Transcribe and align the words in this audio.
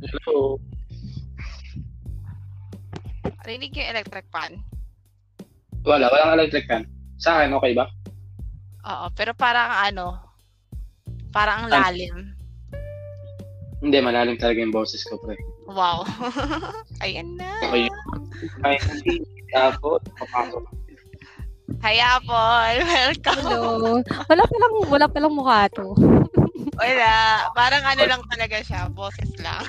Hello. 0.00 0.56
Rinig 3.44 3.76
yung 3.76 3.90
electric 3.92 4.24
fan. 4.32 4.64
Wala, 5.84 6.08
walang 6.08 6.40
electric 6.40 6.64
fan. 6.64 6.88
Sa 7.20 7.40
akin, 7.40 7.52
okay 7.52 7.76
ba? 7.76 7.84
Oo, 8.88 9.12
pero 9.12 9.36
parang 9.36 9.68
ano, 9.68 10.16
parang 11.32 11.64
ang 11.64 11.68
lalim. 11.68 12.32
Hindi, 13.80 13.96
malalim 14.00 14.40
talaga 14.40 14.60
yung 14.60 14.72
boses 14.72 15.04
ko, 15.04 15.20
pre. 15.20 15.36
Wow. 15.68 16.04
Ayan 17.04 17.36
na. 17.36 17.60
Okay. 17.64 17.88
Ay, 18.64 18.76
hindi. 18.88 19.24
Tapos, 19.52 20.00
papasok. 20.16 20.64
Hi, 21.80 21.96
Apple. 21.96 22.76
Welcome. 22.92 23.40
Hello. 23.40 24.00
Wala 24.28 24.44
pa 24.44 24.56
lang, 24.60 24.72
wala 24.88 25.06
pa 25.08 25.18
lang 25.20 25.32
mukha 25.32 25.60
to. 25.72 25.96
Wala. 26.76 27.12
Parang 27.56 27.84
ano 27.88 28.02
lang 28.04 28.22
talaga 28.28 28.60
siya. 28.60 28.92
Boses 28.92 29.29
lang. 29.42 29.62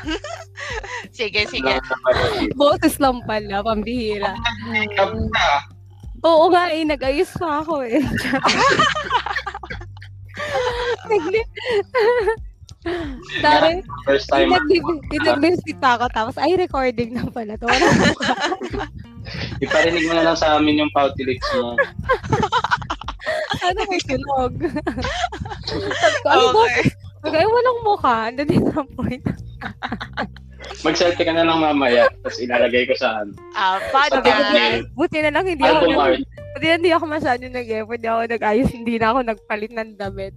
sige, 1.17 1.47
sige. 1.47 1.79
Boses 2.55 2.99
lang 2.99 3.23
pala, 3.25 3.63
pambihira. 3.65 4.35
Na. 4.35 5.47
Oo 6.21 6.53
nga 6.53 6.69
eh, 6.69 6.85
nag-ayos 6.85 7.33
pa 7.33 7.65
ako 7.65 7.81
eh. 7.81 7.97
Dari, 13.41 13.85
First 14.09 14.29
time. 14.33 14.49
pa 15.77 15.97
ako, 15.97 16.05
tapos 16.13 16.35
ay 16.41 16.57
recording 16.57 17.13
na 17.13 17.25
pala 17.29 17.53
to. 17.57 17.69
Iparinig 19.65 20.09
mo 20.09 20.13
na 20.17 20.25
lang 20.25 20.37
sa 20.37 20.57
amin 20.57 20.81
yung 20.81 20.91
pouty 20.93 21.21
lips 21.25 21.45
mo. 21.61 21.77
ano 23.61 23.79
may 23.85 24.01
tunog? 24.01 24.53
Sabi 26.01 26.17
ko, 26.25 26.27
ano? 26.29 26.65
Okay. 26.65 27.00
Ay 27.29 27.45
walang 27.45 27.79
mukha. 27.85 28.15
Ano 28.33 28.41
din 28.41 28.65
ang 28.73 28.89
point? 28.97 29.23
Mag-selfie 30.81 31.25
ka 31.25 31.33
na 31.33 31.45
lang 31.45 31.61
mamaya, 31.61 32.09
tapos 32.21 32.41
ilalagay 32.41 32.85
ko 32.89 32.93
sa 32.97 33.21
ano. 33.21 33.33
Ah, 33.53 33.77
podcast. 33.91 34.87
buti 34.93 35.19
na 35.21 35.33
lang 35.33 35.45
hindi 35.45 35.61
ako, 35.61 35.77
Album 35.83 35.99
art. 35.99 36.21
buti 36.57 36.65
na 36.65 36.75
hindi 36.77 36.91
ako 36.93 37.05
masyado 37.05 37.43
nag-effort, 37.45 37.97
hindi 37.97 38.09
ako 38.09 38.21
nag-ayos, 38.29 38.69
hindi 38.71 38.95
na 38.97 39.07
ako 39.11 39.19
nagpalit 39.25 39.71
ng 39.73 39.91
damit. 39.97 40.33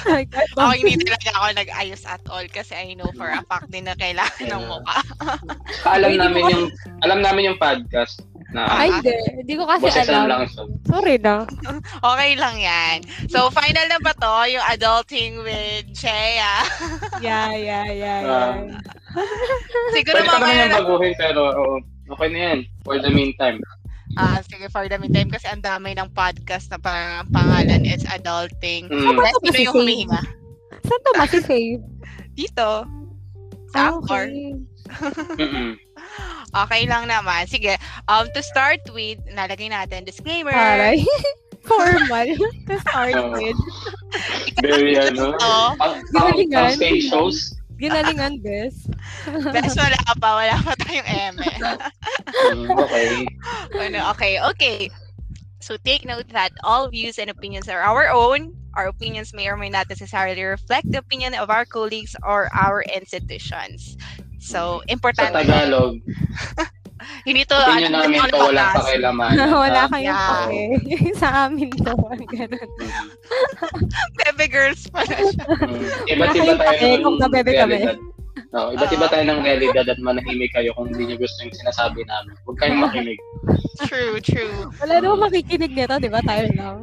Ako 0.56 0.72
hindi 0.80 0.96
talaga 1.04 1.30
ako 1.36 1.46
nag-ayos 1.60 2.02
at 2.08 2.24
all 2.32 2.46
kasi 2.48 2.72
I 2.72 2.96
know 2.96 3.08
for 3.16 3.28
a 3.28 3.44
fact 3.44 3.68
din 3.68 3.84
na 3.84 3.96
kailangan 3.96 4.48
ng 4.48 4.64
mukha. 4.64 4.98
Alam 5.84 6.08
Hindi 6.16 6.20
namin 6.24 6.42
yung, 6.52 6.64
alam 7.04 7.18
namin 7.20 7.42
yung 7.52 7.58
podcast 7.60 8.24
na 8.56 8.64
Ay, 8.66 8.88
hindi. 8.90 9.12
Hindi 9.36 9.54
ko 9.54 9.64
kasi 9.64 9.84
boses 9.84 10.08
alam. 10.08 10.24
lang 10.26 10.42
siya. 10.48 10.62
Sorry 10.82 11.16
na. 11.18 11.44
Okay 12.08 12.32
lang 12.34 12.56
yan. 12.56 12.96
So, 13.28 13.48
final 13.50 13.84
na 13.84 14.00
ba 14.00 14.12
to? 14.12 14.34
Yung 14.48 14.64
adulting 14.66 15.44
with 15.44 15.92
Shea? 15.92 16.40
Yeah, 17.18 17.52
yeah, 17.52 17.84
yeah, 17.86 18.20
Ah. 18.22 18.56
yeah. 18.56 18.80
Siguro 19.92 20.16
Pwede 20.16 20.24
pa 20.24 20.36
naman 20.36 20.40
mamaya 20.42 20.56
yung 20.58 20.68
na. 20.68 20.78
baguhin, 20.80 21.14
pero 21.14 21.40
oo, 21.50 21.74
okay 22.10 22.28
na 22.28 22.40
yan. 22.42 22.58
For 22.82 22.96
the 22.96 23.08
meantime. 23.08 23.60
Ah, 24.14 24.40
sige, 24.40 24.68
for 24.68 24.84
the 24.84 24.96
meantime 24.96 25.28
kasi 25.28 25.44
ang 25.44 25.60
dami 25.60 25.92
ng 25.92 26.08
podcast 26.10 26.68
na 26.68 26.78
pang 26.78 27.28
pangalan 27.28 27.84
is 27.84 28.04
adulting. 28.06 28.88
Mm. 28.88 29.12
Ano 29.12 29.20
Let's 29.20 29.36
ba 29.38 29.52
yung 29.52 29.52
Save? 29.66 29.76
humihinga? 29.76 30.22
Saan 30.82 31.00
to 31.02 31.10
masisave? 31.14 31.82
Dito. 32.32 32.68
Sa 33.68 33.78
Ah, 33.78 33.92
okay. 33.94 34.56
Okay 36.64 36.88
lang 36.88 37.04
naman. 37.10 37.44
Sige, 37.44 37.76
um, 38.08 38.24
to 38.32 38.40
start 38.40 38.80
with, 38.96 39.20
nalagay 39.28 39.68
natin 39.68 40.08
disclaimer. 40.08 40.56
Aray. 40.56 41.04
Formal. 41.68 42.38
to 42.70 42.74
start 42.86 43.18
Oo. 43.18 43.34
with. 43.34 43.58
Very 44.62 44.96
ano. 44.96 45.34
Pang, 45.76 46.00
Galingan. 46.14 46.72
pang 46.72 46.78
stage 46.78 47.10
shows. 47.10 47.58
Ginalingan, 47.76 48.40
bes. 48.40 48.88
Best 49.52 49.76
wala 49.76 50.00
pa, 50.16 50.30
wala 50.32 50.56
pa 50.64 50.72
tayong 50.80 51.08
eme. 51.12 51.44
Mm, 52.56 52.72
okay. 52.72 53.28
ano, 53.76 54.00
okay, 54.16 54.40
okay. 54.40 54.88
So 55.60 55.76
take 55.84 56.08
note 56.08 56.30
that 56.32 56.56
all 56.64 56.88
views 56.88 57.18
and 57.18 57.28
opinions 57.28 57.68
are 57.68 57.82
our 57.84 58.08
own. 58.08 58.56
Our 58.72 58.88
opinions 58.88 59.34
may 59.36 59.48
or 59.48 59.56
may 59.60 59.68
not 59.68 59.90
necessarily 59.92 60.40
reflect 60.40 60.88
the 60.88 61.04
opinion 61.04 61.34
of 61.34 61.50
our 61.50 61.68
colleagues 61.68 62.16
or 62.24 62.48
our 62.56 62.80
institutions. 62.88 63.96
So, 64.46 64.78
Sa 64.78 64.86
importante. 64.86 65.34
Tagalog, 65.36 65.98
Hindi 67.22 67.42
to, 67.44 67.54
opinion 67.54 67.90
ano, 67.92 67.98
namin 68.00 68.18
ano 68.18 68.26
to 68.26 68.32
pa 68.32 68.44
walang 68.44 68.54
class. 68.64 68.76
pakialaman. 68.80 69.30
Wala 69.62 69.78
Ah, 69.78 69.88
kayong 69.88 70.06
Yeah. 70.08 70.30
pake. 70.32 70.62
Sa 71.20 71.28
amin 71.44 71.70
to. 71.76 71.94
Ganun. 72.24 72.68
Bebe 74.16 74.46
girls 74.48 74.82
pala 74.88 75.14
siya. 75.14 75.44
mm, 75.44 75.82
Iba't 76.08 76.28
Wala 76.28 76.32
iba 76.32 76.54
tayo 76.54 76.54
pake 76.64 76.86
ng 76.88 77.02
kung 77.02 77.16
nabebe 77.20 77.50
kami. 77.52 77.74
realidad. 77.76 77.98
No, 78.48 78.70
iba't 78.70 78.90
iba 78.90 79.06
tayo 79.06 79.24
ng 79.24 79.40
realidad 79.40 79.86
at 79.86 79.98
manahimik 79.98 80.50
kayo 80.52 80.70
kung 80.72 80.88
hindi 80.88 81.02
nyo 81.06 81.16
gusto 81.18 81.38
yung 81.40 81.54
sinasabi 81.54 82.00
namin. 82.04 82.34
Huwag 82.42 82.58
kayong 82.58 82.80
makinig. 82.80 83.18
True, 83.82 84.16
true. 84.18 84.56
Wala 84.78 84.94
naman 84.98 85.18
makikinig 85.22 85.72
nito, 85.72 85.94
di 85.98 86.08
ba? 86.08 86.20
Tayo 86.20 86.46
lang. 86.54 86.76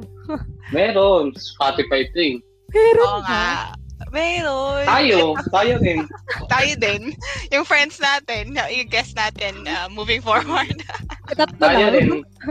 Meron. 0.69 1.31
Spotify 1.35 2.05
thing. 2.11 2.39
Pero 2.69 3.01
Oo 3.01 3.21
nga. 3.21 3.73
Meron. 4.09 4.83
Tayo. 4.83 5.19
Tayo 5.47 5.73
rin. 5.79 6.03
Tayo 6.53 6.71
din. 6.75 7.01
Yung 7.49 7.63
friends 7.63 7.97
natin, 7.97 8.51
yung 8.51 8.89
guest 8.89 9.13
natin, 9.13 9.63
uh, 9.63 9.87
moving 9.87 10.19
forward. 10.19 10.75
tatlo 11.29 11.55
Tayo 11.57 11.77
lang. 11.79 11.93
rin. 11.93 12.09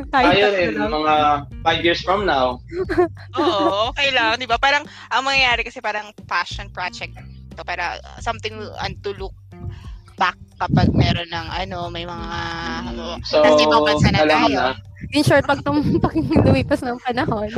Tayo, 0.08 0.26
Tayo 0.32 0.46
lang. 0.72 0.90
Mga 0.90 1.14
five 1.60 1.80
years 1.82 2.00
from 2.00 2.24
now. 2.24 2.56
Oo, 3.38 3.90
okay 3.90 4.08
lang, 4.10 4.36
di 4.36 4.46
ba? 4.46 4.56
Parang, 4.56 4.82
ang 5.08 5.22
mangyayari 5.22 5.62
kasi 5.62 5.78
parang 5.78 6.08
passion 6.24 6.70
project 6.70 7.12
to 7.52 7.62
para 7.62 8.00
something 8.19 8.54
and 8.80 8.96
to 9.02 9.12
look 9.14 9.36
back 10.14 10.36
kapag 10.56 10.88
meron 10.92 11.26
ng 11.26 11.46
ano, 11.50 11.90
may 11.90 12.06
mga 12.06 12.28
ano, 12.86 13.19
So, 13.22 13.42
Kasi 13.42 13.66
ibang 13.66 13.82
bansa 13.82 14.08
na 14.08 14.22
tayo. 14.24 14.54
na. 14.54 14.72
In 15.10 15.20
short, 15.20 15.44
pag, 15.44 15.60
tum- 15.60 15.98
pag 16.04 16.14
lumipas 16.14 16.80
ng 16.80 16.96
panahon. 17.02 17.50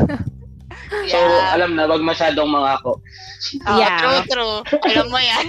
So, 1.09 1.19
yeah. 1.19 1.55
alam 1.55 1.75
na, 1.75 1.85
wag 1.85 2.01
masyadong 2.01 2.49
mangako. 2.49 2.99
Oo, 3.67 3.79
Yeah. 3.79 3.99
true, 4.01 4.23
true. 4.31 4.57
Alam 4.89 5.07
mo 5.11 5.19
yan. 5.19 5.47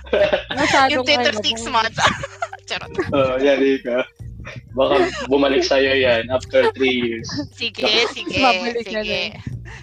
Masyadong 0.60 0.92
yung 0.92 1.04
Twitter 1.04 1.34
six 1.42 1.64
months. 1.66 1.98
Charot. 2.68 2.90
Oo, 3.12 3.34
oh, 3.34 3.36
yan, 3.38 3.58
Rika. 3.58 4.06
Baka 4.78 4.94
bumalik 5.26 5.66
sa'yo 5.66 5.90
yan 5.90 6.30
after 6.30 6.70
three 6.72 6.94
years. 6.94 7.26
Sige, 7.50 8.06
sige, 8.14 8.38
sige. 8.86 9.22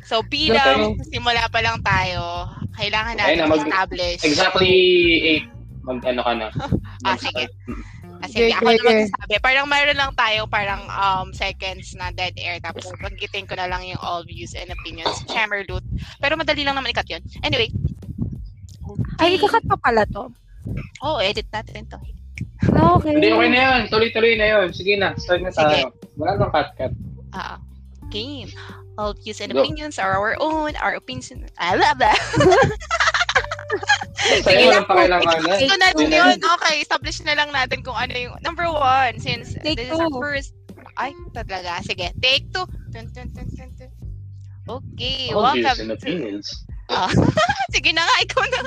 So, 0.07 0.23
bilang 0.23 0.95
Okay. 0.95 1.19
simula 1.19 1.51
pa 1.51 1.59
lang 1.59 1.83
tayo, 1.83 2.47
kailangan 2.75 3.19
natin 3.19 3.43
na, 3.43 3.47
mag- 3.51 3.59
establish. 3.63 4.19
Exactly 4.23 4.73
eight. 5.21 5.45
Mag 5.83 5.99
ano 6.07 6.21
ka 6.23 6.31
na. 6.31 6.47
Ah, 7.03 7.19
sige. 7.19 7.51
Kasi 8.23 8.35
Okay, 8.39 8.55
ako 8.55 8.63
na 8.63 8.71
okay. 8.71 8.87
magsasabi. 9.03 9.33
Parang 9.43 9.67
mayroon 9.67 9.99
lang 9.99 10.13
tayo 10.15 10.47
parang 10.47 10.81
um, 10.87 11.27
seconds 11.35 11.91
na 11.99 12.07
dead 12.15 12.31
air. 12.39 12.55
Tapos 12.63 12.87
pagkitin 12.95 13.43
ko 13.43 13.59
na 13.59 13.67
lang 13.67 13.83
yung 13.83 13.99
all 13.99 14.23
views 14.23 14.55
and 14.55 14.71
opinions. 14.71 15.11
Chamber 15.27 15.67
loot. 15.67 15.83
Pero 16.23 16.39
madali 16.39 16.63
lang 16.63 16.79
naman 16.79 16.95
ikat 16.95 17.19
yun. 17.19 17.23
Anyway. 17.43 17.67
Ay, 19.19 19.35
ikakat 19.35 19.67
pa 19.67 19.75
pala 19.75 20.07
to. 20.07 20.31
Oh, 21.03 21.19
edit 21.19 21.51
natin 21.51 21.83
to. 21.91 21.99
Okay. 22.63 23.11
Hindi, 23.11 23.35
okay 23.35 23.49
na 23.51 23.59
yun. 23.59 23.81
Tuloy-tuloy 23.91 24.33
na 24.39 24.47
yun. 24.47 24.67
Sige 24.71 24.95
na, 24.95 25.11
start 25.19 25.43
na 25.43 25.51
tayo. 25.51 25.91
Wala 26.15 26.39
nang 26.39 26.51
cut-cut. 26.55 26.95
Ah, 27.35 27.59
game. 28.07 28.47
All 28.95 29.11
views 29.19 29.43
and 29.43 29.51
Go. 29.51 29.67
opinions 29.67 29.99
are 29.99 30.15
our 30.15 30.39
own. 30.39 30.79
Our 30.79 30.95
opinions... 30.95 31.33
Ah, 31.59 31.75
blah, 31.75 31.91
blah. 31.91 32.15
Sa'yo, 34.43 34.69
walang 34.69 34.87
pakialaman 34.87 35.37
na. 35.43 35.55
Ito 35.57 35.75
natin 35.75 36.03
Yun 36.03 36.09
na 36.09 36.17
yun. 36.31 36.37
Okay, 36.39 36.75
establish 36.79 37.17
na 37.23 37.33
lang 37.35 37.49
natin 37.51 37.83
kung 37.83 37.95
ano 37.95 38.13
yung... 38.13 38.35
Number 38.41 38.67
one, 38.69 39.19
since 39.19 39.55
Take 39.59 39.77
this 39.77 39.89
is 39.89 39.99
our 39.99 40.09
two. 40.09 40.19
first... 40.19 40.53
Ay, 40.95 41.11
talaga. 41.33 41.81
Sige, 41.81 42.13
take 42.21 42.47
two. 42.53 42.65
Dun, 42.93 43.09
dun, 43.11 43.27
dun, 43.33 43.47
dun, 43.49 43.69
dun. 43.75 43.91
Okay, 44.63 45.33
All 45.35 45.51
views 45.51 45.65
welcome 45.67 45.79
and 45.81 45.89
to... 45.91 45.95
opinions. 45.97 46.47
Ah, 46.87 47.11
sige 47.75 47.91
na 47.91 48.03
nga, 48.05 48.15
ikaw 48.23 48.43
na. 48.47 48.59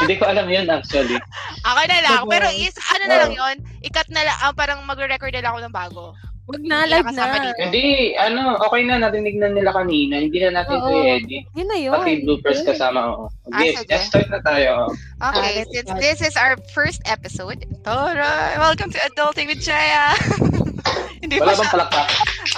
Hindi 0.00 0.16
ko 0.16 0.24
alam 0.30 0.46
yun 0.48 0.64
actually. 0.70 1.18
Ako 1.66 1.80
na 1.86 1.98
lang. 2.00 2.20
Pero 2.24 2.46
is, 2.54 2.74
ano 2.78 3.04
na 3.04 3.14
Oh. 3.14 3.20
lang 3.26 3.32
yun, 3.34 3.56
ikat 3.82 4.08
na 4.14 4.22
lang, 4.24 4.36
ah, 4.40 4.52
parang 4.54 4.80
magre-record 4.86 5.32
na 5.34 5.42
lang 5.44 5.52
ako 5.54 5.60
ng 5.66 5.74
bago. 5.74 6.04
Wag 6.48 6.64
na, 6.64 6.88
Hindi 6.88 6.92
live 6.96 7.10
na. 7.12 7.24
Hindi, 7.60 7.84
ano, 8.16 8.56
okay 8.56 8.80
na, 8.88 8.96
narinig 8.96 9.36
na 9.36 9.52
nila 9.52 9.68
kanina. 9.68 10.16
Hindi 10.16 10.40
na 10.40 10.64
natin 10.64 10.80
ito 10.80 10.92
i-edit. 10.96 11.44
Yun 11.52 11.68
na 11.68 11.76
yun. 11.76 11.92
Pati 11.92 12.24
bloopers 12.24 12.64
kasama, 12.64 13.00
oo. 13.12 13.28
Ah, 13.52 13.60
Yes, 13.60 13.84
sige. 13.84 13.92
let's 13.92 14.08
start 14.08 14.32
na 14.32 14.40
tayo. 14.40 14.88
Okay, 15.20 15.52
Ah, 15.60 15.68
since 15.68 15.90
this 16.00 16.18
is 16.24 16.40
our 16.40 16.56
first 16.72 17.04
episode, 17.04 17.68
Tara, 17.84 18.56
welcome 18.56 18.88
to 18.88 18.96
Adulting 19.12 19.52
with 19.52 19.60
Chaya. 19.60 20.16
Hindi 21.20 21.36
Wala 21.36 21.52
pa 21.52 21.60
bang 21.60 21.72
palakpak? 21.76 22.08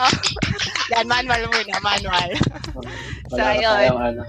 yan, 0.94 1.06
manual 1.10 1.42
muna, 1.50 1.74
manual. 1.82 2.28
Wala 2.78 2.94
So, 3.34 3.42
ayun. 3.42 3.98
ano. 3.98 4.22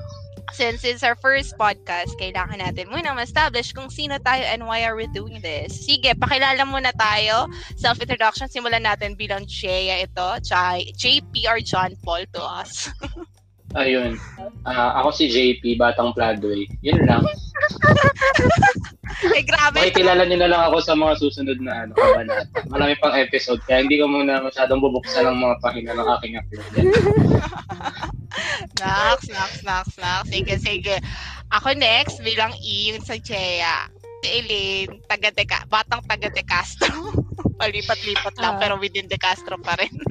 Since 0.51 0.83
it's 0.83 1.03
our 1.03 1.15
first 1.15 1.56
podcast, 1.56 2.19
kailangan 2.19 2.59
natin 2.59 2.92
muna 2.92 3.15
ma-establish 3.15 3.71
kung 3.71 3.88
sino 3.88 4.19
tayo 4.19 4.44
and 4.44 4.68
why 4.68 4.83
are 4.83 5.00
we 5.00 5.07
doing 5.09 5.39
this. 5.39 5.88
Sige, 5.88 6.12
pakilala 6.13 6.68
muna 6.68 6.92
tayo. 6.94 7.48
Self-introduction, 7.80 8.51
simulan 8.51 8.83
natin 8.83 9.15
bilang 9.15 9.48
Chea 9.48 10.03
ito. 10.03 10.30
Tsaka 10.44 10.83
JP 10.95 11.33
or 11.48 11.59
John 11.63 11.95
Paul 12.03 12.27
to 12.36 12.42
us. 12.44 12.92
Ayun. 13.73 14.19
Ah, 14.62 15.00
ako 15.01 15.09
si 15.15 15.25
JP, 15.27 15.79
Batang 15.79 16.12
Pladway. 16.12 16.68
Yun 16.83 17.01
lang. 17.07 17.23
Ay, 19.21 19.44
grabe. 19.45 19.79
Makikilala 19.79 20.25
niyo 20.25 20.38
na 20.41 20.50
lang 20.51 20.62
ako 20.68 20.77
sa 20.81 20.94
mga 20.94 21.13
susunod 21.18 21.57
na 21.62 21.85
ano, 21.85 21.94
kabanata. 21.95 22.57
Marami 22.68 22.94
pang 23.00 23.15
episode, 23.15 23.62
kaya 23.65 23.85
hindi 23.85 24.01
ko 24.01 24.09
muna 24.09 24.41
masyadong 24.41 24.81
bubuksan 24.81 25.23
ang 25.25 25.39
mga 25.39 25.56
pahina 25.62 25.94
ng 25.94 26.07
aking 26.19 26.33
upload. 26.38 26.68
Nax, 28.81 29.18
nax, 29.29 29.51
nax, 29.63 29.85
nax. 29.97 30.23
Sige, 30.27 30.56
sige. 30.57 30.95
Ako 31.51 31.75
next, 31.75 32.23
bilang 32.23 32.51
E, 32.59 32.91
yung 32.91 33.03
sa 33.03 33.15
Chea. 33.19 33.88
Si 34.21 34.27
Eileen, 34.29 35.01
taga 35.09 35.33
de 35.33 35.44
batang 35.68 36.01
taga 36.06 36.29
de 36.29 36.44
Castro. 36.45 37.12
Palipat-lipat 37.62 38.35
lang, 38.41 38.57
Ah. 38.57 38.59
pero 38.59 38.73
within 38.77 39.06
de 39.06 39.18
Castro 39.18 39.57
pa 39.62 39.77
rin. 39.77 39.91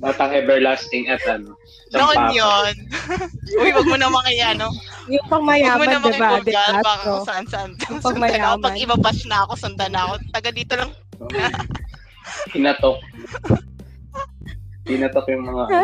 Batang 0.00 0.32
everlasting 0.32 1.12
at 1.12 1.20
ano. 1.28 1.52
Noon 1.90 2.32
yun. 2.32 2.74
Uy, 3.60 3.74
wag 3.74 3.84
mo 3.84 3.98
naman 3.98 4.22
kaya, 4.24 4.54
no? 4.54 4.70
Yung 5.10 5.26
pang 5.26 5.42
Huwag 5.42 5.50
mo 5.50 5.50
mayaman, 5.52 5.88
naman 5.90 6.10
diba? 6.14 6.28
De 6.38 6.54
ibulgar, 6.54 6.72
baka 6.80 7.02
kung 7.02 7.26
saan-saan. 7.26 7.70
Yung 7.90 8.00
Sundan 8.00 8.40
ako. 8.40 8.56
Pag 8.62 8.76
ibabash 8.78 9.22
na 9.26 9.36
ako, 9.44 9.52
sundan 9.58 9.90
na 9.92 10.00
ako. 10.06 10.12
Taga 10.30 10.50
dito 10.54 10.72
lang. 10.78 10.90
Hinatok. 12.54 12.96
Hinatok 14.86 15.26
yung 15.28 15.44
mga 15.44 15.62
ano. 15.66 15.82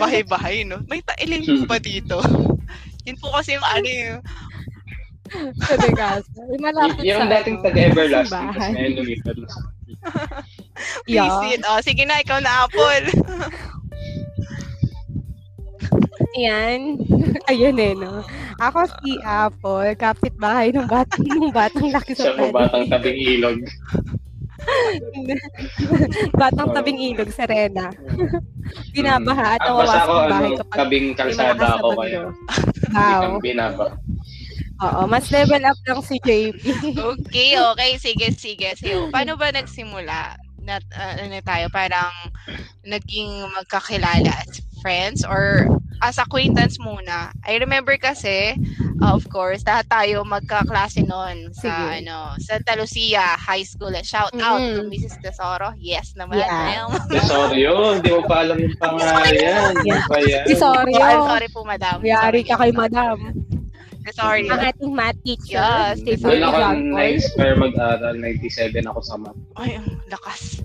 Bahay-bahay, 0.00 0.64
no? 0.64 0.80
May 0.88 1.04
tailin 1.04 1.44
po 1.46 1.68
ba 1.68 1.78
dito? 1.78 2.16
Yun 3.04 3.16
po 3.20 3.30
kasi 3.30 3.54
yung 3.54 3.66
ano 3.66 3.86
yung... 3.86 4.18
Sa 5.58 5.74
De 5.74 5.90
Castro. 5.90 6.38
Yung 6.48 6.62
malapit 6.62 7.02
Y- 7.02 7.10
yung 7.10 7.22
sa 7.22 7.30
dating 7.38 7.56
ano, 7.58 7.64
taga-everlasting, 7.66 8.30
sa 8.30 8.54
tapos 8.56 8.72
ngayon 8.72 8.92
lumipat 8.94 9.36
na 9.36 9.48
sa 11.04 11.08
Yeah. 11.08 11.28
Visit. 11.42 11.60
Oh, 11.64 11.80
sige 11.80 12.02
na, 12.04 12.20
ikaw 12.20 12.38
na, 12.38 12.64
Apple. 12.64 13.04
Ayan. 16.36 17.00
Ayun 17.50 17.76
eh, 17.78 17.92
no? 17.94 18.20
Ako 18.58 18.88
si 19.00 19.16
Apple, 19.22 19.96
kapitbahay 19.96 20.72
ng 20.72 20.88
batang, 20.88 21.24
ng 21.40 21.52
batang 21.52 21.88
laki 21.92 22.12
sa 22.12 22.32
Siya 22.32 22.50
batang 22.50 22.88
tabing 22.88 23.16
ilog. 23.16 23.58
batang 26.34 26.68
tabing 26.74 26.98
ilog, 26.98 27.30
Serena. 27.30 27.92
Binabaha 28.90 29.56
at 29.56 29.60
Ah, 29.62 29.68
ako, 29.70 29.78
nawawasak 29.78 30.02
ang 30.02 30.26
bahay 30.26 30.50
ano, 30.50 30.58
kapag 30.58 30.76
tabing 30.76 31.06
kalsada 31.14 31.66
ako 31.78 31.88
kaya. 31.94 32.22
Wow. 32.90 33.30
Binaba. 33.38 33.86
Oo, 34.76 35.08
mas 35.08 35.32
level 35.32 35.64
up 35.64 35.78
lang 35.88 36.00
si 36.04 36.20
JP. 36.20 36.60
Okay, 36.92 37.56
okay. 37.56 37.90
Sige, 37.96 38.28
sige. 38.36 38.76
So, 38.76 39.08
paano 39.08 39.40
ba 39.40 39.48
nagsimula? 39.48 40.36
Na, 40.66 40.82
uh, 40.92 41.14
ano 41.22 41.38
tayo, 41.40 41.70
parang 41.70 42.10
naging 42.82 43.46
magkakilala 43.54 44.34
as 44.42 44.58
friends 44.82 45.22
or 45.22 45.66
as 46.02 46.18
acquaintance 46.18 46.76
muna. 46.76 47.32
I 47.42 47.56
remember 47.56 47.96
kasi, 47.96 48.52
uh, 49.00 49.16
of 49.16 49.24
course, 49.32 49.64
lahat 49.64 49.88
tayo 49.88 50.22
magkaklase 50.22 51.00
noon 51.00 51.54
sa 51.56 51.70
Sige. 51.72 52.04
ano, 52.04 52.36
Santa 52.36 52.76
Lucia 52.76 53.24
High 53.38 53.64
School. 53.64 53.94
Shout 54.04 54.34
out 54.36 54.60
to 54.60 54.84
Mm. 54.84 54.92
Mrs. 54.92 55.16
Tesoro. 55.22 55.72
Yes 55.78 56.12
naman. 56.12 56.42
Yeah. 56.44 56.90
Yun, 57.56 58.02
hindi 58.02 58.10
mo 58.12 58.22
pa 58.28 58.44
alam 58.44 58.60
yung 58.60 58.76
pangalan. 58.76 59.72
Ba 60.10 60.18
yan? 60.20 60.44
Si 60.44 60.54
Sorry, 60.54 60.92
Oh, 60.92 61.00
I'm 61.00 61.22
oh. 61.24 61.28
sorry 61.32 61.48
po, 61.48 61.64
madam. 61.64 62.04
Yari 62.04 62.44
ka 62.44 62.60
kay 62.60 62.74
madam. 62.76 63.32
Sorry. 64.14 64.46
Ang 64.46 64.62
ating 64.62 64.92
math 64.94 65.18
teacher. 65.26 65.58
Yes, 65.58 65.98
si 66.04 66.14
Doon 66.20 66.42
ako 66.46 66.58
na-inspire 66.94 67.56
mag-aral, 67.58 68.14
97 68.14 68.86
ako 68.86 69.00
sa 69.02 69.14
math. 69.18 69.38
Ay, 69.58 69.80
ang 69.80 69.88
lakas. 70.06 70.62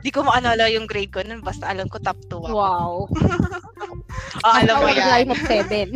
Di 0.00 0.08
ko 0.08 0.24
maalala 0.24 0.66
yung 0.72 0.88
grade 0.88 1.12
ko 1.12 1.20
nun. 1.20 1.44
Basta 1.44 1.68
alam 1.68 1.86
ko 1.86 2.00
top 2.00 2.16
2 2.32 2.40
ako. 2.40 2.56
Wow. 2.56 2.94
Oh, 4.42 4.54
alam 4.64 4.80
mo 4.80 4.88
yan. 4.88 5.06
line 5.06 5.30
of 5.30 5.40
seven. 5.44 5.88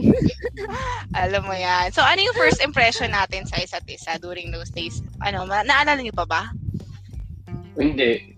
Alam 1.22 1.46
mo 1.46 1.54
yan. 1.54 1.94
So, 1.94 2.02
ano 2.02 2.18
yung 2.18 2.34
first 2.34 2.58
impression 2.58 3.14
natin 3.14 3.46
sa 3.46 3.62
isa't 3.62 3.86
isa 3.86 4.18
during 4.18 4.50
those 4.50 4.70
days? 4.74 4.98
Ano, 5.22 5.46
ma- 5.46 5.62
naalala 5.62 6.02
niyo 6.02 6.10
pa 6.10 6.26
ba? 6.26 6.42
Hindi. 7.78 8.34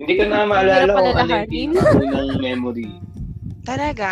Hindi 0.00 0.12
ko 0.16 0.22
na 0.26 0.48
maalala 0.48 0.90
kung 0.90 1.16
ano 1.16 1.32
yung 1.32 1.48
pinakaunang 1.52 2.40
memory. 2.40 2.88
Talaga? 3.64 4.10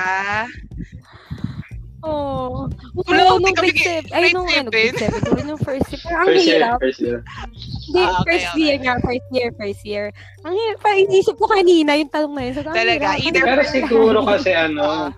Oh. 2.03 2.67
Wala, 3.07 3.39
kami 3.39 3.51
grade 3.53 3.79
gi- 3.79 3.87
7. 4.03 4.11
Ay, 4.11 4.35
nung 4.35 4.45
ano, 4.45 4.69
grade 4.69 4.99
7. 4.99 5.23
During 5.23 5.47
nung 5.47 5.63
first 5.63 5.87
year. 5.87 6.01
Parang 6.03 6.19
ang 6.19 6.27
First 6.27 6.43
year, 6.43 6.59
hirap. 6.59 6.77
first 6.79 7.01
year. 7.01 7.19
Hindi, 7.23 8.01
Ah, 8.01 8.11
okay, 8.11 8.27
first 8.27 8.49
okay. 8.49 8.59
year 8.59 8.77
nga. 8.77 8.95
First 8.99 9.27
year, 9.31 9.49
first 9.55 9.83
year. 9.85 10.05
Ang 10.43 10.55
hirap. 10.57 10.77
Parang 10.81 11.01
inisip 11.01 11.35
ko 11.37 11.47
kanina 11.47 11.91
yung 11.95 12.11
tanong 12.11 12.33
na 12.33 12.43
yun. 12.43 12.53
So, 12.53 12.63
Talaga, 12.65 13.07
hirap. 13.13 13.23
either- 13.23 13.47
Pero 13.47 13.63
siguro 13.65 14.19
kasi 14.25 14.51
ano, 14.67 15.15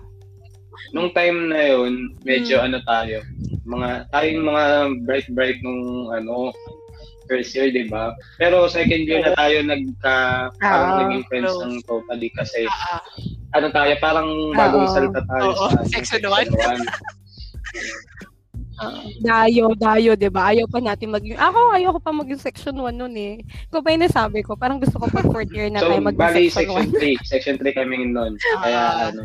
nung 0.91 1.09
time 1.11 1.49
na 1.49 1.61
yun, 1.65 1.91
medyo 2.21 2.55
Hmm. 2.57 2.65
ano 2.67 2.77
tayo, 2.81 3.17
mga 3.65 3.89
tayong 4.11 4.43
mga 4.43 4.63
bright 5.01 5.27
bright 5.31 5.59
nung 5.59 5.81
ano 6.11 6.53
first 7.25 7.51
year, 7.51 7.69
di 7.69 7.85
ba? 7.85 8.11
Pero 8.35 8.65
second 8.67 9.03
year 9.03 9.21
na 9.21 9.33
tayo 9.33 9.61
nagka 9.61 10.15
parang 10.57 10.91
Ah, 10.91 10.99
naging 11.03 11.23
friends 11.25 11.49
close. 11.49 11.63
ng 11.63 11.75
totally 11.83 12.29
kasi 12.31 12.65
Ah, 12.65 13.01
ano 13.53 13.67
tayo, 13.69 13.93
parang 13.99 14.27
bagong 14.51 14.85
Oo. 14.85 14.93
salta 14.93 15.21
tayo 15.25 15.49
Oo, 15.49 15.67
sa 15.67 15.77
ano, 15.77 15.87
section 15.87 16.21
one. 16.23 16.49
one. 16.51 16.83
Ah, 18.75 19.07
dayo, 19.23 19.71
dayo, 19.71 20.19
di 20.19 20.27
ba? 20.27 20.51
Ayaw 20.51 20.67
pa 20.67 20.83
natin 20.83 21.07
maging... 21.07 21.39
Ako, 21.39 21.71
ayoko 21.71 21.95
pa 21.95 22.11
maging 22.11 22.35
section 22.35 22.75
1 22.75 22.91
nun 22.91 23.15
eh. 23.15 23.39
Ikaw 23.71 23.79
pa 23.79 23.95
yung 23.95 24.03
nasabi 24.03 24.43
ko. 24.43 24.59
Parang 24.59 24.83
gusto 24.83 24.99
ko 24.99 25.07
pag 25.07 25.23
fourth 25.31 25.47
year 25.55 25.71
na 25.71 25.79
so, 25.79 25.87
tayo 25.87 26.03
maging 26.03 26.19
bali 26.19 26.51
section 26.51 26.75
section 26.75 26.91
1. 26.91 27.23
3. 27.23 27.31
Section 27.31 27.55
3 27.55 27.71
kami 27.71 27.95
noon. 28.11 28.35
Kaya 28.59 28.75
Ah. 28.75 29.07
ano, 29.07 29.23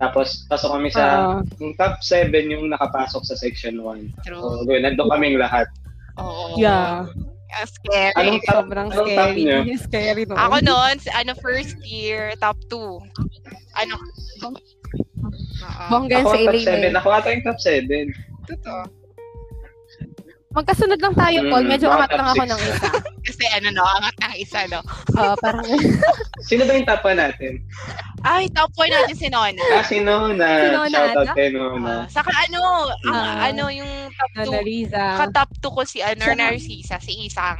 tapos 0.00 0.48
pasok 0.48 0.72
kami 0.72 0.88
sa 0.88 1.04
Ah, 1.04 1.44
yung 1.60 1.76
top 1.76 2.00
7 2.00 2.32
yung 2.48 2.72
nakapasok 2.72 3.20
sa 3.28 3.36
section 3.36 3.76
1. 3.76 4.08
true. 4.24 4.40
So, 4.40 4.64
doon, 4.64 4.88
nandun 4.88 5.12
kaming 5.12 5.36
lahat. 5.36 5.68
Oo. 6.20 6.56
yeah. 6.60 7.08
Ang 7.52 7.68
scary. 7.68 8.16
Anong 8.16 8.40
top, 8.48 8.64
Sobrang 8.64 8.88
anong 8.88 9.08
scary. 9.12 9.36
niyo? 9.44 9.56
scary 9.86 10.22
nun. 10.24 10.40
Ako 10.40 10.56
noon, 10.64 10.96
ano, 11.12 11.32
first 11.40 11.76
year, 11.84 12.32
top 12.40 12.56
2. 12.72 12.80
Ano? 13.76 13.94
Oo. 14.42 15.84
Bonggan 15.92 16.24
Ako 16.24 16.30
sa 16.32 16.36
ang 16.36 16.46
top 16.48 16.56
Elaine. 16.56 16.92
7. 16.96 17.00
Ako 17.00 17.08
ata 17.12 17.28
yung 17.28 17.44
top 17.44 17.58
7. 17.60 18.08
Totoo. 18.48 18.80
Magkasunod 20.52 21.00
lang 21.00 21.14
tayo, 21.14 21.38
Paul. 21.46 21.64
Mm, 21.64 21.70
Medyo 21.70 21.86
mga 21.86 21.96
angat 21.96 22.10
lang 22.12 22.28
ako 22.28 22.42
ng 22.44 22.60
isa. 22.62 22.88
Kasi 23.26 23.44
ano, 23.50 23.68
no, 23.70 23.84
angat 23.90 24.16
ng 24.18 24.34
isa, 24.36 24.60
no? 24.68 24.80
Oo, 25.14 25.34
parang... 25.38 25.64
Sino 26.48 26.62
ba 26.62 26.72
yung 26.72 26.84
top 26.84 27.02
1 27.02 27.16
natin? 27.16 27.52
Ay, 28.20 28.44
top 28.50 28.68
4 28.74 28.92
natin 28.92 29.16
si 29.16 29.28
Nona. 29.28 29.64
Ah, 29.72 29.82
si 29.82 29.96
Nona. 29.98 30.48
Si 30.52 30.68
Nona, 30.70 30.92
Shoutout 30.92 31.24
ano? 31.24 31.34
kay 31.34 31.48
Nona. 31.50 31.88
Ah, 31.88 32.04
saka 32.06 32.30
ano, 32.42 32.60
ang 33.02 33.16
Ah. 33.16 33.48
ano 33.48 33.64
yung 33.66 33.92
top 34.10 34.30
2, 34.34 34.36
Nana 34.44 34.60
Riza. 34.60 35.04
ka-top 35.18 35.50
2 35.58 35.72
ko 35.72 35.82
si 35.82 35.98
ano. 36.00 36.22
Narcisa, 36.22 36.96
si 36.98 37.12
Isang. 37.22 37.58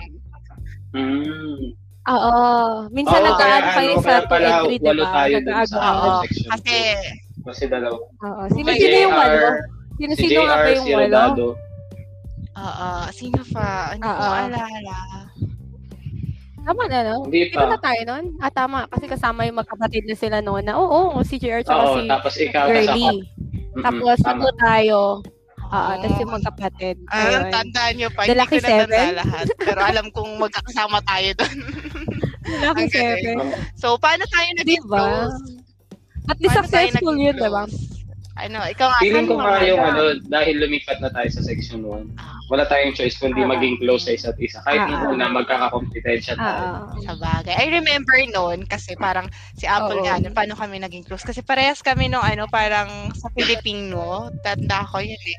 Mm. 0.92 1.72
Oo. 2.04 2.34
Minsan 2.90 3.18
Oo, 3.18 3.26
nag-add 3.26 3.66
kayo 3.72 3.92
ano, 3.94 4.02
sa 4.02 4.12
kaya 4.12 4.20
2 4.20 4.28
pala 4.28 4.46
and 4.46 4.60
3, 4.68 4.82
walo 4.82 5.02
diba? 5.02 5.22
Nag-add 5.32 5.66
sa 5.66 5.78
Oo, 5.80 6.10
section. 6.20 6.48
Kasi, 6.52 6.74
Kasi 7.42 7.62
dalaw. 7.66 7.94
Oo. 7.96 8.42
Sino, 8.52 8.68
Si 8.68 8.78
sino 8.78 8.96
yung 9.00 9.14
walo? 9.16 9.38
Sino, 9.94 10.12
Si 10.12 10.22
sino 10.28 10.40
nga 10.44 10.56
ba 10.56 10.68
yung 10.68 10.84
si 10.84 10.92
walo? 10.92 11.06
Rodado. 11.08 11.46
Oo, 12.62 12.88
sino 13.10 13.42
pa? 13.44 13.68
Hindi 13.92 14.04
ko 14.04 14.14
Oo. 14.14 14.22
maalala. 14.24 14.96
Tama 16.62 16.82
na, 16.86 16.98
no? 17.02 17.16
Hindi 17.26 17.50
Di 17.50 17.58
ba 17.58 17.66
na 17.66 17.74
pa. 17.74 17.90
tayo 17.90 18.00
nun? 18.06 18.24
Ah, 18.38 18.48
tama. 18.48 18.86
Kasi 18.86 19.04
kasama 19.06 19.42
yung 19.42 19.58
magkapatid 19.58 20.06
na 20.06 20.14
sila 20.14 20.38
noon 20.38 20.62
na, 20.62 20.78
oo, 20.78 21.18
si 21.22 21.34
JR 21.36 21.60
tsaka 21.60 21.82
Oo, 21.82 21.94
si 21.96 22.00
tapos 22.06 22.34
ikaw, 22.36 22.66
tapos 22.66 22.86
ako. 22.88 23.10
Mm-mm, 23.42 23.82
Tapos, 23.82 24.16
tama. 24.20 24.46
tayo. 24.56 24.98
Oo, 25.64 25.90
tapos 25.96 26.18
yung 26.18 26.32
magkapatid. 26.32 26.96
Ah, 27.08 27.18
Ayun. 27.18 27.42
tandaan 27.50 27.92
nyo 27.96 28.08
pa. 28.10 28.20
The 28.20 28.26
Hindi 28.28 28.38
Lucky 28.38 28.52
ko 28.52 28.62
natanda 28.62 28.94
Seven? 28.94 29.14
lahat. 29.16 29.46
Pero 29.58 29.80
alam 29.82 30.06
kong 30.12 30.32
magkakasama 30.38 30.98
tayo 31.02 31.28
doon. 31.34 31.56
Lucky 32.62 32.78
Ang 32.78 32.88
galing. 32.88 32.90
seven. 32.92 33.36
so, 33.74 33.96
paano 33.96 34.22
tayo 34.28 34.48
naging 34.54 34.78
Diba? 34.78 34.94
close? 34.94 35.36
At 36.22 36.36
least 36.38 36.52
Paano 36.52 36.68
tayo 36.68 36.86
successful 36.86 37.16
yun, 37.16 37.34
diba? 37.34 37.48
close? 37.64 37.76
Ano, 38.42 38.58
ikaw 38.66 38.90
nga. 38.90 38.98
Feeling 38.98 39.30
ko 39.30 39.38
saan 39.38 39.40
mo 39.40 39.46
nga 39.46 39.62
yung 39.62 39.78
maalala? 39.78 40.18
ano, 40.18 40.26
dahil 40.26 40.54
lumipat 40.58 40.98
na 40.98 41.08
tayo 41.08 41.28
sa 41.30 41.42
section 41.42 41.80
1, 41.86 42.10
Ah. 42.18 42.34
wala 42.50 42.66
tayong 42.66 42.90
choice 42.92 43.14
kundi 43.16 43.38
Ah. 43.38 43.48
maging 43.48 43.78
close 43.78 44.04
sa 44.04 44.12
isa't 44.12 44.38
isa. 44.38 44.58
Kahit 44.66 44.82
Ah, 44.82 44.88
nung 44.90 45.02
ah. 45.02 45.12
una, 45.14 45.26
magkakakompetensya 45.32 46.34
tayo. 46.34 46.90
Sa 47.00 47.14
bagay. 47.16 47.54
I 47.54 47.66
remember 47.70 48.18
noon 48.28 48.66
kasi 48.66 48.98
parang 48.98 49.30
si 49.54 49.64
Apple 49.64 50.02
Oo. 50.02 50.04
nga, 50.04 50.18
nun, 50.18 50.34
paano 50.34 50.52
kami 50.52 50.82
naging 50.82 51.06
close? 51.06 51.22
Kasi 51.22 51.40
parehas 51.40 51.80
kami 51.80 52.10
nung 52.10 52.22
ano, 52.22 52.50
parang 52.50 52.90
sa 53.14 53.30
Filipino. 53.30 54.26
Tanda 54.42 54.82
ko 54.84 54.98
yun 54.98 55.22
eh. 55.22 55.38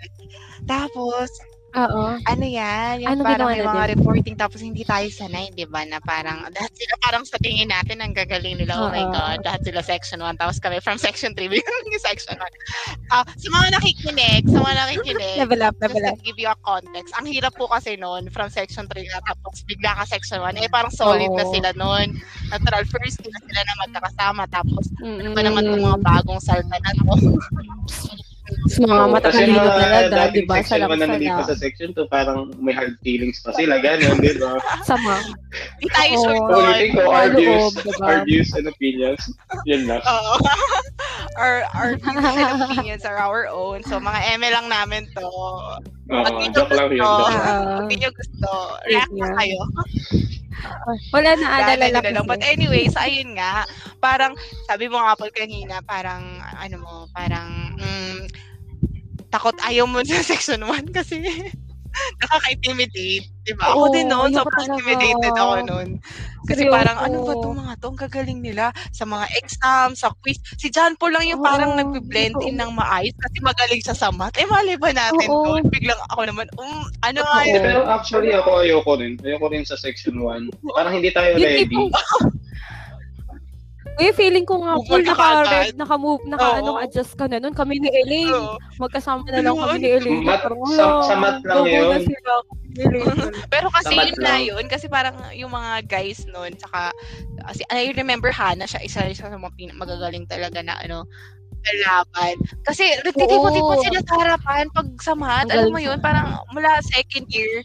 Tapos, 0.64 1.28
Oo. 1.74 2.22
ano 2.24 2.46
yan, 2.46 3.02
yung 3.02 3.18
Ano 3.18 3.24
parang 3.26 3.50
ginawa 3.50 3.52
may 3.52 3.66
mga 3.66 3.84
din? 3.84 3.98
reporting 3.98 4.36
tapos 4.38 4.62
hindi 4.62 4.86
tayo 4.86 5.10
sanay, 5.10 5.50
di 5.52 5.66
ba? 5.66 5.84
Na 5.90 6.00
parang, 6.00 6.46
lahat 6.56 6.72
sila 6.72 6.94
parang 7.02 7.24
sa 7.26 7.36
tingin 7.42 7.68
natin, 7.68 8.00
ang 8.00 8.14
gagaling 8.14 8.62
nila, 8.62 8.80
oh 8.86 8.90
my 8.94 9.04
Oo. 9.04 9.12
God, 9.12 9.40
lahat 9.44 9.62
sila 9.66 9.82
section 9.84 10.22
1, 10.22 10.38
tapos 10.40 10.62
kami 10.62 10.80
from 10.80 11.02
section 11.02 11.34
3, 11.36 11.50
biglang 11.52 11.84
yung 11.90 12.00
section 12.06 12.38
1. 12.38 12.54
Ah, 13.12 13.26
sa 13.26 13.48
mga 13.52 13.68
nakikinig, 13.76 14.42
sa 14.48 14.60
mga 14.64 14.76
nakikinig, 14.88 15.48
Level 15.50 15.64
up, 15.64 15.76
just 15.84 15.98
level 15.98 16.06
to 16.06 16.14
up. 16.14 16.20
give 16.24 16.38
you 16.40 16.50
a 16.50 16.58
context, 16.64 17.12
ang 17.18 17.28
hirap 17.28 17.54
po 17.58 17.68
kasi 17.68 17.98
noon, 17.98 18.30
from 18.30 18.48
section 18.54 18.86
3 18.88 19.04
na 19.10 19.20
tapos 19.26 19.66
bigla 19.68 19.98
ka 19.98 20.06
section 20.08 20.40
1, 20.46 20.56
eh 20.62 20.70
parang 20.72 20.94
solid 20.94 21.34
na 21.34 21.44
Oo. 21.44 21.54
sila 21.54 21.74
noon. 21.76 22.14
Natural 22.54 22.86
first, 22.88 23.20
na 23.26 23.40
sila 23.44 23.62
na 23.66 23.76
magkakasama, 23.88 24.44
tapos 24.50 24.86
ano 25.20 25.30
ba 25.34 25.42
naman 25.44 25.66
itong 25.68 25.84
mga 25.84 26.00
bagong 26.06 26.42
salta 26.42 26.78
na 26.80 26.92
to? 27.04 27.14
Sa 28.68 28.84
mga 28.84 29.04
Oo, 29.08 29.16
kasi 29.24 29.42
mga 29.48 29.72
talaga, 29.72 30.12
dating 30.28 30.36
di 30.36 30.52
ba? 30.52 30.56
Sa 30.60 30.76
na 30.76 30.96
nandito 31.00 31.42
sa 31.48 31.56
section 31.56 31.96
2, 31.96 32.12
parang 32.12 32.52
may 32.60 32.76
hard 32.76 33.00
feelings 33.00 33.40
pa 33.40 33.56
sila, 33.56 33.80
gano'n, 33.80 34.20
di 34.26 34.36
ba? 34.36 34.60
Sama. 34.84 35.16
Hindi 35.80 35.88
tayo 35.90 36.12
sure 36.20 36.36
So, 36.36 36.48
doon. 36.52 36.64
ulitin 36.68 36.90
ko, 36.92 37.02
our 37.08 37.30
views, 37.32 37.72
diba? 37.80 38.04
our 38.04 38.20
views 38.28 38.50
and 38.52 38.68
opinions, 38.68 39.22
yun 39.64 39.88
lang. 39.88 40.04
Oo. 40.12 40.34
our, 41.40 41.64
our 41.72 41.92
views 41.96 42.20
and 42.36 42.62
opinions 42.62 43.04
are 43.08 43.16
our 43.16 43.48
own. 43.48 43.80
So, 43.88 43.96
mga 43.96 44.20
eme 44.36 44.52
lang 44.52 44.68
namin 44.68 45.08
to. 45.16 45.24
Oo, 46.14 46.24
Pag 46.24 46.36
joke 46.54 46.74
lang 46.74 46.90
yun. 46.94 47.02
gusto, 47.02 47.24
joke. 47.26 47.34
Oo. 47.34 47.78
Pag 47.82 47.82
hindi 47.82 47.96
nyo 47.98 48.10
gusto, 48.14 48.50
react 48.86 49.14
na 49.18 49.30
kayo. 49.42 49.60
Wala 51.12 51.30
na, 51.36 51.48
alala 51.60 51.86
lang 51.90 52.04
na 52.06 52.14
lang. 52.22 52.26
But 52.30 52.40
kasi. 52.40 52.52
anyways, 52.54 52.94
ayun 52.96 53.36
nga. 53.36 53.66
Parang, 53.98 54.38
sabi 54.70 54.88
mo 54.88 55.02
nga 55.02 55.18
Paul 55.18 55.34
kanina, 55.34 55.82
parang, 55.84 56.22
ano 56.40 56.76
mo, 56.80 56.94
parang, 57.12 57.76
mm, 57.76 58.30
takot 59.34 59.58
ayaw 59.66 59.90
mo 59.90 60.06
sa 60.08 60.22
section 60.22 60.62
1 60.62 60.94
kasi 60.94 61.18
nakaka-intimidate. 62.22 63.26
Diba? 63.44 63.64
Ako 63.76 63.92
Oo, 63.92 63.92
din 63.92 64.08
noon, 64.08 64.32
sobrang 64.32 64.72
intimidated 64.72 65.36
ako 65.36 65.54
noon. 65.68 65.90
Kasi 66.44 66.68
Seryoso. 66.68 66.76
parang, 66.76 66.98
ano 67.00 67.18
ba 67.24 67.32
itong 67.36 67.58
mga 67.60 67.74
to? 67.80 67.88
Ang 67.88 68.00
gagaling 68.00 68.40
nila 68.44 68.66
sa 68.92 69.04
mga 69.08 69.26
exam, 69.40 69.90
sa 69.96 70.12
quiz. 70.20 70.40
Si 70.60 70.68
John 70.68 70.96
Paul 71.00 71.16
lang 71.16 71.28
yung 71.28 71.40
parang 71.40 71.76
Oo, 71.76 71.80
nagbe-blend 71.80 72.36
in 72.44 72.60
ng 72.60 72.72
maayos 72.76 73.16
kasi 73.16 73.38
magaling 73.40 73.80
siya 73.84 73.96
sa 73.96 74.12
math. 74.12 74.36
Eh, 74.36 74.48
mali 74.48 74.76
ba 74.76 74.92
natin 74.92 75.28
Oo. 75.32 75.44
doon? 75.48 75.64
Biglang 75.72 76.00
ako 76.12 76.22
naman, 76.28 76.48
um, 76.60 76.84
ano 77.04 77.20
nga 77.24 77.42
yun? 77.48 77.64
Pero 77.64 77.80
actually, 77.88 78.32
ako 78.36 78.64
ayoko 78.64 78.92
rin. 79.00 79.16
Ayoko 79.24 79.48
rin 79.52 79.64
sa 79.64 79.80
section 79.80 80.20
1. 80.20 80.52
Parang 80.76 80.94
hindi 81.00 81.12
tayo 81.12 81.36
ready. 81.36 81.68
Eh, 84.02 84.10
feeling 84.10 84.42
ko 84.42 84.58
nga, 84.66 84.74
full 84.90 85.06
ka 85.06 85.14
naka, 85.14 85.26
kaagad. 85.46 85.74
naka-move, 85.78 86.24
naka, 86.26 86.48
Oo. 86.50 86.58
ano, 86.58 86.72
adjust 86.82 87.14
ka 87.14 87.30
na 87.30 87.38
nun. 87.38 87.54
Kami 87.54 87.78
ni 87.78 87.90
Elaine. 87.94 88.58
Magkasama 88.82 89.22
na 89.30 89.42
lang 89.42 89.54
kami 89.54 89.78
ni 89.78 89.90
Elaine. 89.94 90.26
Mat- 90.26 90.46
sa- 90.74 91.06
sa 91.06 91.16
mat 91.16 91.38
lang 91.46 91.66
yun. 91.70 92.02
Pero 93.54 93.70
kasi 93.70 93.94
yun 93.94 94.18
na 94.18 94.42
yun. 94.42 94.66
Kasi 94.66 94.90
parang 94.90 95.14
yung 95.38 95.54
mga 95.54 95.86
guys 95.86 96.26
noon, 96.26 96.58
tsaka, 96.58 96.90
kasi 97.46 97.62
I 97.70 97.94
remember 97.94 98.34
Hannah, 98.34 98.66
siya 98.66 98.82
isa, 98.82 99.06
isa 99.06 99.30
sa 99.30 99.38
mga 99.38 99.54
pin- 99.54 99.78
magagaling 99.78 100.26
talaga 100.26 100.66
na 100.66 100.82
ano, 100.82 101.06
kalaban. 101.64 102.36
Kasi 102.66 102.84
nagtitipon-tipon 103.06 103.78
sila 103.78 104.00
sa 104.04 104.16
harapan 104.20 104.68
pag 104.74 104.90
sa 105.00 105.14
math. 105.14 105.48
Ang 105.48 105.70
Alam 105.70 105.70
mo 105.70 105.80
yun, 105.80 106.02
parang 106.02 106.42
mula 106.52 106.82
second 106.82 107.30
year 107.30 107.62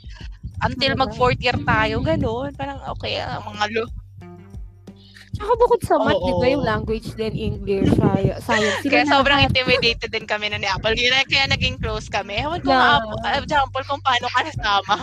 until 0.62 0.92
mag 0.94 1.10
fourth 1.16 1.40
year 1.40 1.56
tayo, 1.56 2.04
ganun. 2.04 2.52
Parang 2.54 2.78
okay, 2.94 3.18
ah, 3.18 3.40
mga 3.42 3.64
lo. 3.74 3.84
Tsaka 5.28 5.52
bukod 5.54 5.80
sa 5.82 5.96
math, 5.98 6.18
di 6.18 6.32
ba 6.32 6.46
yung 6.48 6.64
language 6.64 7.08
din, 7.14 7.32
English, 7.32 7.90
sci- 7.90 8.38
science. 8.40 8.78
Sila 8.80 8.92
Kaya 8.92 9.04
na 9.04 9.12
sobrang 9.12 9.38
lahat. 9.38 9.50
intimidated 9.50 10.08
din 10.08 10.24
kami 10.24 10.46
na 10.46 10.56
ni 10.56 10.64
Apple. 10.64 10.92
Kaya, 10.92 11.22
kaya 11.24 11.44
naging 11.46 11.76
close 11.76 12.08
kami. 12.08 12.38
Ewan 12.38 12.60
ko 12.60 12.70
Yeah. 12.70 12.98
nga, 12.98 13.28
uh, 13.28 13.38
example, 13.38 13.82
kung 13.84 14.00
paano 14.00 14.26
ka 14.26 14.40
nasama. 14.42 14.94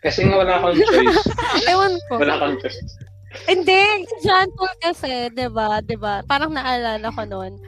Kasi 0.00 0.20
nga 0.22 0.36
wala 0.36 0.60
kang 0.60 0.76
choice. 0.76 1.26
Ewan 1.70 1.92
ko. 2.06 2.12
Wala 2.20 2.34
kang 2.36 2.56
choice. 2.58 2.80
Hindi, 3.44 3.80
si 4.06 4.14
John 4.22 4.46
Paul 4.54 4.74
kasi, 4.78 5.10
di 5.28 5.46
ba, 5.48 5.80
di 5.80 5.96
ba, 5.96 6.22
parang 6.22 6.54
naalala 6.54 7.08
ko 7.08 7.22
noon. 7.24 7.58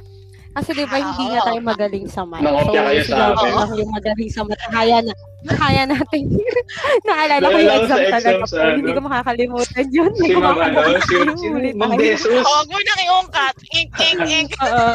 Kasi 0.56 0.72
di 0.72 0.88
ba, 0.88 0.96
hindi 0.96 1.24
nga 1.28 1.40
tayo 1.44 1.60
magaling 1.60 2.06
sa 2.08 2.24
math. 2.24 2.40
Nangopya 2.40 2.80
kayo 2.88 3.00
si 3.04 3.12
sa 3.12 3.36
akin. 3.36 3.52
lang 3.52 3.70
yung 3.76 3.92
magaling 3.92 4.30
sa 4.32 4.40
math. 4.40 4.64
Kaya 4.72 4.96
na, 5.04 5.12
kaya 5.52 5.82
natin. 5.84 6.22
naalala 7.08 7.44
ko 7.44 7.58
yung 7.60 7.76
exam 7.84 7.98
talaga 8.00 8.16
exam 8.16 8.40
po. 8.40 8.46
sa 8.48 8.58
Hindi 8.72 8.88
ano. 8.88 8.96
ko 8.96 9.00
makakalimutan 9.04 9.86
yun. 9.92 10.10
Hindi 10.16 10.24
Si 10.24 10.32
ko 10.32 10.40
Ma'am 10.40 10.56
ano, 10.56 10.80
si, 11.04 11.16
si 11.36 11.46
Ma'am. 11.76 11.92
Jesus. 12.00 12.40
Oh, 12.40 12.48
Huwag 12.48 12.68
mo 12.72 12.78
nang 12.80 13.02
iungkat. 13.04 13.54
Ink, 13.76 13.90
ink, 14.00 14.20
ink. 14.24 14.50
Oo. 14.64 14.88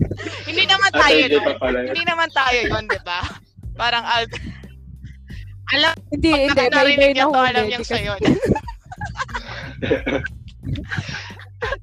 Hindi 0.50 0.62
naman 0.66 0.90
tayo 0.90 1.14
hindi 1.14 1.38
yun. 1.38 1.44
Hindi 1.62 2.02
naman 2.02 2.28
tayo 2.34 2.58
yun, 2.58 2.84
di 2.90 3.00
ba? 3.06 3.20
Parang, 3.78 4.02
al- 4.02 4.26
alam, 5.78 5.94
Hindi, 6.10 6.30
hindi. 6.42 6.50
pag 6.50 6.58
May 6.58 6.74
narinig 6.74 7.10
niya 7.14 7.26
to, 7.30 7.38
alam 7.38 7.64
niyang 7.70 7.86
siya 7.86 8.00
yun. 8.02 8.20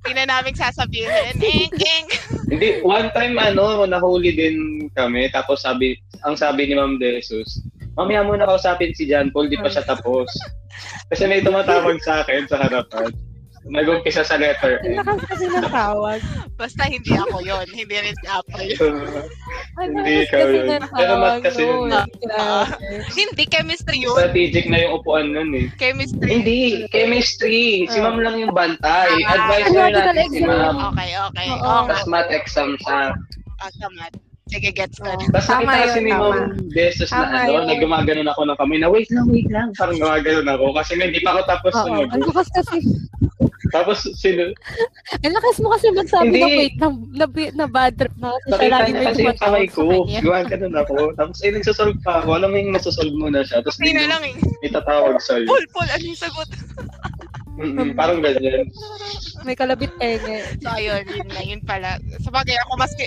Hindi 0.02 0.12
na 0.18 0.26
namin 0.38 0.54
sasabihin, 0.54 1.36
ink, 1.40 1.74
ink. 1.76 2.10
Hindi, 2.52 2.84
one 2.84 3.10
time 3.16 3.40
ano, 3.40 3.86
nahuli 3.88 4.36
din 4.36 4.88
kami. 4.94 5.32
Tapos 5.32 5.64
sabi, 5.64 5.98
ang 6.28 6.36
sabi 6.36 6.68
ni 6.68 6.76
Ma'am 6.76 7.00
De 7.00 7.22
Jesus, 7.22 7.64
mamaya 7.96 8.26
muna 8.26 8.48
kausapin 8.48 8.94
si 8.94 9.08
John 9.08 9.32
Paul, 9.32 9.50
di 9.50 9.58
pa 9.58 9.72
siya 9.72 9.88
tapos. 9.88 10.28
Kasi 11.12 11.28
may 11.28 11.44
tumatawag 11.44 12.00
sa 12.04 12.24
akin 12.24 12.48
sa 12.48 12.60
harapan. 12.60 13.12
Nag-umpisa 13.62 14.26
sa 14.26 14.42
letter 14.42 14.82
N. 14.82 15.06
lakas 15.06 15.22
kasi 15.30 15.46
ng 15.46 15.70
tawag. 15.70 16.18
Basta 16.58 16.82
hindi 16.90 17.14
ako 17.14 17.46
yun. 17.46 17.66
Hindi 17.70 17.94
rin 17.94 18.16
si 18.18 18.26
Apple 18.26 18.66
yun. 18.66 18.94
Hindi 19.82 20.26
ikaw 20.26 20.42
kasi 20.42 20.56
yun. 20.58 20.66
ng 20.68 20.86
Pero 20.92 21.14
mat 21.18 21.30
tawag 21.30 21.42
kasi 21.46 21.62
yun. 21.62 21.78
nun. 21.88 22.08
Grabe. 22.26 22.76
Hindi, 23.14 23.44
chemistry 23.46 23.98
yun. 24.02 24.18
Strategic 24.18 24.66
na 24.66 24.78
yung 24.82 24.94
upuan 24.98 25.26
nun 25.30 25.50
eh. 25.54 25.66
Chemistry. 25.78 26.28
Hindi, 26.28 26.60
chemistry. 26.90 27.86
Si 27.86 27.98
Ma'am 28.02 28.18
lang 28.18 28.42
yung 28.42 28.54
bantay. 28.54 29.14
Ah. 29.30 29.38
Advisor 29.38 29.86
natin 29.94 30.26
si. 30.34 30.42
Ma'am. 30.42 30.76
Okay, 30.94 31.10
okay. 31.30 31.48
Oo. 31.54 31.86
Tapos 31.86 32.06
math 32.10 32.34
exam 32.34 32.74
siya. 32.82 33.14
Ah, 33.62 33.72
tama. 33.78 34.10
Sige, 34.50 34.74
gets 34.74 34.98
ko 34.98 35.06
na. 35.06 35.16
Tapos 35.30 35.48
nakita 35.48 35.78
kasi 35.86 36.00
ni. 36.02 36.12
Ma'am 36.12 36.50
Beses 36.74 37.10
na 37.10 37.24
Tama 37.24 37.38
ano, 37.38 37.52
yun. 37.54 37.64
na 37.70 37.76
gumaganon 37.78 38.30
ako 38.30 38.42
ng 38.44 38.58
kamay 38.58 38.78
na 38.82 38.90
wait 38.90 39.10
lang, 39.14 39.26
wait 39.30 39.50
lang. 39.54 39.68
Parang 39.78 39.98
gumaganon 39.98 40.50
ako 40.50 40.66
kasi 40.74 40.92
nga 40.98 41.06
hindi 41.08 41.22
pa 41.22 41.30
ako 41.32 41.42
tapos 41.46 41.72
Oo. 41.72 41.84
sumagot. 41.86 42.10
Ang 42.12 42.26
lakas 42.26 42.50
kasi. 42.52 42.78
Tapos 43.72 43.98
sino, 44.20 44.44
Ang 45.22 45.34
lakas 45.38 45.56
mo 45.62 45.68
kasi 45.72 45.86
magsabi 45.94 46.28
Hindi. 46.28 46.42
na 46.42 46.48
wait, 46.52 46.76
na, 46.76 46.88
na, 47.16 47.26
na 47.56 47.66
bad 47.70 47.94
trip 47.96 48.16
na 48.20 48.36
kasi 48.36 48.44
siya 48.44 48.52
nakita 48.52 48.74
lagi 48.74 48.90
niya 48.90 49.00
may 49.00 49.06
kasi 49.08 49.22
yung 49.22 49.40
kamay 49.40 49.64
sa 49.64 49.72
ko. 49.72 49.82
kanya. 49.88 50.20
Gumaganon 50.20 50.76
ako. 50.76 50.96
Tapos 51.16 51.38
eh, 51.40 51.52
nagsasolve 51.54 51.98
pa 52.02 52.14
ako. 52.20 52.30
Alam 52.34 52.50
mo 52.52 52.58
yung 52.58 52.74
nagsasolve 52.74 53.16
muna 53.16 53.40
siya. 53.46 53.58
Tapos 53.62 53.78
Hindi 53.80 53.94
na 53.96 54.06
lang 54.10 54.24
eh. 54.26 54.36
may 54.60 54.72
tatawag 54.74 55.16
sa'yo. 55.22 55.46
Paul, 55.48 55.66
Paul, 55.72 55.88
ano 55.88 56.04
yung 56.04 56.20
sagot? 56.20 56.50
Mm-mm, 57.62 57.94
parang 57.94 58.20
ganyan. 58.20 58.66
May 59.44 59.54
kalabit 59.54 59.94
tenga. 59.96 60.40
So, 60.60 60.72
ayun, 60.72 61.04
yun 61.06 61.28
na, 61.30 61.42
yun 61.42 61.62
pala. 61.62 61.96
Sa 62.20 62.34
bagay, 62.34 62.58
ako 62.58 62.72
maski, 62.76 63.06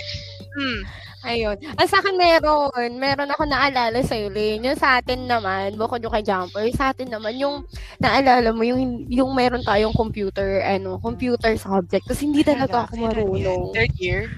hmm, 0.54 0.80
Ayun. 1.24 1.56
Ang 1.56 1.88
sa 1.88 1.98
akin 1.98 2.14
meron, 2.14 2.68
meron 2.94 3.32
ako 3.32 3.42
naalala 3.44 3.98
sa 4.00 4.12
Lane. 4.14 4.60
Yung 4.62 4.76
sa 4.76 5.00
atin 5.00 5.24
naman, 5.24 5.72
bukod 5.74 5.98
yung 5.98 6.12
kay 6.12 6.22
Jumper, 6.22 6.68
sa 6.70 6.92
atin 6.92 7.08
naman, 7.08 7.34
yung 7.34 7.64
naalala 7.96 8.52
mo, 8.52 8.60
yung, 8.60 9.08
yung 9.08 9.32
meron 9.32 9.64
tayong 9.64 9.92
computer, 9.92 10.60
ano, 10.60 11.00
computer 11.00 11.56
subject. 11.56 12.04
Tapos 12.04 12.20
hindi 12.20 12.44
talaga 12.44 12.84
ako 12.84 13.00
marunong. 13.00 13.72
Third 13.72 13.94
year. 13.96 14.28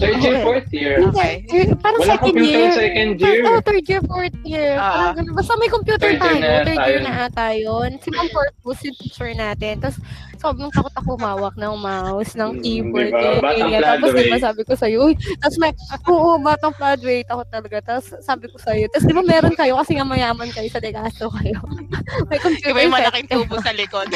Third 0.00 0.16
year, 0.18 0.34
Okay. 0.34 0.42
fourth 0.42 0.70
year. 0.72 0.94
Okay. 1.04 1.32
third- 1.44 1.76
parang 1.78 2.00
Wala 2.00 2.10
second 2.16 2.32
computer 2.32 2.48
year. 2.64 2.72
second 2.72 3.08
year. 3.12 3.20
Third, 3.20 3.44
oh, 3.44 3.60
third 3.60 3.84
year, 3.84 4.00
fourth 4.02 4.38
year. 4.42 4.68
Ah. 4.74 4.88
Parang 5.12 5.14
ganun. 5.20 5.34
Basta 5.36 5.52
may 5.60 5.68
computer 5.68 6.00
Third 6.00 6.16
year 6.16 6.24
tayo. 6.24 6.40
na 6.40 6.48
yata 6.48 6.64
third 6.64 6.80
year 6.88 7.00
na 7.00 7.12
ata 7.28 7.46
yun. 7.52 7.90
Si 8.00 8.08
Ma'am 8.08 8.28
Purpose, 8.32 8.80
yung 8.82 8.96
teacher 8.96 9.30
natin. 9.30 9.74
Tapos, 9.78 10.00
sobrang 10.44 10.68
takot 10.70 10.92
ako 10.94 11.08
humawak 11.16 11.54
ng 11.54 11.74
mouse, 11.74 12.32
ng 12.34 12.50
Mm, 12.52 12.60
keyboard. 12.60 13.08
diba? 13.08 13.40
Batang 13.40 13.70
kaya- 13.72 13.82
Tapos, 13.86 14.10
diba, 14.12 14.38
sabi 14.38 14.62
ko 14.62 14.72
sa'yo, 14.74 14.98
uy, 15.02 15.12
tapos 15.34 15.56
may, 15.56 15.72
oo, 16.06 16.30
batang 16.38 16.74
floodway, 16.74 17.18
takot 17.22 17.48
talaga. 17.48 17.76
Tapos, 17.82 18.06
sabi 18.20 18.44
ko 18.46 18.56
sa'yo, 18.58 18.84
tapos, 18.88 19.06
di 19.06 19.14
ba, 19.14 19.24
meron 19.24 19.54
kayo, 19.54 19.72
kasi 19.74 19.96
nga 19.96 20.04
mayaman 20.04 20.50
kayo 20.50 20.68
sa 20.68 20.78
Degaso 20.78 21.32
kayo. 21.32 21.56
may 22.28 22.36
computer 22.36 22.70
Iba 22.70 22.80
yung 22.82 22.92
set. 22.92 23.00
malaking 23.02 23.28
tubo 23.30 23.56
sa 23.58 23.72
likod. 23.72 24.08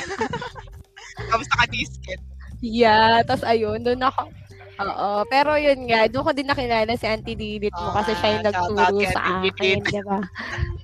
Tapos 1.30 1.46
naka-disket. 1.48 2.20
Yeah, 2.58 3.22
tapos 3.22 3.42
ayun, 3.44 3.80
doon 3.80 3.98
ako. 4.00 4.30
Oo, 4.78 5.26
pero 5.26 5.58
yun 5.58 5.90
nga, 5.90 6.06
doon 6.06 6.22
ko 6.22 6.30
din 6.30 6.46
nakilala 6.46 6.94
si 6.94 7.02
Auntie 7.02 7.34
Lilith 7.34 7.74
mo 7.74 7.90
kasi 7.90 8.14
siya 8.14 8.28
yung 8.30 8.44
Ah, 8.46 8.52
shout 8.54 8.54
out 8.54 8.70
nagturo 8.70 9.10
sa 9.10 9.22
akin, 9.42 9.76
di 9.82 10.00
ba? 10.06 10.18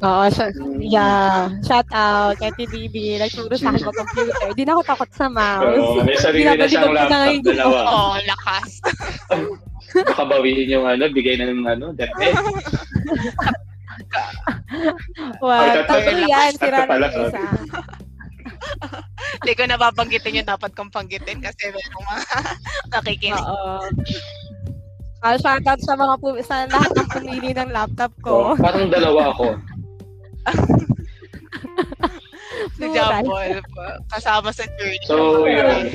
Oo, 0.03 0.25
siya, 0.27 0.47
yeah, 0.83 1.35
shout 1.63 1.91
out 1.95 2.35
kay 2.37 2.51
Auntie 2.51 2.67
Lilith, 2.67 3.23
nagturo 3.23 3.55
sa 3.55 3.71
akin 3.71 3.83
mag-computer. 3.87 4.49
Di 4.51 4.63
na 4.67 4.73
ako 4.75 4.83
takot 4.83 5.11
sa 5.15 5.27
mouse. 5.31 5.79
Oo, 5.79 6.03
may 6.03 6.19
sarili 6.19 6.51
na 6.51 6.67
siyang 6.67 6.91
laptop, 6.91 7.23
ngayon. 7.23 7.43
dalawa. 7.47 7.79
Oh, 7.87 8.15
lakas. 8.27 8.71
Baka 10.11 10.23
bawiin 10.27 10.75
yung 10.75 10.87
ano, 10.91 11.07
bigay 11.07 11.39
na 11.39 11.55
ng 11.55 11.63
ano, 11.63 11.87
depende. 11.95 12.35
Wow, 15.39 15.87
tatay, 15.87 16.27
yan, 16.27 16.53
sira 16.59 16.83
na 16.83 16.99
yung 16.99 17.31
isa. 17.31 17.43
Hindi 19.41 19.53
ko 19.55 19.63
nababanggitin 19.67 20.39
yung 20.39 20.49
dapat 20.49 20.71
kong 20.73 20.91
panggitin 20.91 21.41
kasi 21.41 21.71
may 21.71 21.85
mga 21.85 22.15
nakikinig. 22.95 23.45
Oo. 23.45 23.75
Ah, 25.25 25.37
shoutout 25.41 25.81
sa 25.81 25.97
mga 25.97 26.15
pu- 26.21 26.45
sa 26.45 26.69
lahat 26.69 26.93
ng 26.93 27.09
pumili 27.09 27.51
ng 27.57 27.73
laptop 27.73 28.13
So, 28.21 28.23
ko. 28.23 28.35
parang 28.61 28.93
dalawa 28.93 29.33
ako. 29.33 29.47
Si 32.75 32.87
pa- 32.91 33.99
kasama 34.11 34.51
sa 34.51 34.65
journey. 34.79 34.99
So, 35.07 35.45
yun. 35.47 35.95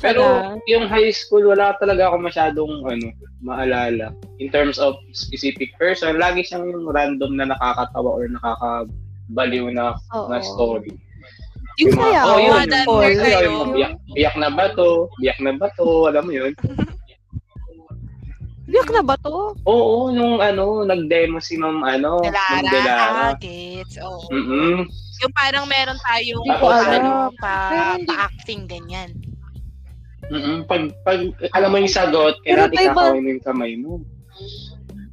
Pero 0.00 0.22
yung 0.64 0.88
high 0.88 1.12
school, 1.12 1.44
wala 1.44 1.76
talaga 1.76 2.08
ako 2.08 2.16
masyadong 2.24 2.72
ano, 2.86 3.08
maalala. 3.40 4.16
In 4.38 4.48
terms 4.48 4.80
of 4.80 4.96
specific 5.12 5.74
person, 5.76 6.16
lagi 6.16 6.40
siyang 6.40 6.70
yung 6.70 6.88
random 6.88 7.36
na 7.36 7.52
nakakatawa 7.52 8.10
or 8.16 8.24
nakakabaliw 8.26 9.68
na, 9.70 9.92
Oo. 10.16 10.28
na 10.28 10.40
story. 10.40 10.92
Yung 11.80 11.92
sayaw. 11.92 12.26
oh, 12.26 12.38
yun. 12.38 12.66
Mga 12.68 13.16
sayaw, 13.16 13.40
yung 13.42 13.72
biyak, 13.72 13.92
biyak 14.10 14.36
na 14.36 14.48
ba 14.48 14.64
to? 14.72 14.88
Biyak 15.16 15.38
na 15.40 15.52
ba 15.52 15.66
to? 15.72 15.86
Alam 16.06 16.24
mo 16.24 16.32
yun? 16.32 16.52
Biyak 18.64 18.88
na 18.88 19.02
ba 19.02 19.14
to? 19.18 19.56
Oo, 19.64 20.12
nung 20.12 20.38
ano, 20.38 20.84
nag-demo 20.84 21.42
si 21.42 21.56
Ma'am 21.56 21.82
ano, 21.82 22.20
Ma'am 22.20 22.30
Delara. 22.62 22.70
Delara. 22.70 23.22
Ah, 23.26 23.34
gets. 23.34 23.98
Oo. 23.98 24.30
Mm-mm. 24.30 24.86
Yung 25.20 25.34
parang 25.34 25.66
meron 25.66 25.98
tayong 26.00 26.44
ko 26.54 26.66
ano, 26.70 26.78
alam. 26.78 27.04
pa, 27.36 27.54
pa-acting, 27.98 28.64
ganyan. 28.64 29.10
Mm-mm. 30.30 30.62
Pag, 30.64 30.94
pag, 31.02 31.18
alam 31.50 31.68
mo 31.68 31.76
yung 31.76 31.90
sagot, 31.90 32.38
iba- 32.44 32.70
ikakawin 32.70 33.20
mo 33.20 33.30
yung 33.30 33.42
kamay 33.42 33.72
mo. 33.74 33.98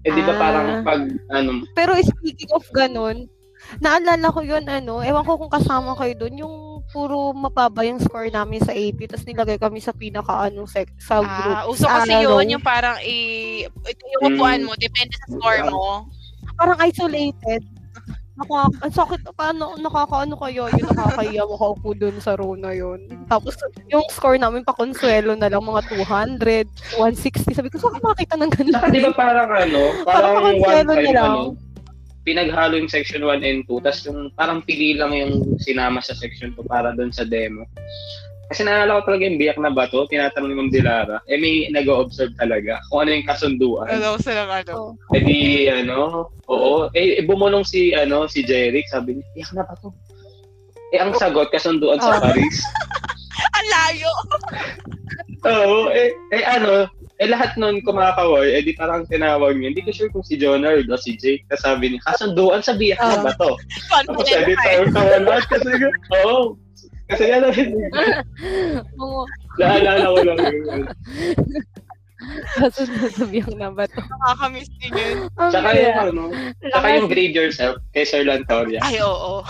Eh, 0.05 0.13
di 0.13 0.21
ba 0.21 0.31
Ah. 0.31 0.39
parang 0.39 0.67
pag, 0.85 1.01
ano, 1.33 1.65
Pero 1.73 1.97
speaking 1.97 2.53
of 2.53 2.63
ganun, 2.69 3.25
naalala 3.77 4.27
ko 4.29 4.41
yun, 4.41 4.63
ano, 4.63 4.99
ewan 4.99 5.23
ko 5.23 5.37
kung 5.37 5.51
kasama 5.51 5.93
kayo 5.93 6.13
dun, 6.17 6.35
yung 6.37 6.55
puro 6.87 7.31
mapaba 7.31 7.83
yung 7.83 7.99
score 7.99 8.27
namin 8.27 8.59
sa 8.59 8.71
AP, 8.71 9.05
tapos 9.05 9.23
nilagay 9.23 9.57
kami 9.57 9.77
sa 9.77 9.91
pinaka, 9.91 10.47
ano, 10.47 10.63
sec, 10.63 10.87
sa 10.97 11.19
group. 11.19 11.53
Ah, 11.53 11.67
uso 11.67 11.83
kasi 11.83 12.09
ano, 12.09 12.39
yun, 12.39 12.55
yung 12.55 12.63
parang 12.63 12.95
i- 13.01 13.67
ito 13.67 14.03
yung 14.13 14.23
upuan 14.33 14.63
mo, 14.63 14.71
depende 14.73 15.11
sa 15.17 15.27
score 15.29 15.67
mo. 15.67 16.07
Parang 16.55 16.79
isolated. 16.81 17.61
Naka, 18.37 18.69
ang 18.69 18.93
sakit, 18.93 19.33
paano, 19.33 19.73
nakakaano 19.75 20.37
kayo, 20.37 20.69
yung 20.69 20.87
nakakaya 20.87 21.41
makaupo 21.43 21.89
dun 21.91 22.21
sa 22.21 22.37
row 22.37 22.53
na 22.53 22.69
yun. 22.69 23.01
Tapos, 23.25 23.57
yung 23.89 24.05
score 24.07 24.37
namin 24.37 24.61
pa 24.61 24.71
konsuelo 24.71 25.33
na 25.33 25.49
lang, 25.49 25.59
mga 25.59 25.81
200, 25.89 26.69
160. 26.95 27.57
Sabi 27.57 27.67
ko, 27.67 27.81
saan 27.81 27.97
ka 27.97 28.05
makakita 28.05 28.37
ng? 28.37 28.49
Saka 28.71 28.93
di 28.93 29.01
ba 29.01 29.11
parang 29.11 29.49
ano, 29.49 29.81
Parang 30.05 30.05
parang 30.05 30.33
one 30.37 30.57
konselo 30.61 30.85
na 30.85 30.93
time 30.95 31.09
lang. 31.11 31.33
ano, 31.33 31.41
pinaghalo 32.27 32.75
yung 32.75 32.91
section 32.91 33.23
1 33.23 33.39
and 33.47 33.63
2, 33.71 33.79
tapos 33.87 34.03
yung 34.03 34.27
parang 34.35 34.59
pili 34.59 34.99
lang 34.99 35.15
yung 35.15 35.55
sinama 35.63 36.03
sa 36.03 36.11
section 36.11 36.51
2 36.59 36.67
para 36.67 36.91
doon 36.91 37.15
sa 37.15 37.23
demo. 37.23 37.63
Kasi 38.47 38.63
naalala 38.63 39.03
ko 39.03 39.11
talaga 39.11 39.27
yung 39.27 39.39
biyak 39.39 39.59
na 39.59 39.71
bato, 39.71 40.07
tinatanong 40.07 40.47
ni 40.51 40.55
Ma'am 40.55 40.71
Dilara, 40.71 41.17
eh 41.27 41.35
may 41.35 41.67
nag-observe 41.71 42.31
talaga 42.39 42.79
kung 42.91 43.03
ano 43.03 43.11
yung 43.15 43.27
kasunduan. 43.27 43.87
Ano 43.91 44.15
sa 44.19 44.31
lang 44.35 44.51
ano. 44.51 44.95
Eh 45.15 45.19
di, 45.23 45.39
ano, 45.67 46.31
oo, 46.47 46.87
eh, 46.95 47.19
eh, 47.19 47.23
bumulong 47.27 47.67
si, 47.67 47.91
ano, 47.91 48.27
si 48.27 48.43
Jeric, 48.47 48.87
sabi 48.87 49.19
niya, 49.19 49.27
biyak 49.35 49.51
na 49.51 49.63
bato. 49.67 49.91
Eh, 50.95 50.99
ang 51.03 51.11
sagot, 51.19 51.51
kasunduan 51.51 51.99
sa 51.99 52.15
Oh. 52.15 52.23
Paris. 52.23 52.59
Ang 53.57 53.67
layo! 53.69 54.11
Oo, 55.51 55.77
eh, 55.93 56.09
eh 56.33 56.43
ano, 56.47 56.89
eh 57.17 57.25
lahat 57.25 57.57
nun 57.57 57.81
kumakaway, 57.81 58.53
eh 58.53 58.61
di 58.61 58.71
parang 58.71 59.03
tinawag 59.03 59.53
niya. 59.53 59.71
Hindi 59.71 59.83
ko 59.83 59.89
sure 59.91 60.09
kung 60.09 60.21
si 60.21 60.35
Jonard 60.35 60.85
o 60.85 60.95
si 60.95 61.13
Jake. 61.13 61.41
Tapos 61.47 61.63
sabi 61.63 61.83
niya, 61.89 61.99
kasunduan 62.05 62.61
sa 62.61 62.73
biyak 62.73 62.97
na 62.97 63.11
Ah. 63.11 63.21
ba 63.25 63.31
to? 63.33 63.51
Tapos 64.05 64.23
sabi, 64.23 64.53
Confident 64.53 64.93
tawa 64.93 64.93
tawa 64.93 65.17
lahat 65.25 65.43
kasi, 65.49 65.67
oo. 66.13 66.37
Kasi 67.07 67.23
ano, 67.31 67.47
Oo, 68.99 69.21
naalala 69.57 70.05
ko 70.05 70.19
lang 70.21 70.37
yun. 70.43 70.81
kasunod 72.53 73.09
sa 73.09 73.23
biyak 73.25 73.49
na 73.55 73.71
ba 73.71 73.87
to? 73.87 73.97
Nakakamiss 73.97 74.67
din 74.77 74.91
yun. 74.91 75.17
Ang 75.39 75.49
Tsaka 75.49 75.69
yung 75.73 75.97
ano, 76.03 76.21
tsaka 76.61 76.85
yung 76.93 77.07
grade 77.07 77.33
yourself 77.33 77.75
kay 77.91 78.03
Sir 78.03 78.21
Lantoria. 78.21 78.77
Ay, 78.83 78.99
oo. 78.99 79.41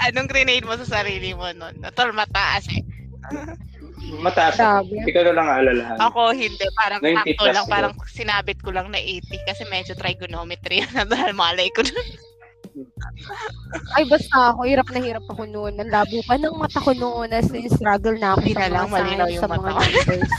Anong 0.00 0.26
grenade 0.26 0.62
mo 0.62 0.74
sa 0.78 0.98
sarili 0.98 1.30
mo 1.30 1.46
nun? 1.52 1.74
Natol, 1.78 2.10
mataas 2.10 2.66
eh. 2.70 2.82
Mataas. 4.16 4.56
Grabe. 4.56 4.96
Ikaw 5.04 5.22
na 5.22 5.32
lang 5.34 5.48
aalalahan. 5.48 5.96
Ako 6.00 6.32
hindi, 6.32 6.64
parang 6.74 7.00
90 7.00 7.12
sakto 7.28 7.44
lang, 7.44 7.54
siguro. 7.60 7.68
parang 7.68 7.92
sinabit 8.08 8.58
ko 8.60 8.70
lang 8.72 8.88
na 8.88 8.98
80 8.98 9.20
kasi 9.44 9.62
medyo 9.66 9.92
trigonometry 9.92 10.80
na 10.90 11.04
dahil 11.12 11.32
malay 11.32 11.68
ko 11.70 11.84
nun. 11.84 12.08
Ay, 13.96 14.06
basta 14.06 14.54
ako, 14.54 14.64
hirap 14.64 14.88
na 14.88 15.00
hirap 15.02 15.26
ako 15.26 15.42
noon. 15.44 15.74
Ang 15.76 15.90
labo 15.90 16.16
pa 16.24 16.34
ng 16.34 16.54
mata 16.54 16.78
ko 16.78 16.94
noon 16.94 17.28
as 17.30 17.50
in 17.50 17.66
struggle 17.68 18.14
na 18.14 18.32
ako 18.32 18.40
Hindi 18.40 18.54
sa 18.54 18.60
na 18.60 18.66
mga 18.66 18.74
lang, 18.74 18.88
malinaw 18.88 19.26
science, 19.26 19.34
yung 19.34 19.42
sa 19.42 19.48
mga 19.48 19.58
mata 19.58 19.72
ko. 19.74 19.80
numbers. 19.82 20.32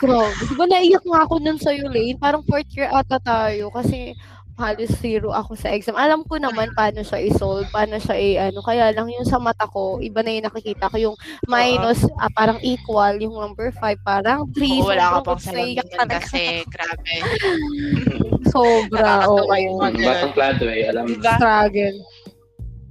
Grabe. 0.00 0.32
Di 0.40 0.54
ba 0.56 0.64
naiyak 0.64 1.04
nga 1.04 1.20
ako 1.22 1.34
nun 1.38 1.58
sa'yo, 1.60 1.84
Lane? 1.86 2.16
Parang 2.16 2.40
fourth 2.42 2.72
year 2.72 2.88
ata 2.88 3.20
tayo 3.20 3.68
kasi 3.68 4.16
halos 4.60 4.92
zero 4.96 5.32
ako 5.32 5.56
sa 5.56 5.72
exam. 5.72 5.96
Alam 5.96 6.22
ko 6.22 6.36
naman 6.36 6.68
paano 6.70 7.00
siya 7.00 7.18
i-solve, 7.18 7.64
paano 7.66 7.96
siya 7.96 8.14
i- 8.14 8.38
ano. 8.38 8.60
Kaya 8.60 8.92
lang 8.92 9.08
yung 9.08 9.24
sa 9.24 9.40
mata 9.40 9.64
ko, 9.64 9.96
iba 9.98 10.20
na 10.20 10.30
yung 10.30 10.46
nakikita 10.46 10.86
ko. 10.86 10.96
Yung 11.00 11.16
minus, 11.46 12.04
ah, 12.14 12.28
parang 12.30 12.60
equal. 12.60 13.16
Yung 13.16 13.32
number 13.32 13.72
5, 13.72 13.96
parang 14.00 14.44
3. 14.52 14.60
Oo, 14.78 14.86
wala 14.86 15.04
ka 15.10 15.18
pang 15.24 15.40
salamin 15.40 15.80
kasi 16.06 16.42
grabe. 16.68 17.14
Sobra. 18.52 19.24
Oo. 19.24 19.48
Mm, 19.48 19.96
Batang 19.98 20.32
plato 20.32 20.64
eh, 20.66 20.84
alam 20.86 21.04
mo. 21.04 21.10
Diba? 21.10 21.34
Struggle. 21.34 21.98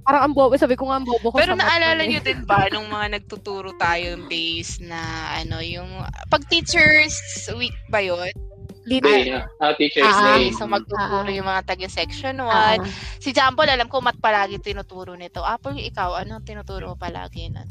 Parang 0.00 0.22
ang 0.24 0.34
bobo. 0.34 0.56
Sabi 0.56 0.74
ko 0.74 0.88
nga 0.88 0.98
ang 0.98 1.06
bobo 1.06 1.30
ko 1.30 1.36
Pero 1.38 1.54
naalala 1.54 2.02
eh. 2.02 2.08
nyo 2.08 2.20
din 2.20 2.42
ba 2.42 2.66
nung 2.72 2.88
mga 2.88 3.20
nagtuturo 3.20 3.76
tayo 3.76 4.16
yung 4.16 4.26
days 4.26 4.80
na 4.80 4.98
ano, 5.38 5.60
yung 5.60 5.86
pag 6.26 6.42
teachers 6.48 7.14
week 7.54 7.76
ba 7.86 8.00
yun? 8.00 8.32
Dito. 8.80 9.04
Day, 9.04 9.28
ah, 9.32 9.74
Teacher's 9.74 10.08
Ah, 10.08 10.34
Day. 10.34 10.50
So 10.50 10.64
magtuturo 10.64 11.22
Ah. 11.22 11.30
yung 11.30 11.44
mga 11.44 11.62
taga 11.64 11.86
section 11.86 12.38
1. 12.38 12.48
Ah, 12.48 12.76
Si 13.18 13.30
Jampol, 13.30 13.68
alam 13.68 13.86
ko 13.86 14.00
mat 14.00 14.16
palagi 14.16 14.56
tinuturo 14.56 15.12
nito. 15.12 15.40
Apple, 15.40 15.76
ikaw, 15.76 16.16
ano 16.16 16.40
tinuturo 16.40 16.88
mo 16.88 16.96
palagi 16.96 17.48
nun? 17.48 17.68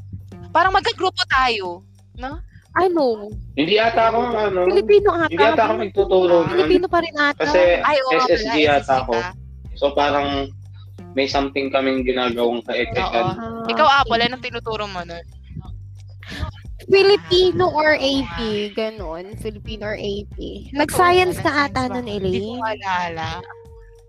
Parang 0.49 0.71
magkagrupo 0.71 1.25
tayo. 1.27 1.81
No? 2.15 2.37
ano? 2.71 3.33
Hindi 3.57 3.81
ata 3.81 4.13
ako, 4.13 4.19
ano, 4.29 4.59
Filipino 4.69 5.09
ata. 5.11 5.27
hindi 5.27 5.41
ata 5.41 5.61
ako 5.65 5.73
nagtuturo 5.81 6.35
nun. 6.45 6.53
Filipino 6.53 6.85
pa 6.85 6.99
rin 7.01 7.15
ata. 7.17 7.41
Kasi 7.41 7.59
Ay, 7.81 7.97
oo 7.99 8.11
pala, 8.13 8.23
SSG 8.29 8.55
yata 8.61 8.77
SSG 8.79 8.99
ako. 9.01 9.13
ka. 9.17 9.29
So 9.73 9.85
parang 9.97 10.27
may 11.11 11.25
something 11.25 11.73
kaming 11.73 12.05
ginagawang. 12.05 12.61
Ah, 12.69 13.65
Ikaw, 13.65 13.87
Apple, 13.97 14.21
anong 14.21 14.43
tinuturo 14.45 14.85
mo 14.85 15.01
nun? 15.01 15.25
Filipino 16.89 17.69
or 17.69 17.93
AP, 17.93 18.37
ganon. 18.73 19.37
Filipino 19.37 19.85
or 19.85 19.95
AP. 19.95 20.35
Nag-science 20.71 21.37
na 21.39 21.65
ata 21.65 21.85
nun, 21.87 22.03
Hindi 22.03 22.17
ko 22.17 22.25
Elaine. 22.25 22.59
maalala. 22.59 23.29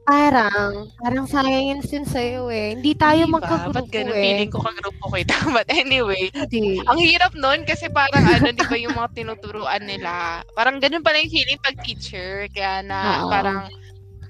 Parang, 0.03 0.73
parang 0.97 1.25
science 1.25 1.87
yun 1.89 2.03
sa'yo 2.03 2.49
eh. 2.49 2.75
Hindi 2.75 2.97
tayo 2.97 3.21
Di 3.21 3.31
ba? 3.31 3.37
magkagrupo 3.37 3.77
Ba't 3.77 3.89
ganun? 3.93 4.11
eh. 4.11 4.25
Feeling 4.25 4.51
ko 4.51 4.59
kagrupo 4.59 5.07
kita. 5.13 5.37
But 5.55 5.69
anyway, 5.71 6.33
Hindi. 6.33 6.81
ang 6.83 6.99
hirap 6.99 7.33
nun 7.33 7.63
kasi 7.63 7.87
parang 7.89 8.25
ano, 8.25 8.51
di 8.51 8.65
ba 8.65 8.77
yung 8.77 8.97
mga 8.97 9.13
tinuturuan 9.15 9.85
nila. 9.85 10.41
Parang 10.51 10.81
ganun 10.81 11.05
pala 11.05 11.21
yung 11.21 11.31
feeling 11.31 11.61
pag 11.61 11.79
teacher. 11.79 12.49
Kaya 12.51 12.83
na 12.83 12.99
Oo. 13.23 13.31
parang 13.31 13.69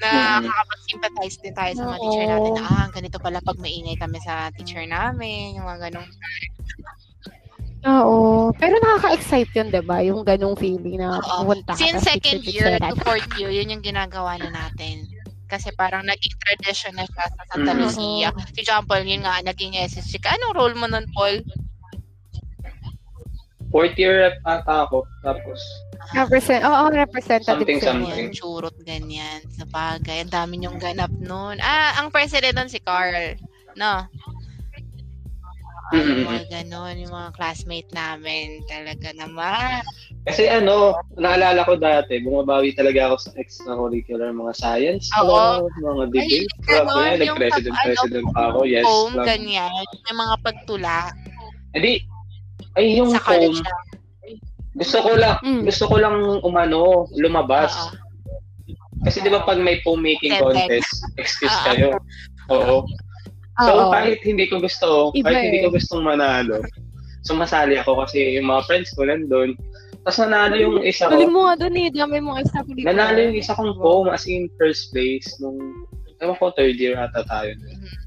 na 0.01 0.11
nakakapag-sympathize 0.41 1.37
din 1.39 1.55
tayo 1.55 1.73
sa 1.73 1.85
mga 1.87 1.93
Oo. 1.95 2.03
teacher 2.03 2.25
natin. 2.27 2.53
na, 2.53 2.63
Ah, 2.67 2.87
ganito 2.91 3.17
pala 3.17 3.39
pag 3.41 3.57
maingay 3.57 3.97
kami 3.97 4.19
sa 4.19 4.35
teacher 4.53 4.85
namin. 4.85 5.55
Yung 5.55 5.65
mga 5.65 5.89
ganun. 5.89 6.09
Oo. 7.81 8.53
Pero 8.61 8.77
nakaka-excite 8.77 9.53
yun, 9.57 9.69
di 9.73 9.81
ba? 9.81 10.05
Yung 10.05 10.21
ganong 10.21 10.59
feeling 10.59 11.01
na 11.01 11.17
pumunta 11.21 11.73
ka. 11.73 11.81
Since 11.81 12.05
second 12.05 12.45
year 12.45 12.77
to 12.77 12.93
fourth 13.01 13.25
year, 13.41 13.49
yun 13.49 13.73
yung 13.73 13.81
ginagawa 13.81 14.37
na 14.37 14.53
natin. 14.53 15.09
Kasi 15.49 15.73
parang 15.75 16.05
naging 16.05 16.37
tradition 16.39 16.93
na 16.95 17.09
siya 17.09 17.27
sa 17.27 17.43
Santa 17.51 17.73
Mm. 17.73 17.81
Lucia. 17.81 18.31
Si 18.55 18.61
John 18.63 18.85
Paul, 18.85 19.03
yun 19.03 19.25
nga, 19.25 19.41
naging 19.41 19.75
ka. 20.21 20.29
Anong 20.37 20.55
role 20.55 20.77
mo 20.77 20.87
nun, 20.87 21.09
Paul? 21.17 21.41
Fourth 23.71 23.95
year 23.97 24.29
rep 24.29 24.37
ata 24.45 24.85
ako. 24.87 25.07
Tapos, 25.23 25.59
Represent, 26.11 26.67
oo, 26.67 26.91
representative 26.91 27.55
Something, 27.55 27.79
siya. 27.79 27.87
something. 27.95 28.27
Yan, 28.27 28.35
churot, 28.35 28.75
ganyan. 28.83 29.41
Sa 29.55 29.63
bagay. 29.69 30.27
Ang 30.27 30.33
dami 30.33 30.59
niyong 30.59 30.81
ganap 30.83 31.13
nun. 31.23 31.61
Ah, 31.63 32.03
ang 32.03 32.11
president 32.11 32.57
nun 32.59 32.67
si 32.67 32.83
Carl. 32.83 33.39
No? 33.79 34.03
Ah, 35.91 35.99
yung 35.99 36.23
Mm. 36.23 36.27
mga 36.29 36.45
ganon, 36.49 36.95
yung 36.97 37.11
mga 37.11 37.31
classmate 37.35 37.91
namin. 37.91 38.63
Talaga 38.65 39.11
naman. 39.13 39.83
kasi 40.21 40.45
ano, 40.47 40.93
naalala 41.17 41.65
ko 41.65 41.75
dati, 41.75 42.21
bumabawi 42.21 42.77
talaga 42.77 43.09
ako 43.09 43.17
sa 43.19 43.31
extracurricular 43.35 44.31
mga 44.31 44.53
science, 44.53 45.09
Oo. 45.17 45.65
ano, 45.65 45.97
mga 45.97 46.05
debate. 46.13 46.45
Ay, 46.45 46.61
Kaya 46.61 46.83
ganon, 46.85 46.95
yung 46.95 47.19
nag-president, 47.19 47.73
pag- 47.73 47.81
ano, 47.81 47.89
president 47.89 48.27
pa 48.31 48.43
ako, 48.47 48.59
yes. 48.63 48.85
Home, 48.85 49.15
lang. 49.17 49.27
ganyan. 49.27 49.73
May 50.05 50.15
mga 50.15 50.35
pagtula. 50.45 50.97
Hindi, 51.73 51.93
ay 52.77 52.85
yung 52.95 53.11
Sa 53.11 53.33
na. 53.33 53.73
gusto 54.77 54.97
ko 55.01 55.11
lang, 55.17 55.35
Mm. 55.41 55.63
gusto 55.65 55.85
ko 55.89 55.97
lang 55.97 56.17
umano, 56.45 56.81
lumabas. 57.17 57.73
Oo. 57.75 57.97
Kasi 59.01 59.25
di 59.25 59.33
ba 59.33 59.41
pag 59.43 59.57
may 59.57 59.81
foam 59.81 59.99
making 59.99 60.37
Seven. 60.37 60.53
contest, 60.53 60.91
excuse 61.17 61.59
kayo. 61.65 61.97
Oo. 62.53 62.85
So 63.61 63.73
Oo. 63.77 63.93
kahit 63.93 64.21
hindi 64.25 64.49
ko 64.49 64.57
gusto, 64.61 65.13
Iba 65.13 65.29
kahit 65.29 65.53
hindi 65.53 65.59
eh. 65.61 65.65
ko 65.69 65.77
gustong 65.77 66.05
manalo, 66.05 66.65
sumasali 67.29 67.77
ako 67.77 68.01
kasi 68.05 68.41
yung 68.41 68.49
mga 68.49 68.65
friends 68.65 68.91
ko 68.97 69.05
nandun. 69.05 69.53
Tapos 70.01 70.19
nanalo 70.25 70.57
yung 70.57 70.77
isa 70.81 71.13
ko. 71.13 71.13
Galing 71.13 71.35
mo 71.35 71.45
nga 71.45 71.61
doon 71.61 71.77
eh. 71.77 71.89
Dami 71.93 72.17
mong 72.25 72.41
extracurricular. 72.41 72.89
Nanalo 72.97 73.19
yung 73.21 73.37
isa 73.37 73.53
kong 73.53 73.77
poem 73.77 74.09
as 74.09 74.25
in 74.25 74.49
first 74.57 74.89
place 74.97 75.29
nung, 75.45 75.61
ewan 76.25 76.37
ko, 76.41 76.49
third 76.57 76.81
year 76.81 76.97
ata 76.97 77.21
tayo. 77.29 77.53
Mhm. 77.53 78.00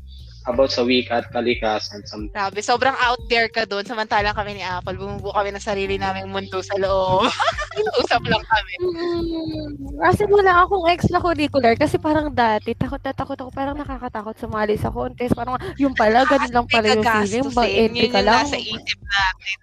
About 0.43 0.71
sa 0.75 0.83
week 0.83 1.07
at 1.07 1.31
kalikasan. 1.31 2.03
Some, 2.03 2.27
Grabe, 2.27 2.59
sobrang 2.59 2.95
out 2.99 3.21
there 3.31 3.47
ka 3.47 3.63
doon. 3.63 3.87
Samantalang 3.87 4.35
kami 4.35 4.59
ni 4.59 4.63
Apple, 4.63 4.99
bumubuo 4.99 5.31
kami 5.31 5.55
ng 5.55 5.63
sarili 5.63 5.95
naming 5.95 6.27
mundo 6.27 6.59
sa 6.59 6.75
loob. 6.75 7.31
Usap 8.03 8.23
lang 8.27 8.43
kami. 8.43 8.73
Mm, 8.83 9.67
kasi 10.03 10.27
wala 10.27 10.67
akong 10.67 10.85
extracurricular 10.91 11.73
kasi 11.79 11.95
parang 11.95 12.29
dati 12.29 12.75
takot 12.75 12.99
na 13.01 13.15
takot 13.15 13.39
ako 13.39 13.49
parang 13.55 13.77
nakakatakot 13.79 14.35
sumali 14.37 14.75
sa 14.75 14.91
contest 14.91 15.33
parang 15.33 15.57
yung 15.79 15.95
pala 15.95 16.25
ganun 16.31 16.51
lang 16.53 16.67
pala 16.67 16.91
yung 16.93 17.05
feeling 17.05 17.47
bang 17.49 17.71
Gagastusin. 17.71 17.83
entry 17.87 18.07
Yun 18.07 18.13
ka 18.13 18.19
yung 18.19 18.27
lang 18.27 18.37
nasa 18.43 18.57
isip 18.59 18.99
natin. 18.99 19.57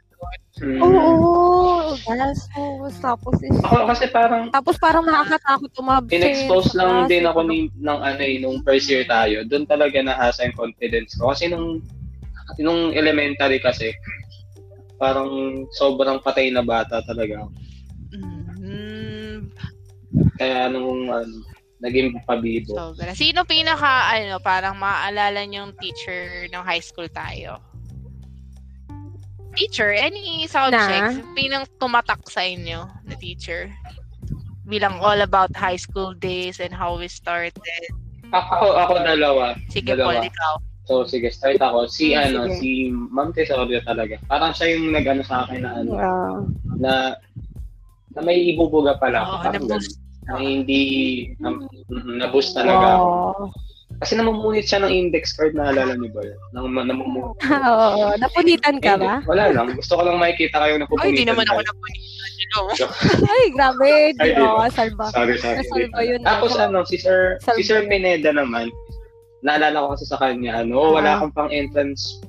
Mm. 0.61 0.81
oo 0.83 1.95
gastos 2.05 2.95
tapos 3.01 3.37
is, 3.43 3.57
Ako 3.65 3.89
kasi 3.91 4.05
parang 4.11 4.53
tapos 4.53 4.77
parang 4.79 5.05
nakakatakot 5.07 5.73
umabsent 5.81 6.15
in-expose 6.21 6.77
lang 6.77 7.09
din 7.09 7.25
ako 7.27 7.47
ni, 7.47 7.73
ng 7.81 8.01
ano 8.01 8.23
eh, 8.23 8.37
nung 8.39 8.61
first 8.63 8.91
year 8.91 9.07
tayo. 9.07 9.43
Doon 9.47 9.67
talaga 9.67 9.99
nahasa 10.03 10.47
yung 10.47 10.59
confidence 10.59 11.17
ko. 11.17 11.33
Kasi 11.33 11.49
nung, 11.51 11.81
nung 12.61 12.93
elementary 12.93 13.63
kasi, 13.63 13.95
parang 15.01 15.65
sobrang 15.81 16.21
patay 16.21 16.53
na 16.53 16.61
bata 16.61 17.01
talaga. 17.09 17.47
ako. 17.47 17.51
Mm, 18.61 19.37
Kaya 20.37 20.69
nung 20.69 21.09
ano, 21.09 21.35
naging 21.81 22.13
pabibo. 22.29 22.77
sobra. 22.77 23.17
Sino 23.17 23.49
pinaka, 23.49 24.13
ano, 24.13 24.37
parang 24.45 24.77
maaalala 24.77 25.49
niyong 25.49 25.73
teacher 25.81 26.45
ng 26.53 26.61
high 26.61 26.83
school 26.85 27.09
tayo? 27.09 27.57
Teacher, 29.57 29.91
any 29.91 30.47
subjects, 30.47 31.19
pinang 31.35 31.67
tumatak 31.79 32.23
sa 32.27 32.41
inyo 32.41 32.87
na 33.05 33.15
teacher? 33.19 33.67
Bilang 34.65 35.03
all 35.03 35.21
about 35.21 35.51
high 35.53 35.77
school 35.77 36.15
days 36.15 36.63
and 36.63 36.71
how 36.71 36.95
we 36.95 37.11
started. 37.11 37.59
Ako, 38.31 38.79
ako 38.79 38.93
dalawa. 39.03 39.59
Sige, 39.69 39.99
Dalawa. 39.99 40.23
Paul, 40.23 40.31
ikaw. 40.31 40.53
So, 40.87 41.03
sige, 41.03 41.31
start 41.31 41.59
ako. 41.59 41.87
Si, 41.87 42.15
Sige, 42.15 42.19
ano, 42.19 42.47
sige. 42.47 42.59
si 42.59 42.71
Ma'am 42.91 43.31
Tesorio 43.31 43.83
talaga. 43.83 44.19
Parang 44.27 44.55
siya 44.55 44.75
yung 44.75 44.95
nag-ano 44.95 45.23
sa 45.23 45.43
akin 45.47 45.61
na, 45.63 45.71
ano, 45.77 45.91
Ah. 45.95 46.39
na, 46.79 46.93
na 48.11 48.21
may 48.23 48.55
ibubuga 48.55 48.99
pala. 48.99 49.23
Oo, 49.23 49.39
Parang 49.41 49.67
na-boost. 49.67 49.99
Na 50.27 50.39
hindi, 50.39 50.83
na, 51.43 51.59
na-boost 52.23 52.55
talaga 52.55 53.03
ako. 53.03 53.11
Kasi 54.01 54.17
namumuhit 54.17 54.65
siya 54.65 54.81
ng 54.81 54.89
index 54.89 55.37
card, 55.37 55.53
naalala 55.53 55.93
niyo 55.93 56.09
ba? 56.11 56.25
Nang, 56.51 56.73
namumuhit. 56.73 57.37
Oo, 57.69 58.17
napunitan 58.17 58.81
ka 58.81 58.97
ba? 58.97 59.21
Wala 59.29 59.53
lang. 59.53 59.77
Gusto 59.77 59.93
ko 59.93 60.03
lang 60.03 60.17
makikita 60.17 60.57
kayo 60.57 60.81
na 60.81 60.89
Ay, 60.99 61.13
hindi 61.13 61.29
naman 61.29 61.45
ako 61.45 61.61
napunitan. 61.61 62.09
You 62.33 62.47
know? 62.49 62.67
Ay, 63.37 63.45
grabe. 63.53 63.89
Ay, 64.17 64.33
di 64.33 64.41
ako 64.41 64.57
ba? 64.57 64.69
salba. 64.73 65.05
Sorry, 65.13 65.37
sorry. 65.37 65.61
Nasalba 65.61 66.01
yun. 66.01 66.21
Tapos 66.25 66.57
ako. 66.57 66.65
ano, 66.65 66.79
si 66.83 66.97
Sir, 66.97 67.37
si 67.39 67.61
Salba. 67.61 67.61
Sir 67.63 67.81
Pineda 67.87 68.31
naman, 68.33 68.73
naalala 69.43 69.85
ko 69.85 69.87
kasi 69.93 70.05
sa 70.09 70.17
kanya, 70.17 70.65
ano, 70.65 70.97
wala 70.97 71.05
Ah. 71.07 71.17
akong 71.21 71.35
pang 71.37 71.51
entrance 71.53 72.25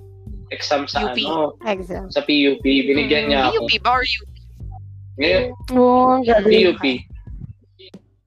exam 0.52 0.84
sa 0.84 1.08
UP. 1.08 1.16
ano, 1.18 1.56
Exam. 1.64 2.12
sa 2.12 2.20
PUP. 2.20 2.60
Binigyan 2.60 3.32
niya 3.32 3.48
ako. 3.48 3.64
UP 3.64 3.72
ba 3.80 3.96
or 3.96 4.04
UP? 4.04 4.28
Ngayon, 5.16 5.44
Oo, 5.72 6.04
ang 6.12 6.24
galing. 6.28 6.76
PUP. 6.76 6.84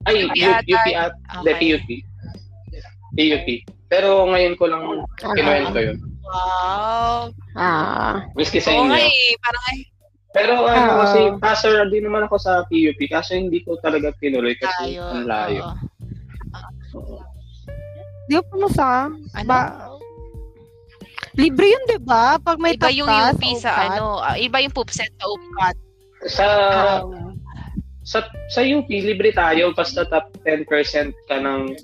Ay, 0.05 0.25
UP 0.25 0.37
at, 0.41 0.65
hindi, 0.65 0.73
Okay. 1.45 1.53
PUP. 1.77 1.87
PUP. 3.15 3.47
Pero 3.87 4.27
ngayon 4.27 4.55
ko 4.55 4.65
lang 4.67 4.83
kinuwento 5.33 5.79
yun. 5.79 5.97
Wow. 6.25 7.29
Ah. 7.55 8.25
Miski 8.33 8.59
sa 8.59 8.73
inyo. 8.73 8.91
eh. 8.91 9.33
Parang 9.39 9.63
ay, 9.69 9.79
Pero 10.35 10.53
ano 10.67 10.89
Oo. 10.91 10.99
kasi, 10.99 11.19
kaso 11.39 11.67
din 11.87 12.03
naman 12.03 12.27
ako 12.27 12.35
sa 12.35 12.67
PUP, 12.67 12.99
kaso 13.07 13.39
hindi 13.39 13.63
ko 13.63 13.79
talaga 13.79 14.11
tinuloy 14.19 14.51
kasi 14.59 14.99
tayo. 14.99 15.07
ang 15.07 15.23
layo. 15.23 15.63
Di 18.25 18.35
ba 18.35 18.67
sa? 18.73 19.07
Ano? 19.37 19.47
Ba? 19.47 19.61
Libre 21.35 21.67
yun, 21.67 21.83
di 21.87 21.99
ba? 21.99 22.39
Pag 22.39 22.57
may 22.59 22.75
iba 22.75 22.87
yung 22.89 23.07
taptas, 23.07 23.35
UP 23.35 23.43
sa 23.59 23.71
upat. 23.71 23.87
ano, 23.91 24.05
ah, 24.19 24.35
iba 24.35 24.57
yung 24.63 24.71
pupset 24.71 25.11
sa 25.13 25.25
UPCAT. 25.27 25.77
Sa, 26.25 26.45
Um, 27.05 27.35
sa 28.01 28.19
sa 28.47 28.61
UP, 28.61 28.87
libre 28.87 29.31
tayo 29.31 29.71
basta 29.71 30.07
top 30.07 30.31
10% 30.43 30.67
ka 31.27 31.37
ng, 31.37 31.75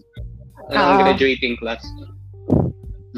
Oo. 0.72 1.00
graduating 1.04 1.56
class. 1.60 1.84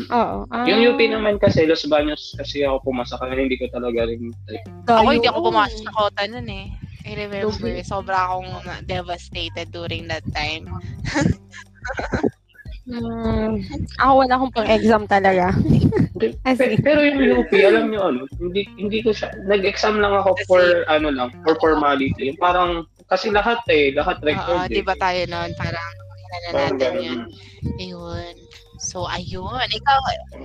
Oo. 0.10 0.50
Ah, 0.50 0.66
Yung 0.66 0.96
UP 0.96 1.00
naman 1.06 1.38
kasi, 1.38 1.70
Los 1.70 1.86
Baños 1.86 2.34
kasi 2.34 2.66
ako 2.66 2.90
pumasa 2.90 3.14
kaya 3.22 3.38
hindi 3.38 3.62
ko 3.62 3.70
talaga 3.70 4.10
rin 4.10 4.34
type. 4.50 4.66
Ako 4.90 5.10
hindi 5.14 5.30
ako 5.30 5.54
pumasok 5.54 5.80
sa 5.86 5.94
kota 5.94 6.22
nun 6.26 6.50
eh. 6.50 6.66
I 7.04 7.20
remember, 7.20 7.52
Lugi. 7.52 7.84
sobra 7.84 8.32
akong 8.32 8.48
devastated 8.88 9.70
during 9.70 10.08
that 10.08 10.24
time. 10.32 10.66
Hmm. 12.84 13.64
Ako 14.04 14.28
wala 14.28 14.36
akong 14.36 14.54
pang-exam 14.60 15.08
talaga. 15.08 15.56
As 16.48 16.60
Pe- 16.60 16.76
in, 16.76 16.84
Pero 16.84 17.00
yung 17.00 17.48
UP, 17.48 17.52
alam 17.64 17.88
nyo 17.88 18.12
ano, 18.12 18.22
hindi 18.44 18.68
hindi 18.76 19.00
ko 19.00 19.16
siya, 19.16 19.32
nag-exam 19.48 20.04
lang 20.04 20.12
ako 20.12 20.36
for 20.44 20.84
ano 20.92 21.08
lang, 21.08 21.32
for 21.48 21.56
formality. 21.64 22.36
Parang, 22.36 22.84
kasi 23.08 23.32
lahat 23.32 23.64
eh, 23.72 23.96
lahat 23.96 24.20
Oo, 24.20 24.28
record 24.28 24.68
di 24.68 24.84
ba 24.84 24.96
eh. 24.96 25.00
tayo 25.00 25.22
noon? 25.32 25.52
Parang, 25.56 25.92
na 26.34 26.50
Parang 26.52 26.76
natin 26.76 26.94
ganun. 26.94 27.04
yun. 27.04 27.20
Ayun. 27.80 28.34
So, 28.84 29.08
ayun. 29.08 29.68
Ikaw, 29.72 30.00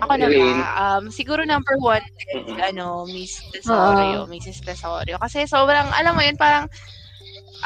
ako 0.05 0.13
na 0.15 0.27
ba? 0.31 0.47
Um, 0.79 1.11
siguro 1.11 1.43
number 1.43 1.75
one 1.83 2.05
is, 2.07 2.47
Mm-mm. 2.47 2.59
ano, 2.63 3.03
Miss 3.09 3.43
Tesorio. 3.51 4.31
Mrs. 4.31 4.63
Tesorio. 4.63 5.19
Kasi 5.19 5.49
sobrang, 5.51 5.91
alam 5.91 6.15
mo 6.15 6.23
yun, 6.23 6.39
parang, 6.39 6.71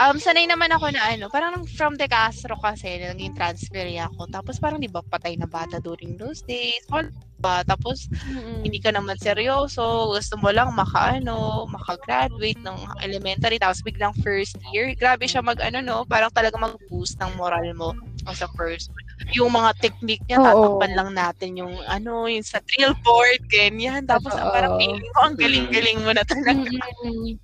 um, 0.00 0.16
sanay 0.16 0.48
naman 0.48 0.72
ako 0.72 0.88
na 0.88 1.12
ano, 1.12 1.28
parang 1.28 1.68
from 1.76 2.00
De 2.00 2.08
Castro 2.08 2.56
kasi, 2.56 3.04
naging 3.04 3.36
transfer 3.36 3.84
ako. 3.84 4.24
Tapos 4.32 4.56
parang, 4.56 4.80
di 4.80 4.88
ba, 4.88 5.04
patay 5.04 5.36
na 5.36 5.44
bata 5.44 5.76
during 5.76 6.16
those 6.16 6.40
days. 6.48 6.80
All 6.88 7.04
ba? 7.42 7.66
Tapos, 7.66 8.06
mm-mm. 8.08 8.62
hindi 8.62 8.78
ka 8.78 8.94
naman 8.94 9.18
seryoso, 9.18 10.14
gusto 10.14 10.34
mo 10.38 10.54
lang 10.54 10.70
maka, 10.72 11.18
ano, 11.18 11.66
makagraduate 11.68 12.62
ng 12.62 12.78
elementary, 13.02 13.58
tapos 13.58 13.82
biglang 13.82 14.14
first 14.22 14.56
year, 14.70 14.94
grabe 14.94 15.26
siya 15.26 15.42
mag, 15.42 15.58
ano, 15.58 15.82
no, 15.82 16.06
parang 16.06 16.30
talaga 16.30 16.54
mag-boost 16.56 17.18
ng 17.18 17.34
moral 17.34 17.66
mo 17.74 17.92
as 18.28 18.40
a 18.42 18.48
person. 18.54 18.92
Yung 19.34 19.50
mga 19.50 19.72
technique 19.80 20.22
niya, 20.28 20.38
Oo. 20.40 20.46
tatakpan 20.78 20.92
lang 20.94 21.10
natin 21.16 21.50
yung, 21.58 21.74
ano, 21.88 22.26
yung 22.30 22.44
sa 22.46 22.60
drill 22.62 22.94
board, 23.02 23.40
ganyan. 23.50 24.04
Tapos, 24.06 24.34
Totoo. 24.34 24.52
parang 24.54 24.74
feeling 24.78 25.10
ko, 25.14 25.18
ang 25.26 25.36
galing-galing 25.38 25.98
mo 26.04 26.10
na 26.14 26.22
talaga. 26.26 26.52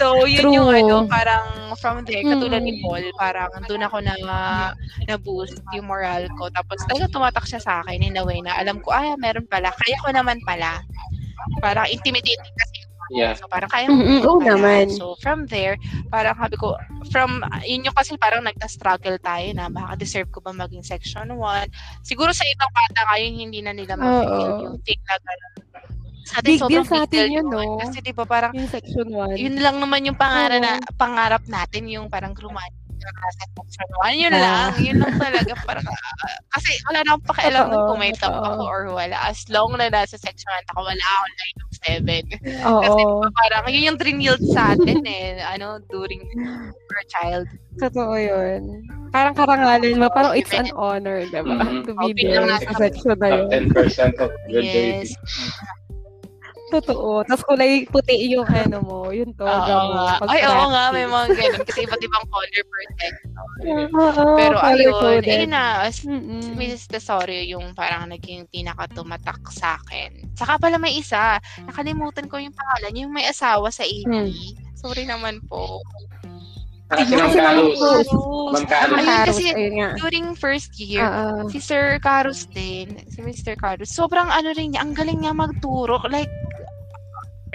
So, 0.00 0.26
yun 0.26 0.50
True. 0.50 0.54
yung 0.56 0.70
ano, 0.72 1.06
parang 1.06 1.74
from 1.78 2.02
there, 2.04 2.24
katulad 2.26 2.62
ni 2.64 2.74
Mm. 2.76 2.82
Paul, 2.82 3.04
parang 3.16 3.50
doon 3.68 3.84
ako 3.86 3.98
na 4.02 4.14
na-boost 5.08 5.60
yung 5.76 5.86
moral 5.88 6.26
ko. 6.34 6.50
Tapos 6.50 6.82
talaga 6.88 7.06
tumatak 7.12 7.46
siya 7.48 7.60
sa 7.62 7.80
akin 7.84 8.02
in 8.02 8.18
a 8.18 8.24
way 8.26 8.40
na 8.42 8.56
alam 8.58 8.80
ko, 8.82 8.90
ah, 8.92 9.14
meron 9.20 9.46
pala. 9.48 9.70
Kaya 9.72 9.96
ko 10.02 10.10
naman 10.12 10.40
pala. 10.44 10.82
Parang 11.62 11.88
intimidating 11.90 12.54
kasi. 12.56 12.83
Yeah. 13.12 13.34
So, 13.36 13.50
parang 13.50 13.68
kaya 13.68 13.90
Mm-mm. 13.90 14.24
Oo 14.24 14.40
naman. 14.40 14.88
So, 14.88 15.18
from 15.20 15.44
there, 15.50 15.76
parang 16.08 16.38
sabi 16.38 16.56
ko, 16.56 16.78
from, 17.12 17.44
yun 17.64 17.84
yung 17.84 17.96
kasi 17.96 18.16
parang 18.16 18.44
nagka-struggle 18.46 19.20
tayo 19.20 19.48
na 19.52 19.68
baka 19.68 19.98
deserve 19.98 20.30
ko 20.32 20.40
ba 20.40 20.54
maging 20.54 20.86
section 20.86 21.28
1. 21.28 22.06
Siguro 22.06 22.32
sa 22.32 22.44
ibang 22.48 22.72
bata 22.72 23.00
ngayon, 23.12 23.32
hindi 23.36 23.60
na 23.60 23.72
nila 23.76 23.98
ma-feel 23.98 24.70
yung 24.70 24.78
thing 24.84 25.00
na 25.04 25.16
gano'n. 25.20 25.52
Sa 26.24 26.40
atin, 26.40 26.56
Big 26.56 26.60
deal 26.72 26.84
sa 26.88 27.04
atin 27.04 27.28
yun, 27.28 27.46
no? 27.52 27.76
Kasi 27.84 28.00
di 28.00 28.16
ba 28.16 28.24
parang, 28.24 28.56
Yung 28.56 28.70
section 28.72 29.08
1. 29.12 29.36
yun 29.36 29.60
lang 29.60 29.76
naman 29.76 30.08
yung 30.08 30.16
pangarap 30.16 30.60
na 30.60 30.80
pangarap 30.96 31.42
natin 31.44 31.84
yung 31.84 32.08
parang 32.08 32.32
graduate 32.32 32.72
1 34.04 34.16
yun 34.16 34.32
Ah. 34.32 34.70
lang 34.70 34.72
yun 34.78 34.96
lang 34.98 35.14
talaga 35.16 35.52
parang 35.64 35.84
ah, 35.84 35.98
kasi 36.52 36.70
wala 36.86 36.98
na 37.02 37.10
akong 37.12 37.26
pakialam 37.28 37.64
Totoo, 37.68 37.86
kung 37.88 37.98
may 37.98 38.12
top 38.12 38.34
ako 38.34 38.62
or 38.64 38.82
wala 38.90 39.16
as 39.26 39.40
long 39.48 39.70
na 39.74 39.88
nasa 39.88 40.16
section 40.16 40.48
1 40.48 40.70
ako 40.70 40.80
wala 40.84 41.04
ako 41.04 41.24
line 41.34 41.58
of 41.58 41.72
7 41.82 42.66
Oo. 42.66 42.80
kasi 42.80 43.00
di 43.00 43.14
ba 43.20 43.28
parang 43.34 43.62
yun 43.68 43.88
yung 43.88 43.98
drinilled 43.98 44.44
sa 44.50 44.72
atin 44.72 45.00
eh 45.04 45.40
ano 45.40 45.78
during 45.88 46.22
our 46.90 47.04
child 47.08 47.46
Totoo 47.74 48.14
yun. 48.14 48.86
Parang 49.10 49.34
karangalan 49.34 49.98
mo. 49.98 50.06
Parang 50.06 50.38
it's 50.38 50.54
an 50.54 50.70
honor, 50.78 51.26
diba? 51.26 51.42
Mhm. 51.58 51.82
To 51.82 51.92
be 52.06 52.22
there 52.22 52.46
sa 52.62 52.70
section 52.78 53.18
na 53.18 53.26
Top 53.34 53.50
yun. 53.50 53.66
10% 53.74 54.14
of 54.22 54.30
graduating. 54.46 55.02
yes 55.02 55.18
Totoo. 56.74 57.22
Tapos 57.22 57.44
kulay 57.46 57.86
puti 57.86 58.34
yung 58.34 58.48
ano 58.50 58.78
mo, 58.82 58.98
yung 59.14 59.30
toga 59.34 59.54
oo 59.54 59.86
mo. 59.86 59.94
nga 59.94 60.18
pag 60.18 60.28
ay 60.34 60.40
oo 60.42 60.66
nga 60.68 60.84
may 60.90 61.06
mga 61.06 61.26
ganun 61.32 61.62
kasi 61.62 61.78
iba't 61.86 62.02
ibang 62.02 62.24
color 62.26 62.62
per 62.66 62.82
section 62.98 63.30
Oo, 63.94 64.22
pero 64.34 64.56
ayun 64.58 65.22
ayun 65.22 65.50
na 65.54 65.86
as 65.86 66.02
Mm-mm. 66.02 66.58
Mrs. 66.58 66.90
Tesorio 66.90 67.42
yung 67.46 67.72
parang 67.72 68.10
naging 68.10 68.50
pinaka-tumatak 68.50 69.38
sa 69.50 69.78
akin. 69.78 70.34
Saka 70.34 70.58
pala 70.58 70.76
may 70.76 70.98
isa, 70.98 71.38
nakalimutan 71.64 72.26
ko 72.26 72.36
yung 72.42 72.54
pangalan, 72.54 72.94
yung 72.98 73.12
may 73.14 73.24
asawa 73.24 73.70
sa 73.70 73.86
AP. 73.86 74.10
Hmm. 74.10 74.34
Sorry 74.74 75.06
naman 75.06 75.40
po. 75.46 75.80
Ma'am 76.92 77.08
si 77.08 77.16
Ma'am 77.16 77.32
Carlos. 77.32 78.06
Ma'am 78.52 78.66
Carlos. 78.68 78.98
Ayun 79.00 79.24
kasi 79.24 79.44
during 79.96 80.26
first 80.36 80.76
year, 80.76 81.02
Oo. 81.02 81.48
si 81.48 81.58
Sir 81.58 81.96
Carlos 81.98 82.44
din, 82.52 83.00
si 83.08 83.24
Mr. 83.24 83.56
Carlos, 83.56 83.88
sobrang 83.88 84.28
ano 84.28 84.52
rin 84.52 84.76
niya, 84.76 84.84
ang 84.84 84.92
galing 84.92 85.24
niya 85.24 85.32
magturo. 85.32 85.96
Like, 86.06 86.28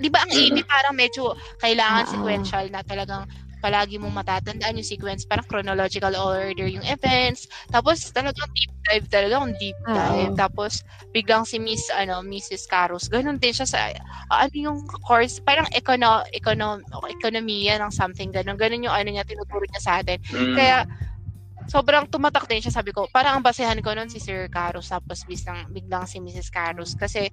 di 0.01 0.09
ba 0.11 0.23
ang. 0.25 0.31
AB 0.33 0.55
parang 0.65 0.95
medyo 0.97 1.35
kailangan 1.61 2.05
Oo. 2.07 2.09
sequential 2.09 2.67
na 2.71 2.81
talagang 2.83 3.27
palagi 3.59 3.99
mong 3.99 4.15
matatandaan 4.23 4.79
yung 4.79 4.87
sequence, 4.87 5.27
parang 5.27 5.43
chronological 5.43 6.15
order 6.15 6.63
yung 6.71 6.83
events. 6.87 7.43
Tapos 7.67 8.07
talagang 8.15 8.47
deep 8.55 8.71
dive, 8.87 9.05
talagang 9.11 9.51
deep 9.59 9.75
Oo. 9.87 9.91
dive. 9.91 10.31
Tapos 10.31 10.79
biglang 11.11 11.43
si 11.43 11.59
Miss, 11.59 11.91
ano, 11.91 12.23
Mrs. 12.23 12.63
Caros, 12.71 13.11
ganun 13.11 13.35
din 13.35 13.51
siya 13.51 13.67
sa, 13.67 13.91
ah, 14.31 14.47
ano 14.47 14.55
yung 14.55 14.79
course, 15.03 15.43
parang 15.43 15.67
econo, 15.75 16.23
econo, 16.31 16.79
ekonomiya 17.11 17.83
ng 17.83 17.91
something, 17.91 18.31
ganun. 18.31 18.55
Ganun 18.55 18.87
yung 18.87 18.95
ano 18.95 19.09
niya, 19.11 19.27
tinuturo 19.27 19.67
niya 19.67 19.81
sa 19.83 19.99
atin. 19.99 20.15
Mm. 20.31 20.55
Kaya, 20.55 20.87
sobrang 21.69 22.07
tumatak 22.11 22.47
din 22.49 22.61
siya, 22.63 22.73
sabi 22.75 22.91
ko, 22.95 23.07
parang 23.11 23.39
ang 23.39 23.45
basehan 23.45 23.79
ko 23.83 23.93
nun 23.95 24.09
si 24.11 24.19
Sir 24.23 24.47
Caros, 24.51 24.89
tapos 24.91 25.23
biglang, 25.27 25.67
biglang 25.73 26.05
si 26.07 26.19
Mrs. 26.23 26.49
Caros. 26.53 26.95
Kasi, 26.97 27.29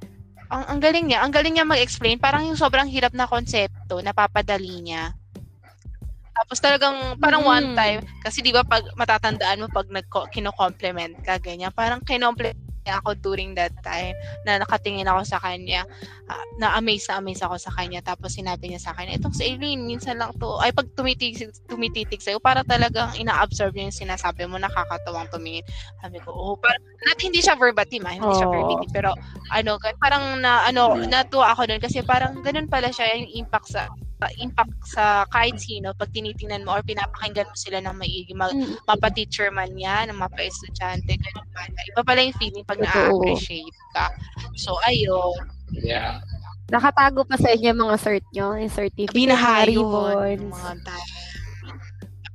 ang, 0.52 0.64
ang 0.76 0.80
galing 0.82 1.06
niya, 1.11 1.22
ang 1.26 1.32
galing 1.35 1.54
niya 1.59 1.66
mag-explain, 1.66 2.18
parang 2.22 2.46
yung 2.46 2.59
sobrang 2.59 2.87
hirap 2.90 3.12
na 3.14 3.26
konsepto, 3.30 3.98
napapadali 4.04 4.80
niya. 4.85 5.16
Tapos 6.37 6.59
talagang, 6.61 7.16
parang 7.22 7.42
one 7.46 7.68
Mm. 7.68 7.72
time, 7.72 8.00
kasi 8.20 8.44
di 8.44 8.52
ba 8.52 8.61
pag 8.66 8.85
matatandaan 8.98 9.62
mo 9.64 9.68
pag 9.72 9.87
nag 9.88 10.04
kino-compliment 10.32 11.16
ka, 11.24 11.38
ganyan, 11.40 11.72
parang 11.72 12.02
kinompliment 12.04 12.52
niya 12.56 12.76
ako 12.90 13.18
during 13.18 13.55
that 13.59 13.72
time 13.83 14.14
na 14.46 14.62
nakatingin 14.62 15.07
ako 15.07 15.22
sa 15.27 15.38
kanya, 15.42 15.85
ah, 16.31 16.44
na-amaze 16.59 17.07
na 17.11 17.18
amaze 17.18 17.42
ako 17.42 17.57
sa 17.59 17.72
kanya. 17.75 18.01
Tapos 18.03 18.35
sinabi 18.35 18.70
niya 18.70 18.81
sa 18.83 18.94
akin, 18.94 19.18
itong 19.18 19.35
si 19.35 19.42
Aileen, 19.46 19.85
minsan 19.85 20.18
lang 20.18 20.31
to, 20.38 20.59
ay 20.62 20.70
pag 20.70 20.87
tumititig, 20.94 21.53
tumititig 21.66 22.22
sa'yo, 22.22 22.38
para 22.38 22.62
talagang 22.62 23.14
ina-absorb 23.18 23.75
niya 23.75 23.90
yung 23.90 24.01
sinasabi 24.07 24.46
mo, 24.46 24.57
nakakatawang 24.57 25.29
tumingin. 25.31 25.66
Sabi 26.03 26.18
ko, 26.22 26.31
oh, 26.33 26.55
parang, 26.59 26.83
not, 27.07 27.18
hindi 27.18 27.42
siya 27.42 27.59
verbatim, 27.59 28.03
ah, 28.07 28.14
hindi 28.14 28.33
siya 28.35 28.49
Oo. 28.49 28.55
verbatim, 28.55 28.90
pero 28.94 29.11
ano, 29.51 29.79
parang 29.99 30.38
na, 30.38 30.66
ano, 30.66 30.94
natuwa 31.07 31.53
ako 31.55 31.68
doon 31.70 31.83
kasi 31.83 32.03
parang 32.03 32.38
ganun 32.42 32.70
pala 32.70 32.90
siya 32.90 33.14
yung 33.18 33.46
impact 33.46 33.70
sa 33.75 33.87
uh, 33.87 34.06
impact 34.40 34.72
sa 34.88 35.29
kahit 35.29 35.61
sino 35.61 35.92
pag 35.92 36.09
tinitingnan 36.11 36.64
mo 36.64 36.72
or 36.72 36.83
pinapakinggan 36.83 37.44
mo 37.44 37.57
sila 37.57 37.79
ng 37.85 37.96
maigi 37.96 38.33
mag, 38.33 38.52
Mm. 38.57 38.81
mapa-teacher 38.88 39.52
man 39.52 39.72
yan, 39.76 40.09
mapa-estudyante, 40.16 41.20
ganun 41.20 41.48
pala. 41.52 41.79
Iba 41.92 42.02
pala 42.02 42.20
yung 42.24 42.37
feeling 42.40 42.64
pag 42.64 42.81
na-appreciate 42.81 43.76
ka. 43.92 44.09
So, 44.57 44.76
ayun. 44.88 45.37
Yeah. 45.70 46.24
Nakatago 46.66 47.29
pa 47.29 47.37
sa 47.37 47.52
inyo 47.52 47.76
mga 47.76 47.96
cert 48.00 48.26
nyo, 48.33 48.57
yung 48.57 48.72
certificate, 48.72 49.14
Binaha 49.14 49.68
mga 49.68 50.72
dahil. 50.83 51.11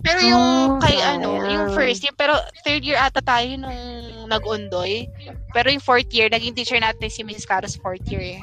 Pero 0.01 0.19
yung 0.25 0.41
Oh, 0.41 0.81
kay 0.81 0.97
ano, 0.97 1.37
sayang. 1.37 1.49
yung 1.53 1.65
first 1.77 2.01
year, 2.01 2.13
pero 2.17 2.33
third 2.65 2.81
year 2.81 2.97
ata 2.97 3.21
tayo 3.21 3.53
nung 3.53 3.81
nag-undoy. 4.25 5.05
Pero 5.53 5.69
yung 5.69 5.83
fourth 5.83 6.09
year, 6.09 6.25
naging 6.25 6.57
teacher 6.57 6.81
natin 6.81 7.05
si 7.05 7.21
Mrs. 7.21 7.45
Caros 7.45 7.77
fourth 7.77 8.01
year 8.09 8.37
eh. 8.37 8.41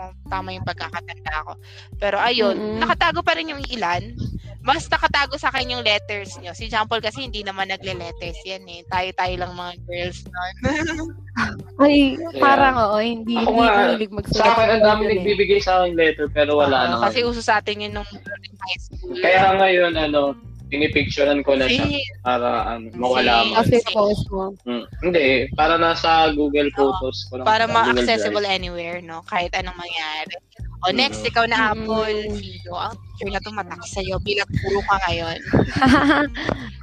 Kung 0.00 0.16
tama 0.26 0.48
yung 0.50 0.64
pagkakatanda 0.64 1.44
ko. 1.44 1.52
Pero 2.00 2.16
ayun, 2.16 2.56
Mm-mm. 2.56 2.78
nakatago 2.80 3.20
pa 3.20 3.36
rin 3.36 3.52
yung 3.52 3.60
ilan. 3.68 4.16
Mas 4.60 4.88
nakatago 4.88 5.36
sa 5.36 5.48
akin 5.48 5.72
yung 5.72 5.84
letters 5.84 6.36
nyo. 6.36 6.52
Si 6.52 6.68
Jean 6.68 6.84
Paul 6.84 7.00
kasi 7.00 7.20
hindi 7.22 7.40
naman 7.40 7.68
nagle-letters 7.68 8.40
yan 8.42 8.64
eh. 8.66 8.80
Tayo-tayo 8.86 9.34
lang 9.36 9.52
mga 9.52 9.72
girls 9.84 10.20
nun. 10.24 10.54
Ay, 11.80 12.12
Yeah. 12.12 12.36
parang 12.36 12.76
oo, 12.76 12.98
hindi, 12.98 13.32
Ako 13.34 13.48
hindi 13.50 13.60
nga, 13.62 13.76
mahilig 13.78 14.12
magsulat. 14.12 14.40
Sa 14.40 14.52
akin, 14.52 14.68
ang 14.70 14.84
dami 14.84 15.02
eh. 15.02 15.10
nagbibigay 15.14 15.60
sa 15.60 15.80
akin 15.80 15.92
letter, 15.94 16.26
pero 16.28 16.56
wala 16.56 16.76
Oo, 16.76 16.90
na. 16.98 17.04
Kasi 17.08 17.18
uso 17.24 17.40
sa 17.40 17.56
atin 17.56 17.88
yun 17.88 17.92
nung 17.94 18.08
high 18.08 18.78
school. 18.78 19.16
Kaya 19.16 19.56
ngayon, 19.56 19.92
ano, 19.94 20.36
pinipicturean 20.70 21.42
ko 21.42 21.58
na 21.58 21.66
siya 21.66 21.82
Si- 21.82 22.06
para 22.22 22.48
ano, 22.70 22.88
mawala 22.94 23.42
si- 23.42 23.46
mo. 23.46 23.52
Kasi 23.58 23.76
post 23.90 24.24
mo. 24.30 24.44
Hmm. 24.62 24.86
Hindi, 25.02 25.26
para 25.52 25.74
nasa 25.76 26.30
Google 26.32 26.70
Photos 26.72 27.26
ko 27.26 27.38
lang. 27.38 27.44
para 27.44 27.66
ma-accessible 27.66 28.46
anywhere, 28.46 29.02
no? 29.02 29.20
Kahit 29.26 29.50
anong 29.52 29.74
mangyari. 29.74 30.38
O 30.80 30.94
next, 30.94 31.20
Mm. 31.20 31.28
ikaw 31.28 31.44
na 31.44 31.58
Mm. 31.60 31.70
Apple, 31.76 32.18
Fido. 32.38 32.72
Ang 32.72 32.96
teacher 32.96 33.28
na 33.28 33.40
tumatak 33.44 33.82
sa'yo 33.84 34.16
bilang 34.22 34.48
puro 34.56 34.80
ka 34.80 34.96
ngayon. 35.04 35.36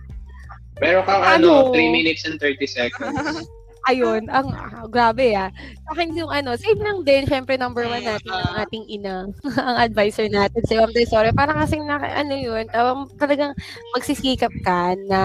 Meron 0.77 1.03
kang 1.03 1.23
Ano? 1.25 1.65
ano, 1.65 1.73
3 1.73 1.89
minutes 1.89 2.21
and 2.21 2.37
30 2.37 2.69
seconds. 2.69 3.49
Ayun, 3.87 4.27
ang 4.35 4.51
ah, 4.51 4.83
grabe 4.91 5.31
ah. 5.31 5.49
Sa 5.87 5.95
akin 5.95 6.11
yung 6.19 6.27
ano, 6.27 6.59
same 6.59 6.79
lang 6.83 7.07
din, 7.07 7.23
syempre 7.23 7.55
number 7.55 7.87
one 7.87 8.03
natin 8.03 8.27
ang 8.27 8.67
ating 8.67 8.83
ina, 8.91 9.31
ang 9.67 9.77
advisor 9.79 10.27
natin 10.27 10.61
si 10.67 10.75
Ma'am 10.75 10.91
Sorry. 11.07 11.31
Parang 11.31 11.55
kasing 11.63 11.87
naka, 11.87 12.11
ano 12.11 12.35
yun, 12.35 12.67
tawang, 12.67 13.07
talagang 13.15 13.55
magsisikap 13.95 14.51
ka 14.67 14.93
na 15.07 15.21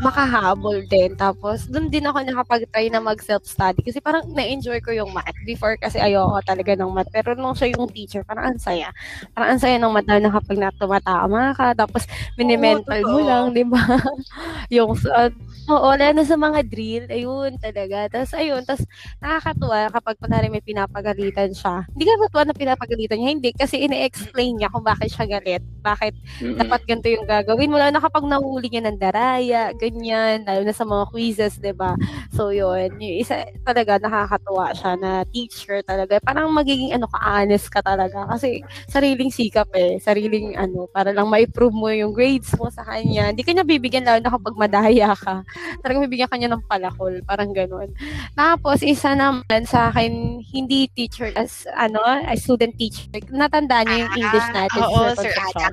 makahabol 0.00 0.78
din. 0.86 1.18
Tapos, 1.18 1.66
doon 1.66 1.90
din 1.90 2.06
ako 2.06 2.22
nakapag-try 2.22 2.86
na 2.86 3.02
mag-self-study 3.02 3.82
kasi 3.82 3.98
parang 3.98 4.30
na-enjoy 4.30 4.78
ko 4.78 4.94
yung 4.94 5.10
math. 5.10 5.34
Before 5.42 5.74
kasi 5.74 5.98
ayoko 5.98 6.38
talaga 6.46 6.78
ng 6.78 6.92
math. 6.94 7.10
Pero 7.10 7.34
nung 7.34 7.58
siya 7.58 7.74
yung 7.74 7.90
teacher, 7.90 8.22
parang 8.22 8.54
ang 8.54 8.60
saya. 8.62 8.94
Parang 9.34 9.56
ang 9.56 9.60
saya 9.60 9.76
ng 9.82 9.90
math 9.90 10.06
na 10.06 10.30
kapag 10.30 10.58
natumatama 10.62 11.50
ka. 11.58 11.74
Tapos, 11.74 12.06
minimental 12.38 13.02
mo 13.02 13.18
totoo. 13.18 13.26
lang, 13.26 13.44
di 13.50 13.64
ba? 13.66 13.82
yung, 14.76 14.94
uh, 14.94 15.30
oo, 15.70 15.88
lalo 15.94 16.12
na 16.16 16.24
sa 16.26 16.38
mga 16.38 16.60
drill, 16.66 17.04
ayun 17.10 17.58
talaga. 17.58 18.06
Tapos, 18.12 18.32
ayun, 18.34 18.62
tapos 18.62 18.86
nakakatuwa 19.18 19.90
kapag 19.90 20.16
kunwari 20.22 20.46
may 20.50 20.62
pinapagalitan 20.64 21.50
siya. 21.52 21.82
Hindi 21.92 22.04
ka 22.06 22.14
natuwa 22.18 22.42
na 22.46 22.54
pinapagalitan 22.54 23.18
niya, 23.18 23.30
hindi. 23.34 23.50
Kasi 23.54 23.82
ine-explain 23.82 24.58
niya 24.58 24.70
kung 24.70 24.86
bakit 24.86 25.10
siya 25.12 25.26
galit. 25.26 25.62
Bakit 25.82 26.14
Mm-mm. 26.42 26.58
dapat 26.58 26.80
ganito 26.86 27.08
yung 27.10 27.26
gagawin 27.26 27.70
mo. 27.70 27.76
Lalo 27.78 27.92
na 27.94 28.02
kapag 28.02 28.24
nahuli 28.26 28.66
niya 28.70 28.86
ng 28.86 28.98
daraya, 28.98 29.70
ganyan, 29.74 30.46
lalo 30.46 30.62
na 30.66 30.74
sa 30.74 30.84
mga 30.86 31.04
quizzes, 31.10 31.58
ba? 31.74 31.94
So, 32.32 32.50
yun. 32.54 32.94
Yung 33.02 33.16
isa 33.22 33.44
talaga, 33.66 33.98
nakakatuwa 33.98 34.70
siya 34.74 34.92
na 34.98 35.22
teacher 35.30 35.82
talaga. 35.82 36.18
Parang 36.22 36.48
magiging, 36.54 36.94
ano 36.94 37.06
ka, 37.10 37.18
honest 37.18 37.68
ka 37.70 37.82
talaga. 37.82 38.26
Kasi, 38.30 38.62
sariling 38.88 39.30
sikap 39.34 39.68
eh. 39.74 39.98
Sariling, 39.98 40.54
ano, 40.58 40.86
para 40.90 41.10
lang 41.10 41.26
ma-improve 41.28 41.74
mo 41.74 41.88
yung 41.90 42.14
grades 42.14 42.50
mo 42.54 42.70
sa 42.70 42.86
kanya. 42.86 43.30
Hindi 43.34 43.42
ka 43.42 43.50
niya 43.54 43.66
bibigyan, 43.66 44.04
lalo 44.06 44.20
na 44.22 44.32
kapag 44.32 44.54
madaya 44.54 45.12
ka. 45.16 45.42
Talagang 45.82 46.04
bibigyan 46.04 46.26
ka 46.26 46.36
niya 46.36 46.48
ng 46.48 46.64
palakol. 46.64 47.12
Parang 47.22 47.50
ganun. 47.50 47.90
Tapos, 48.32 48.80
isa 48.80 49.12
naman 49.12 49.62
sa 49.64 49.88
akin, 49.88 50.12
hindi 50.46 50.86
teacher 50.88 51.32
as, 51.32 51.64
ano, 51.72 51.98
as 52.02 52.40
student 52.40 52.74
teacher. 52.74 53.06
Natandaan 53.28 53.86
niyo 53.86 53.96
yung 54.04 54.14
English 54.16 54.48
natin. 54.50 54.80
Ah, 54.80 54.88
Oo, 54.88 55.10
sa 55.10 55.22
Sir. 55.22 55.32
Adam. 55.34 55.72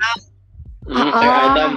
Mm, 0.83 1.11
Sir. 1.11 1.31
Adam. 1.31 1.71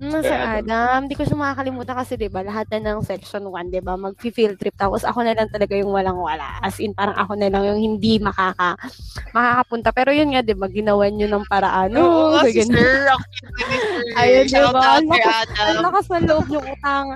Mm, 0.00 0.22
Sir 0.24 0.32
Adam. 0.32 0.64
Adam, 0.64 0.98
hindi 1.04 1.12
ko 1.12 1.22
siya 1.22 1.36
makakalimutan 1.36 1.92
kasi 1.92 2.16
'di 2.16 2.32
ba, 2.32 2.40
lahat 2.40 2.72
na 2.72 2.88
ng 2.88 3.04
section 3.04 3.44
1, 3.44 3.68
'di 3.68 3.84
ba, 3.84 4.00
mag-field 4.00 4.56
trip 4.56 4.72
tapos 4.72 5.04
ako 5.04 5.20
na 5.20 5.36
lang 5.36 5.52
talaga 5.52 5.76
yung 5.76 5.92
walang-wala. 5.92 6.56
As 6.58 6.80
in 6.80 6.96
parang 6.96 7.12
ako 7.14 7.36
na 7.36 7.52
lang 7.52 7.68
yung 7.68 7.76
hindi 7.78 8.16
makaka 8.16 8.80
makakapunta. 9.30 9.92
Pero 9.92 10.10
yun 10.10 10.32
nga 10.32 10.40
'di 10.40 10.56
ba, 10.56 10.72
ginawa 10.72 11.04
niyo 11.04 11.28
ng 11.28 11.44
paraan. 11.44 11.92
Oo, 11.94 12.32
Oh, 12.32 12.40
si 12.42 12.64
ganun. 12.64 12.80
Sir. 12.80 13.12
Ang 13.12 13.22
cute 13.28 13.60
ni 13.60 13.76
Sir. 13.76 14.02
Ayun, 14.16 14.44
diba? 14.48 14.72
out, 14.72 15.04
Ang 15.60 15.84
lakas- 15.84 16.08
ng 16.10 16.24
loob 16.24 16.46
niyo 16.48 16.60
utang. 16.64 17.06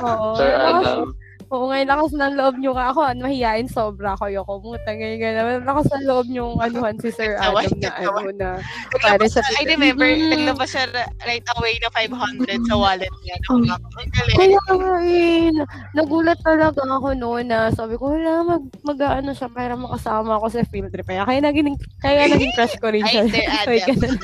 Oo. 0.00 0.36
Sir 0.36 0.50
Adam. 0.52 1.14
Oo, 1.52 1.68
ngayon 1.70 1.86
lakas 1.86 2.12
ng 2.16 2.34
loob 2.34 2.54
niyo 2.56 2.72
ka 2.72 2.90
ako. 2.90 3.00
Ano, 3.04 3.28
mahihain 3.28 3.68
sobra 3.68 4.16
ako. 4.16 4.26
Yoko 4.26 4.58
muta 4.58 4.90
ngayon 4.90 5.18
ganun. 5.20 5.44
Ang 5.60 5.68
lakas 5.68 5.86
ng 5.92 6.06
loob 6.08 6.26
niyo 6.26 6.56
anuhan 6.58 6.96
si 6.98 7.12
Sir 7.12 7.36
Adam 7.36 7.68
na 7.78 7.90
ano 7.94 8.32
na 8.32 8.48
Naglabas 8.90 9.36
sa 9.36 9.44
I 9.54 9.68
remember, 9.68 10.08
Mm. 10.08 10.32
naglabas 10.34 10.72
siya 10.72 10.88
right 11.22 11.46
away 11.54 11.76
na 11.78 11.92
500 11.92 12.64
sa 12.64 12.74
wallet 12.74 13.12
niya. 13.22 13.36
Oh. 13.52 13.60
Ang 13.60 13.70
galing. 14.10 14.34
Kaya 14.34 14.58
nga 14.66 14.94
eh, 15.04 15.46
na- 15.52 15.68
nagulat 15.94 16.38
talaga 16.42 16.80
ako 16.80 17.08
noon 17.12 17.44
na 17.46 17.70
sabi 17.70 18.00
ko, 18.00 18.16
wala, 18.16 18.56
mag, 18.56 18.64
mag-ano 18.82 19.30
siya 19.30 19.46
para 19.46 19.76
makasama 19.76 20.40
ako 20.40 20.46
sa 20.48 20.66
field 20.66 20.90
trip. 20.90 21.06
Kaya, 21.06 21.22
kaya 21.22 21.38
naging, 21.38 21.76
kaya 22.00 22.24
naging 22.26 22.50
crush 22.56 22.74
ko 22.80 22.88
rin 22.88 23.04
Ay, 23.04 23.12
siya. 23.12 23.22
Sir 23.28 23.44
So, 23.68 23.70
Adam. 23.92 24.16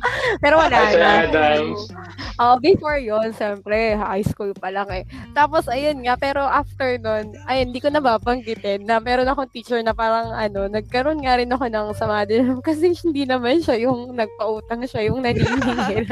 Pero 0.42 0.56
wala 0.58 0.76
na. 0.90 1.10
Adams. 1.26 1.90
Oh, 2.40 2.56
before 2.56 2.96
yon 2.96 3.36
siyempre, 3.36 3.96
high 4.00 4.24
school 4.24 4.56
pa 4.56 4.72
lang 4.72 4.88
eh. 4.88 5.04
Tapos, 5.36 5.68
ayun 5.68 6.00
nga, 6.00 6.16
pero 6.16 6.40
after 6.40 6.96
nun, 6.96 7.36
ayun, 7.44 7.68
hindi 7.68 7.84
ko 7.84 7.92
nababanggitin 7.92 8.88
na 8.88 8.96
meron 8.96 9.28
akong 9.28 9.52
teacher 9.52 9.76
na 9.84 9.92
parang, 9.92 10.32
ano, 10.32 10.64
nagkaroon 10.72 11.20
nga 11.20 11.36
rin 11.36 11.52
ako 11.52 11.68
ng 11.68 11.88
sama 11.92 12.24
din. 12.24 12.56
Kasi 12.66 12.96
hindi 12.96 13.28
naman 13.28 13.60
siya 13.60 13.84
yung 13.84 14.16
nagpautang, 14.16 14.88
siya 14.88 15.12
yung 15.12 15.20
naniningil. 15.24 16.08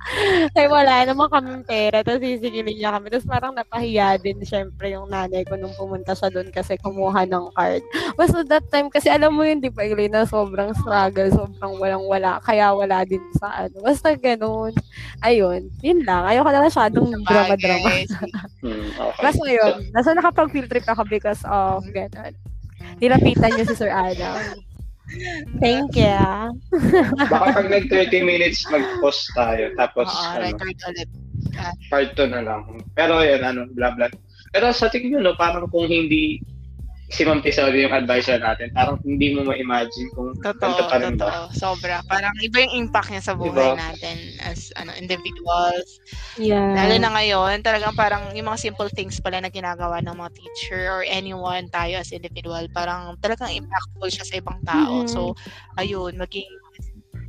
Ay, 0.56 0.66
wala 0.66 1.04
naman 1.04 1.28
kami 1.28 1.60
pera. 1.68 2.00
Tapos 2.00 2.24
sisigilin 2.24 2.72
niya 2.76 2.96
kami. 2.96 3.12
Tapos 3.12 3.28
parang 3.28 3.52
napahiya 3.52 4.16
din, 4.16 4.40
syempre, 4.42 4.92
yung 4.96 5.06
nanay 5.12 5.44
ko 5.44 5.54
nung 5.54 5.74
pumunta 5.76 6.16
siya 6.16 6.32
doon 6.32 6.48
kasi 6.48 6.80
kumuha 6.80 7.28
ng 7.28 7.52
card. 7.52 7.84
Basta 8.16 8.42
that 8.48 8.64
time, 8.72 8.88
kasi 8.88 9.12
alam 9.12 9.36
mo 9.36 9.44
yun, 9.44 9.60
di 9.60 9.68
ba, 9.68 9.84
Elena, 9.84 10.24
sobrang 10.24 10.72
struggle, 10.80 11.28
sobrang 11.30 11.76
walang-wala. 11.76 12.40
Kaya 12.42 12.72
wala 12.72 13.04
din 13.04 13.22
sa 13.36 13.68
ano. 13.68 13.76
Basta 13.84 14.16
ganun. 14.16 14.72
Ayun, 15.20 15.68
yun 15.84 16.00
lang. 16.02 16.24
Ayoko 16.24 16.48
na 16.50 16.64
masyadong 16.64 17.08
drama-drama. 17.24 17.88
Hmm, 18.60 18.92
okay. 18.92 19.22
Basta 19.24 19.44
yun. 19.48 19.88
Nasa 19.96 20.12
nakapag-field 20.12 20.68
trip 20.68 20.84
ako 20.84 21.08
because 21.08 21.40
of 21.48 21.80
ganun. 21.96 22.36
Nilapitan 23.00 23.56
niyo 23.56 23.64
si 23.64 23.72
Sir 23.72 23.88
Adam. 23.88 24.60
Thank 25.58 25.98
you. 25.98 26.18
Baka 27.28 27.46
pag 27.56 27.68
nag-30 27.68 28.22
minutes, 28.22 28.64
mag-pause 28.70 29.26
tayo. 29.34 29.74
Tapos, 29.74 30.06
Oo, 30.06 30.24
ano, 30.38 30.42
record 30.46 30.78
ulit. 30.90 31.08
part 31.90 32.10
2 32.14 32.30
na 32.30 32.42
lang. 32.46 32.62
Pero 32.94 33.20
yan, 33.20 33.42
ano, 33.42 33.66
blah, 33.74 33.92
blah. 33.94 34.08
Pero 34.54 34.70
sa 34.74 34.90
tingin 34.90 35.18
nyo, 35.18 35.30
no, 35.30 35.34
parang 35.38 35.66
kung 35.70 35.86
hindi 35.86 36.38
si 37.10 37.26
Ma'am 37.26 37.42
Tisori 37.42 37.82
yung 37.82 37.92
advisor 37.92 38.38
natin. 38.38 38.70
Parang 38.70 38.94
hindi 39.02 39.34
mo 39.34 39.42
ma-imagine 39.42 40.08
kung 40.14 40.30
ganito 40.38 40.54
Totoo, 40.54 40.86
pa 40.86 40.96
rin 41.02 41.18
ba. 41.18 41.26
totoo. 41.26 41.44
Sobra. 41.50 41.96
Parang 42.06 42.30
iba 42.38 42.62
yung 42.62 42.86
impact 42.86 43.10
niya 43.10 43.22
sa 43.26 43.34
buhay 43.34 43.74
Diba? 43.74 43.74
natin 43.74 44.16
as 44.46 44.70
ano 44.78 44.94
individuals. 44.94 45.98
Yeah. 46.38 46.70
Lalo 46.78 46.94
na 47.02 47.10
ngayon, 47.18 47.66
talagang 47.66 47.98
parang 47.98 48.30
yung 48.38 48.46
mga 48.46 48.62
simple 48.62 48.86
things 48.94 49.18
pala 49.18 49.42
na 49.42 49.50
ginagawa 49.50 49.98
ng 49.98 50.14
mga 50.14 50.30
teacher 50.38 50.86
or 50.86 51.02
anyone 51.02 51.66
tayo 51.74 51.98
as 51.98 52.14
individual, 52.14 52.62
parang 52.70 53.18
talagang 53.18 53.50
impactful 53.58 54.06
siya 54.06 54.24
sa 54.24 54.34
ibang 54.38 54.62
tao. 54.62 55.02
Mhm. 55.02 55.10
So, 55.10 55.20
ayun, 55.82 56.14
maging, 56.14 56.46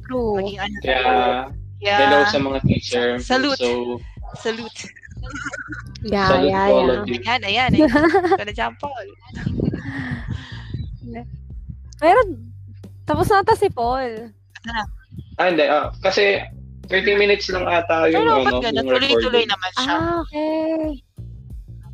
True. 0.05 0.37
maging 0.37 0.59
ano, 0.61 0.75
Kaya, 0.85 1.01
yeah, 1.81 1.99
hello 2.05 2.19
sa 2.29 2.37
mga 2.37 2.59
teacher. 2.69 3.07
Salute. 3.17 3.57
So, 3.57 3.97
salute. 4.37 5.00
Yeah, 6.01 6.27
Salute 6.33 6.49
yeah, 6.49 6.65
yeah. 6.65 7.29
Ayan, 7.29 7.41
ayan. 7.45 7.71
Ito 8.33 8.41
na 8.41 8.53
John 8.57 8.73
Paul. 8.81 9.07
Meron. 12.01 12.29
Tapos 13.05 13.29
na 13.29 13.45
ata 13.45 13.53
si 13.53 13.69
Paul. 13.69 14.33
Ah, 15.37 15.45
hindi. 15.49 15.65
Ah, 15.65 15.93
kasi 16.01 16.41
30 16.89 17.21
minutes 17.21 17.49
lang 17.53 17.65
ata 17.65 18.09
yung 18.09 18.25
Pero, 18.25 18.31
ano, 18.41 18.65
yung 18.65 18.87
Tuloy-tuloy 18.87 19.45
naman 19.45 19.71
siya. 19.77 19.93
Ah, 19.93 20.13
okay. 20.25 21.01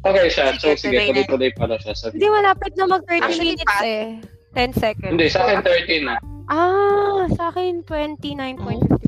Okay 0.08 0.28
siya. 0.32 0.46
So, 0.56 0.72
sige, 0.72 0.96
sige 0.96 1.28
tuloy-tuloy 1.28 1.52
pala 1.54 1.76
siya. 1.78 1.92
Sabi. 1.92 2.16
Hindi, 2.16 2.28
malapit 2.32 2.72
na 2.80 2.86
mag 2.88 3.04
30 3.04 3.44
minutes 3.44 3.68
pa. 3.68 3.84
eh. 3.84 4.24
10 4.56 4.74
seconds. 4.74 5.12
Hindi, 5.13 5.28
sa 5.28 5.44
akin 5.44 5.60
30 5.62 6.08
na. 6.08 6.16
Ah, 6.48 7.28
sa 7.36 7.52
akin 7.52 7.84
29.50. 7.84 9.07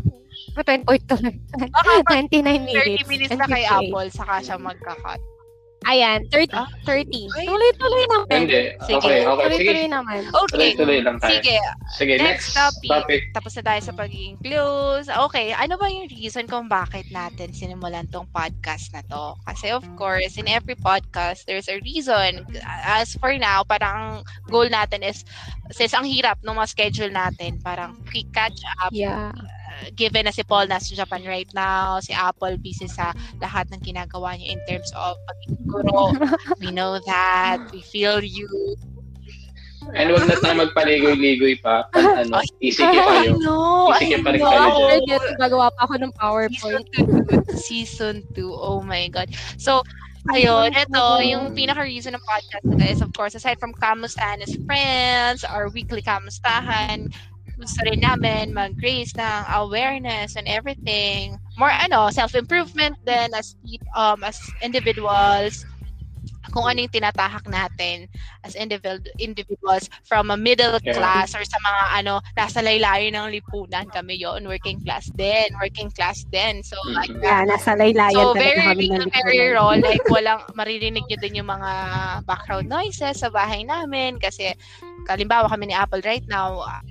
10.2. 0.54 0.86
99 0.86 2.42
minutes. 2.68 3.06
30 3.06 3.12
minutes 3.12 3.36
na 3.38 3.48
kay 3.48 3.64
Apple, 3.66 4.08
saka 4.10 4.42
siya 4.44 4.58
mm. 4.58 4.64
magka-cut. 4.66 5.22
Ayan, 5.88 6.28
30. 6.28 6.52
30. 6.52 6.52
Ah. 6.52 6.68
Tuloy-tuloy 7.40 8.04
naman. 8.12 8.28
Hindi. 8.44 8.62
Sige. 8.84 9.00
Okay. 9.00 9.24
Tuloy-tuloy 9.24 9.88
naman. 9.88 10.22
Okay. 10.28 10.52
Tuloy-tuloy 10.52 11.00
lang 11.00 11.18
tayo. 11.24 11.40
Sige. 11.40 11.56
Sige, 11.96 12.14
next, 12.20 12.52
next 12.52 12.60
topic. 12.60 12.90
topic. 12.92 13.22
Tapos 13.32 13.52
na 13.56 13.64
tayo 13.64 13.82
sa 13.88 13.94
pagiging 13.96 14.36
close. 14.44 15.08
Okay, 15.08 15.56
ano 15.56 15.80
ba 15.80 15.88
yung 15.88 16.12
reason 16.12 16.52
kung 16.52 16.68
bakit 16.68 17.08
natin 17.16 17.56
sinimulan 17.56 18.12
tong 18.12 18.28
podcast 18.36 18.92
na 18.92 19.08
to? 19.08 19.40
Kasi 19.48 19.72
of 19.72 19.88
course, 19.96 20.36
in 20.36 20.52
every 20.52 20.76
podcast, 20.76 21.48
there's 21.48 21.72
a 21.72 21.80
reason. 21.80 22.44
As 22.84 23.16
for 23.16 23.32
now, 23.40 23.64
parang 23.64 24.28
goal 24.52 24.68
natin 24.68 25.00
is, 25.00 25.24
since 25.72 25.96
ang 25.96 26.04
hirap 26.04 26.44
ng 26.44 26.52
no, 26.52 26.60
mga 26.60 26.76
schedule 26.76 27.14
natin, 27.16 27.56
parang 27.64 27.96
quick 28.12 28.28
catch 28.36 28.60
up. 28.84 28.92
Yeah 28.92 29.32
given 29.96 30.26
na 30.28 30.34
si 30.34 30.44
Paul 30.44 30.68
nasa 30.68 30.92
Japan 30.92 31.24
right 31.26 31.50
now, 31.54 32.00
si 32.00 32.12
Apple 32.12 32.58
busy 32.60 32.88
sa 32.88 33.14
lahat 33.40 33.70
ng 33.72 33.82
ginagawa 33.82 34.36
niya 34.36 34.58
in 34.58 34.60
terms 34.68 34.92
of 34.96 35.16
pagiging 35.28 35.66
guro. 35.68 36.14
We 36.62 36.72
know 36.72 37.00
that. 37.08 37.70
We 37.72 37.82
feel 37.82 38.20
you. 38.24 38.76
And 39.96 40.14
wag 40.14 40.30
na 40.30 40.38
tayo 40.38 40.70
magpaligoy-ligoy 40.70 41.66
pa. 41.66 41.88
Pag 41.90 42.06
ano, 42.28 42.46
ECQ 42.62 42.94
kayo. 43.10 43.32
know. 43.42 43.90
Isipin 43.98 44.22
pa 44.22 44.30
rin 44.36 44.42
kayo 44.44 44.60
After 44.70 45.00
this, 45.08 45.26
gagawa 45.40 45.68
pa 45.74 45.82
ako 45.90 45.94
ng 45.98 46.12
PowerPoint. 46.20 46.86
2. 46.94 47.58
Season 47.58 48.22
2. 48.38 48.46
Oh 48.54 48.86
my 48.86 49.10
God. 49.10 49.34
So, 49.58 49.82
ayun, 50.30 50.76
ito, 50.78 51.06
yung 51.26 51.56
pinaka-reason 51.58 52.14
ng 52.14 52.22
podcast 52.28 52.66
na 52.70 52.86
is, 52.86 53.02
of 53.02 53.10
course, 53.18 53.34
aside 53.34 53.58
from 53.58 53.74
kamustahan 53.74 54.44
as 54.44 54.54
friends, 54.68 55.42
our 55.48 55.72
weekly 55.74 56.04
kamustahan, 56.04 57.10
gusto 57.60 57.80
rin 57.86 58.00
namin 58.00 58.56
mag-raise 58.56 59.12
ng 59.20 59.44
awareness 59.60 60.40
and 60.40 60.48
everything. 60.48 61.36
More, 61.60 61.72
ano, 61.72 62.08
self-improvement 62.10 62.96
then 63.04 63.30
as, 63.36 63.54
um, 63.94 64.24
as 64.24 64.40
individuals, 64.64 65.68
kung 66.50 66.66
ano 66.66 66.82
yung 66.82 66.90
tinatahak 66.94 67.46
natin 67.46 68.10
as 68.42 68.58
individual 68.58 68.98
individuals 69.22 69.86
from 70.02 70.32
a 70.34 70.38
middle 70.40 70.82
Yeah. 70.82 70.98
class 70.98 71.36
or 71.38 71.44
sa 71.46 71.60
mga 71.62 71.82
ano 72.02 72.14
nasa 72.34 72.60
laylayo 72.66 73.12
ng 73.14 73.28
lipunan 73.38 73.86
kami 73.92 74.18
yon 74.18 74.48
working 74.50 74.82
class 74.82 75.12
din 75.14 75.52
working 75.62 75.92
class 75.94 76.26
din 76.34 76.64
so 76.66 76.74
Mhm. 76.90 76.96
like 76.98 77.14
Yeah, 77.22 77.46
nasa 77.46 77.78
laylayan 77.78 78.16
So, 78.16 78.34
very 78.34 78.66
kami 78.66 78.88
ng 78.90 79.10
very 79.14 79.40
raw. 79.54 79.78
Like, 79.78 80.02
walang, 80.10 80.42
maririnig 80.58 81.06
nyo 81.06 81.18
din 81.22 81.38
yung 81.44 81.50
mga 81.52 81.72
background 82.26 82.66
noises 82.66 83.22
sa 83.22 83.30
bahay 83.30 83.62
namin. 83.68 84.18
Kasi, 84.18 84.50
kalimbawa 85.06 85.46
kami 85.52 85.70
ni 85.70 85.76
Apple 85.78 86.02
right 86.02 86.26
now, 86.26 86.66
uh, 86.66 86.82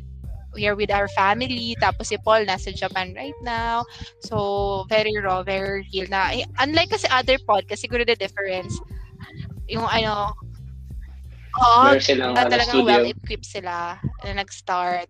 we 0.58 0.66
are 0.66 0.74
with 0.74 0.90
our 0.90 1.06
family. 1.14 1.78
Tapos 1.78 2.10
si 2.10 2.18
Paul 2.18 2.42
nasa 2.50 2.74
Japan 2.74 3.14
right 3.14 3.38
now. 3.46 3.86
So, 4.26 4.82
very 4.90 5.14
raw, 5.22 5.46
very 5.46 5.86
real 5.94 6.10
na. 6.10 6.34
eh, 6.34 6.42
Unlike 6.58 6.98
kasi 6.98 7.06
other 7.14 7.38
podcast, 7.46 7.86
siguro 7.86 8.02
the 8.02 8.18
difference, 8.18 8.74
yung 9.70 9.86
ano, 9.86 10.34
oo, 11.54 11.82
Meron 11.86 12.02
silang 12.02 12.34
na 12.34 12.42
ano, 12.42 12.50
talagang 12.50 12.82
studio. 12.82 12.90
well-equipped 12.90 13.46
sila 13.46 14.02
na 14.26 14.32
nag-start. 14.34 15.06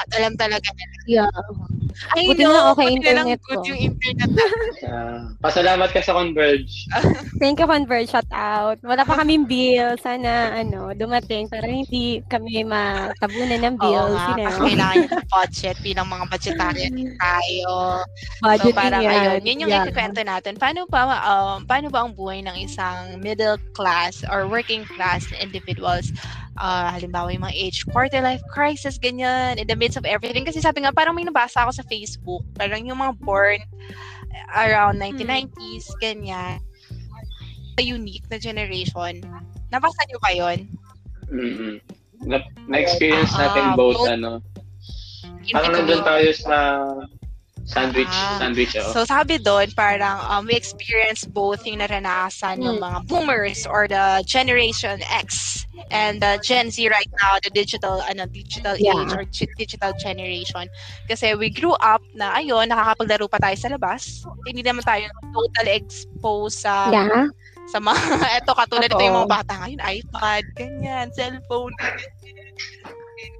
At 0.00 0.08
alam 0.18 0.34
talaga 0.34 0.66
nila. 0.74 0.98
Yeah. 1.06 1.79
Ay, 2.10 2.26
Buti 2.26 2.42
no, 2.42 2.50
na 2.50 2.60
okay 2.70 2.88
buti 2.88 3.00
na 3.00 3.12
lang 3.12 3.26
internet 3.28 3.40
good 3.42 3.56
ko. 3.56 3.66
yung 3.66 3.80
internet. 3.80 4.28
Ah, 4.82 5.22
pasalamat 5.38 5.88
ka 5.88 6.00
sa 6.00 6.12
Converge. 6.12 6.72
Thank 7.40 7.56
you, 7.56 7.66
Converge. 7.66 8.08
Shout 8.08 8.26
out. 8.30 8.80
Wala 8.80 9.04
pa 9.04 9.20
kaming 9.20 9.44
bill. 9.44 9.94
Sana, 9.96 10.56
ano, 10.56 10.90
dumating 10.92 11.46
para 11.46 11.64
hindi 11.64 12.24
kami 12.26 12.64
matabunan 12.64 13.60
ng 13.60 13.76
Oo 13.76 13.82
bills. 13.82 14.16
nga, 14.16 14.26
you 14.26 14.36
know. 14.36 14.46
kasi 14.48 14.60
kailangan 14.66 14.96
nyo 14.96 15.08
ng 15.12 15.28
budget 15.36 15.76
bilang 15.78 16.08
mga 16.08 16.24
vegetarian 16.28 16.92
din 16.92 17.12
tayo. 17.14 17.70
Budget 18.40 18.72
so 18.72 18.76
parang 18.76 19.02
yan. 19.02 19.12
ayun, 19.12 19.40
yun 19.42 19.60
yung 19.60 19.70
Yeah. 19.70 19.84
ikikwento 19.84 20.20
natin. 20.20 20.54
Paano 20.56 20.80
ba, 20.84 21.00
um, 21.22 21.62
paano 21.62 21.86
ba 21.86 22.02
ang 22.02 22.12
buhay 22.12 22.40
ng 22.40 22.56
isang 22.58 23.20
middle 23.20 23.60
class 23.72 24.24
or 24.26 24.44
working 24.44 24.82
class 24.88 25.22
individuals? 25.36 26.10
Uh, 26.60 26.92
halimbawa 26.92 27.32
yung 27.32 27.48
mga 27.48 27.56
age 27.56 27.88
quarter 27.88 28.20
life 28.20 28.44
crisis, 28.52 29.00
ganyan, 29.00 29.56
in 29.56 29.64
the 29.64 29.72
midst 29.72 29.96
of 29.96 30.04
everything. 30.04 30.44
Kasi 30.44 30.60
sabi 30.60 30.84
nga, 30.84 30.92
parang 30.92 31.16
may 31.16 31.24
nabasa 31.24 31.64
ako 31.64 31.72
sa 31.72 31.88
Facebook, 31.88 32.44
parang 32.52 32.84
yung 32.84 33.00
mga 33.00 33.16
born 33.24 33.60
around 34.52 35.00
1990s, 35.00 35.88
ganyan, 36.04 36.60
a 37.74 37.82
unique 37.82 38.28
na 38.28 38.36
generation. 38.36 39.24
Nabasa 39.72 40.04
niyo 40.04 40.18
ba 40.20 40.30
yun? 40.36 40.58
Mm-mm. 41.32 41.74
Na, 42.28 42.44
na-experience 42.68 43.32
natin 43.32 43.72
Ah, 43.72 43.76
both, 43.78 43.96
both- 43.96 44.12
ano. 44.12 44.44
Parang 45.48 45.72
nandun 45.72 46.04
tayo 46.04 46.28
sa 46.36 46.56
sandwich, 47.64 48.10
Ah. 48.10 48.38
sandwich, 48.38 48.74
oh. 48.76 48.90
So 48.92 49.04
sabi 49.04 49.38
doon, 49.38 49.70
parang 49.74 50.18
um, 50.26 50.42
we 50.46 50.54
experience 50.54 51.22
both 51.24 51.62
yung 51.64 51.78
naranasan 51.80 52.58
ng 52.60 52.76
Hmm. 52.78 52.82
mga 52.82 52.98
boomers 53.06 53.66
or 53.68 53.86
the 53.86 54.22
Generation 54.26 54.98
X 55.06 55.62
and 55.90 56.18
the 56.20 56.38
Gen 56.42 56.70
Z 56.70 56.82
right 56.88 57.08
now, 57.22 57.38
the 57.42 57.50
digital 57.50 58.02
ano 58.04 58.26
digital 58.26 58.74
Yeah. 58.76 58.94
age 59.00 59.12
or 59.14 59.22
digital 59.56 59.92
generation. 59.96 60.66
Kasi 61.06 61.34
we 61.38 61.50
grew 61.50 61.74
up 61.78 62.02
na 62.12 62.34
ayun, 62.36 62.68
nakakapaglaro 62.68 63.26
pa 63.30 63.38
tayo 63.38 63.56
sa 63.56 63.68
labas. 63.70 64.22
Hindi 64.44 64.62
naman 64.66 64.82
tayo 64.82 65.06
totally 65.30 65.78
exposed 65.78 66.62
sa 66.62 66.90
Yeah. 66.90 67.30
sa 67.70 67.78
mga 67.78 68.02
eto 68.42 68.50
katulad 68.50 68.90
ito 68.90 68.98
yung 68.98 69.14
Totoo. 69.14 69.26
mga 69.26 69.30
bata 69.30 69.52
ngayon, 69.62 69.80
iPad, 69.80 70.42
ganyan, 70.58 71.06
cellphone. 71.14 71.74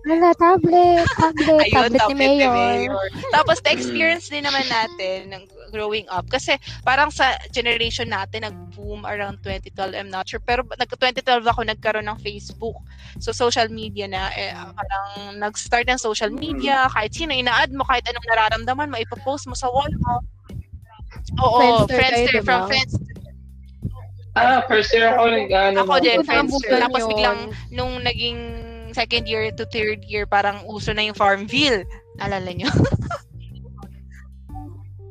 Wala, 0.01 0.33
tablet. 0.33 1.05
Tablet. 1.13 1.61
Ayun, 1.69 1.73
tablet 1.77 1.93
ni 1.93 2.01
tablet 2.01 2.17
ni 2.17 2.47
Mayor. 2.49 2.89
Mayor. 2.89 3.07
Tapos, 3.37 3.61
na-experience 3.61 4.33
din 4.33 4.45
naman 4.49 4.65
natin 4.65 5.29
ng 5.29 5.43
growing 5.69 6.09
up. 6.09 6.25
Kasi, 6.33 6.57
parang 6.81 7.13
sa 7.13 7.37
generation 7.53 8.09
natin, 8.09 8.49
nag-boom 8.49 9.05
around 9.05 9.45
2012. 9.45 9.93
I'm 9.93 10.09
not 10.09 10.25
sure. 10.25 10.41
Pero, 10.41 10.65
nag-2012 10.65 11.45
ako 11.45 11.61
nagkaroon 11.69 12.09
ng 12.09 12.19
Facebook. 12.25 12.81
So, 13.21 13.37
social 13.37 13.69
media 13.69 14.09
na, 14.09 14.33
eh, 14.33 14.57
parang 14.57 15.37
nag-start 15.37 15.85
ng 15.93 16.01
social 16.01 16.33
media. 16.33 16.89
Kahit 16.89 17.13
sino, 17.13 17.37
ina-add 17.37 17.77
mo, 17.77 17.85
kahit 17.85 18.09
anong 18.09 18.25
nararamdaman 18.25 18.89
mo, 18.89 18.97
ipopost 18.97 19.45
mo 19.49 19.55
sa 19.55 19.69
wall 19.69 19.93
mo. 20.01 20.25
Oo, 21.45 21.85
Friendster 21.87 22.41
Friendster. 22.41 22.43
from? 22.43 22.69
Friendster. 22.73 23.07
Ah, 24.31 24.63
first 24.71 24.95
year 24.95 25.11
ako 25.11 25.27
nag 25.27 25.51
ano, 25.51 25.85
Ako 25.85 25.95
din, 26.01 26.25
Friendster. 26.25 26.81
Tapos, 26.81 27.05
biglang, 27.05 27.53
nung 27.69 28.01
naging 28.01 28.70
second 28.95 29.27
year 29.27 29.51
to 29.55 29.65
third 29.69 30.05
year, 30.05 30.27
parang 30.27 30.63
uso 30.67 30.93
na 30.93 31.07
yung 31.07 31.17
Farmville. 31.17 31.85
Alala 32.21 32.51
nyo? 32.53 32.71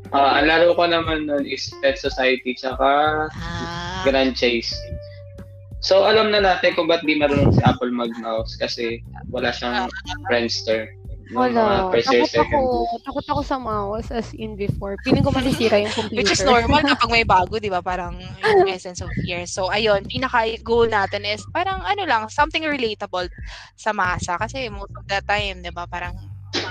Ah, 0.09 0.41
ang 0.41 0.49
laro 0.49 0.73
ko 0.73 0.89
naman 0.89 1.29
nun 1.29 1.45
is 1.45 1.69
Pet 1.85 1.93
Society 2.01 2.57
tsaka 2.57 3.29
Ah. 3.29 4.01
Grand 4.01 4.33
Chase. 4.33 4.73
So, 5.85 6.03
alam 6.03 6.33
na 6.33 6.41
natin 6.41 6.73
kung 6.73 6.89
ba't 6.89 7.05
di 7.05 7.15
marunong 7.15 7.53
si 7.55 7.61
Apple 7.61 7.93
mag-mouse 7.93 8.57
kasi 8.57 8.99
wala 9.29 9.53
siyang 9.53 9.85
Friendster. 10.27 10.91
Wala. 11.29 11.93
Takot 11.93 12.33
ako. 12.41 12.59
Takot 13.05 13.25
ako 13.29 13.41
sa 13.45 13.57
mouse 13.61 14.09
as 14.09 14.33
in 14.33 14.57
before. 14.57 14.97
Piling 15.05 15.21
ko 15.21 15.29
masisira 15.29 15.77
yung 15.77 15.93
computer. 15.93 16.17
Which 16.21 16.33
is 16.33 16.41
normal 16.41 16.81
kapag 16.81 17.09
may 17.15 17.25
bago, 17.25 17.61
di 17.61 17.69
ba? 17.69 17.81
Parang 17.81 18.17
yung 18.41 18.69
essence 18.69 19.01
of 19.01 19.09
fear. 19.21 19.45
So, 19.45 19.69
ayun, 19.69 20.09
pinaka-goal 20.09 20.89
natin 20.89 21.25
is 21.25 21.45
parang 21.53 21.81
ano 21.85 22.05
lang, 22.05 22.29
something 22.33 22.65
relatable 22.65 23.29
sa 23.77 23.93
masa. 23.93 24.37
Kasi 24.41 24.69
most 24.73 24.93
of 24.93 25.05
the 25.05 25.21
time, 25.25 25.61
di 25.61 25.69
ba, 25.69 25.85
parang 25.85 26.17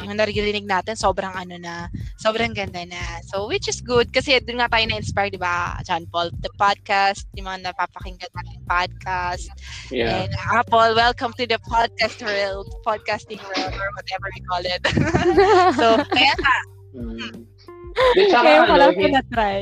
yung 0.03 0.17
naririnig 0.17 0.65
natin, 0.65 0.95
sobrang 0.95 1.31
ano 1.31 1.59
na, 1.59 1.87
sobrang 2.19 2.51
ganda 2.55 2.83
na. 2.85 3.21
So, 3.27 3.47
which 3.47 3.69
is 3.69 3.79
good 3.81 4.11
kasi 4.11 4.39
doon 4.43 4.63
nga 4.63 4.71
tayo 4.71 4.85
na-inspire, 4.87 5.31
di 5.31 5.39
ba, 5.39 5.79
John 5.85 6.07
Paul, 6.11 6.31
the 6.41 6.51
podcast, 6.57 7.27
yung 7.35 7.47
mga 7.47 7.71
napapakinggan 7.71 8.31
natin 8.33 8.59
podcast. 8.65 9.47
Yeah. 9.91 10.27
And 10.27 10.33
Apple, 10.51 10.95
welcome 10.95 11.33
to 11.39 11.45
the 11.47 11.59
podcast 11.67 12.19
world, 12.21 12.67
podcasting 12.83 13.41
world, 13.41 13.75
or 13.75 13.89
whatever 13.95 14.27
we 14.31 14.41
call 14.47 14.65
it. 14.65 14.83
so, 15.81 15.87
kaya 16.09 16.35
nga, 16.35 16.57
Mm. 16.89 17.45
Di, 18.17 18.33
tsaka 18.33 18.43
Kaya 18.49 18.59
ano, 18.65 18.71
pala 18.73 18.85
ko 18.97 19.01
hin- 19.05 19.13
na-try. 19.13 19.61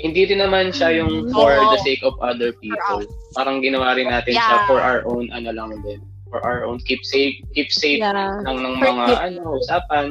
hindi 0.00 0.22
rin 0.24 0.40
naman 0.40 0.72
siya 0.72 0.96
yung 0.96 1.28
for 1.28 1.52
Oo. 1.52 1.76
the 1.76 1.80
sake 1.84 2.00
of 2.00 2.16
other 2.24 2.56
people. 2.56 3.04
Parang 3.36 3.60
ginawa 3.60 3.92
rin 3.92 4.08
natin 4.08 4.32
Yeah. 4.32 4.48
siya 4.48 4.58
for 4.64 4.80
our 4.80 5.04
own 5.04 5.28
ano 5.28 5.52
lang 5.52 5.76
din. 5.84 6.00
For 6.34 6.42
our 6.42 6.66
own 6.66 6.82
keep 6.82 7.06
safe, 7.06 7.38
keep 7.54 7.70
safe 7.70 8.02
Yeah. 8.02 8.10
ng, 8.42 8.58
ng 8.58 8.74
mga 8.82 9.04
ano, 9.22 9.54
usapan. 9.54 10.10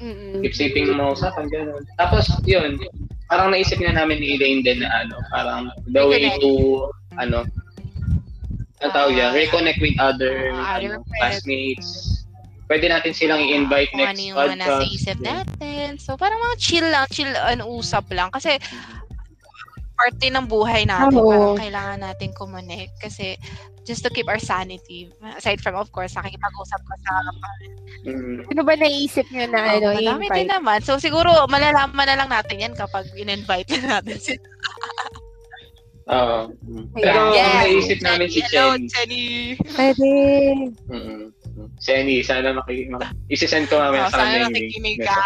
Mm-mm. 0.00 0.40
Keep 0.40 0.54
saving 0.56 0.88
ng 0.88 0.96
mga 0.96 1.12
usapan, 1.12 1.44
gano'n. 1.52 1.84
Tapos, 2.00 2.24
yun, 2.48 2.80
parang 3.28 3.52
naisip 3.52 3.76
nga 3.76 3.92
namin 3.92 4.16
ni 4.16 4.40
Elaine 4.40 4.64
din 4.64 4.80
na 4.80 4.88
ano, 5.04 5.20
parang 5.28 5.68
the 5.92 6.00
way 6.00 6.32
to, 6.40 6.88
ano, 7.20 7.44
ang 8.80 8.92
tawag 8.96 9.12
yan, 9.12 9.28
Ah, 9.28 9.36
reconnect 9.36 9.76
with 9.82 9.92
other, 10.00 10.56
Ah, 10.56 10.80
ano, 10.80 11.04
classmates. 11.20 12.24
Pwede 12.64 12.88
natin 12.88 13.12
silang 13.12 13.44
i-invite 13.44 13.92
kung 13.92 14.00
next 14.00 14.16
ano 14.16 14.22
yung 14.22 14.36
mga 14.38 14.56
nasa 14.56 14.72
podcast. 14.80 14.96
isip 14.96 15.18
natin. 15.20 15.88
So, 16.00 16.16
parang 16.16 16.38
mga 16.38 16.56
chill 16.56 16.86
lang, 16.88 17.04
chill, 17.12 17.28
ano, 17.34 17.68
usap 17.68 18.08
lang. 18.08 18.32
Kasi, 18.32 18.56
parte 19.98 20.30
ng 20.30 20.46
buhay 20.46 20.86
natin, 20.86 21.18
Oo. 21.18 21.26
parang 21.28 21.58
kailangan 21.58 21.98
natin 22.00 22.30
connect. 22.32 22.94
Kasi, 23.02 23.34
just 23.82 24.00
to 24.00 24.10
keep 24.10 24.30
our 24.30 24.38
sanity. 24.38 25.10
Aside 25.34 25.58
from, 25.58 25.74
of 25.74 25.90
course, 25.90 26.14
nakikipag-usap 26.14 26.80
ka 26.80 26.94
sa 27.02 27.12
Mm. 27.98 28.46
Ano 28.46 28.62
ba 28.62 28.78
naisip 28.78 29.26
nyo 29.34 29.42
na 29.50 29.74
ano, 29.74 29.90
Oh, 29.90 29.98
madami 29.98 30.30
din 30.30 30.46
naman. 30.46 30.78
So, 30.86 31.02
siguro, 31.02 31.34
malalaman 31.50 32.06
na 32.06 32.14
lang 32.14 32.30
natin 32.30 32.62
yan 32.62 32.74
kapag 32.78 33.10
in-invite 33.18 33.74
na 33.74 33.98
natin 33.98 34.16
si 34.22 34.38
Oo. 36.08 36.48
Pero 36.94 37.34
ang 37.34 37.66
naisip 37.68 37.98
namin 38.00 38.30
si 38.30 38.40
Hello, 38.48 38.78
Chen. 38.78 38.86
Chenny. 38.88 39.26
Pwede. 39.76 40.08
Mm-mm. 40.88 41.34
Senny, 41.76 42.22
sana 42.22 42.54
maki, 42.54 42.86
maki 42.88 43.12
isi-send 43.28 43.66
ko 43.66 43.76
mamaya 43.76 44.06
Oh, 44.06 44.14
sa 44.14 44.22
sana 44.22 44.24
kanya 44.24 44.38
yung 44.40 44.54
link. 44.54 44.62
nakikinig 44.72 44.98
ka. 45.04 45.20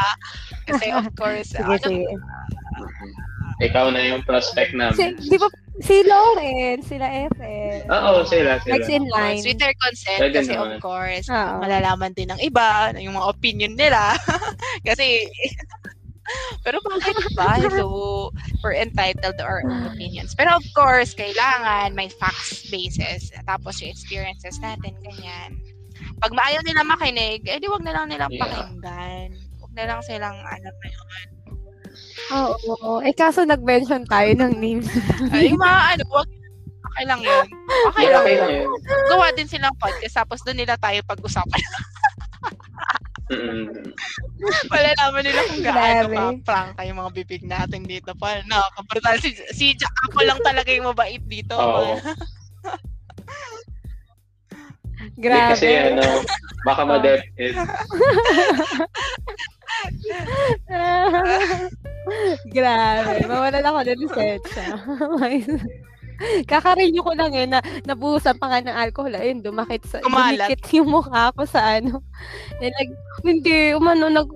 Kasi, 0.67 0.87
of 0.91 1.07
course, 1.15 1.53
Sige, 1.53 1.63
ano, 1.63 1.77
sige. 1.79 2.03
Ikaw 3.63 3.87
na 3.89 4.01
yung 4.03 4.23
prospect 4.23 4.71
Si, 4.71 4.77
namin. 4.77 5.15
di 5.19 5.37
ba, 5.37 5.47
si 5.79 5.97
Lauren, 6.03 6.79
sila 6.83 7.07
Efe. 7.09 7.87
Oo, 7.87 8.23
sila, 8.23 8.59
sila. 8.59 8.73
Next 8.77 8.91
in 8.91 9.07
line. 9.09 9.41
with 9.41 9.57
their 9.57 9.75
consent 9.79 10.19
Pwede 10.19 10.35
kasi 10.37 10.53
naman. 10.53 10.77
of 10.77 10.81
course 10.81 11.27
Oo. 11.27 11.55
malalaman 11.59 12.11
din 12.13 12.29
ng 12.29 12.41
iba 12.41 12.91
yung 12.97 13.15
mga 13.15 13.29
opinion 13.29 13.73
nila 13.75 14.19
kasi 14.89 15.27
pero 16.65 16.79
bakit 16.81 17.19
ba 17.35 17.59
so 17.69 18.31
we're 18.63 18.79
entitled 18.79 19.35
to 19.35 19.43
our 19.43 19.61
own 19.67 19.85
opinions 19.85 20.33
pero 20.33 20.55
of 20.55 20.63
course 20.73 21.13
kailangan 21.13 21.93
may 21.93 22.07
facts 22.09 22.63
basis 22.71 23.35
tapos 23.45 23.83
yung 23.83 23.91
experiences 23.91 24.57
natin 24.59 24.95
ganyan 25.03 25.59
pag 26.23 26.31
maayaw 26.31 26.63
nila 26.63 26.87
makinig 26.87 27.43
eh 27.43 27.59
di 27.59 27.67
wag 27.67 27.83
na 27.83 27.93
lang 27.93 28.07
nilang 28.07 28.31
Yeah. 28.31 28.43
pakinggan 28.45 29.29
wag 29.61 29.73
na 29.75 29.85
lang 29.85 30.01
silang 30.07 30.39
ano 30.39 30.69
na 30.71 30.87
yun 30.89 31.32
Oo. 32.33 33.01
Eh, 33.05 33.13
kaso 33.13 33.45
nag-mention 33.45 34.05
tayo 34.09 34.31
ng 34.37 34.53
names. 34.57 34.89
ay 35.35 35.53
yung 35.53 35.61
mga 35.61 35.81
ano 35.97 36.05
wag 36.13 36.29
okay 36.93 37.05
lang 37.09 37.21
yun 37.25 37.47
okay 37.89 38.07
lang 38.13 38.21
okay 38.21 38.35
yun 38.37 38.41
lang 38.45 38.53
yun. 38.69 38.69
gawa 39.09 39.27
din 39.33 39.49
silang 39.49 39.77
podcast 39.81 40.13
tapos 40.13 40.45
doon 40.45 40.61
nila 40.61 40.77
tayo 40.77 41.01
pag-usapan 41.09 41.63
Mm-mm. 43.33 43.65
Malalaman 44.69 45.25
nila 45.25 45.41
kung 45.49 45.63
gaano 45.65 46.13
ka 46.13 46.25
prank 46.45 46.77
yung 46.85 47.01
mga 47.01 47.13
bibig 47.17 47.43
natin 47.49 47.81
dito 47.89 48.13
pa. 48.13 48.45
No, 48.45 48.61
kapartal 48.77 49.17
si 49.25 49.33
si 49.57 49.73
Jack 49.73 49.95
ako 50.11 50.21
lang 50.27 50.37
talaga 50.45 50.69
yung 50.69 50.93
mabait 50.93 51.23
dito. 51.25 51.57
Oo. 51.57 51.97
Grabe. 55.19 55.55
kasi 55.57 55.69
ano, 55.73 56.03
baka 56.63 56.83
ma-death-head. 56.87 57.55
Grabe. 62.51 63.15
Mawalan 63.27 63.67
ako 63.67 63.79
ng 63.83 64.01
lisensya. 64.03 64.67
Kakarenew 66.51 67.03
ko 67.03 67.13
lang 67.19 67.35
eh, 67.35 67.51
na 67.51 67.59
nabuhusan 67.83 68.39
pa 68.39 68.47
nga 68.47 68.63
ng 68.63 68.77
alcohol. 68.79 69.15
Ayun, 69.19 69.43
dumakit 69.43 69.83
sa, 69.87 69.99
Kumalat. 69.99 70.55
dumikit 70.55 70.63
yung 70.71 70.89
mukha 70.95 71.35
ko 71.35 71.43
sa 71.43 71.83
ano. 71.83 71.99
Eh, 72.63 72.71
nag, 72.71 72.89
hindi, 73.27 73.75
umano, 73.75 74.07
nag, 74.07 74.31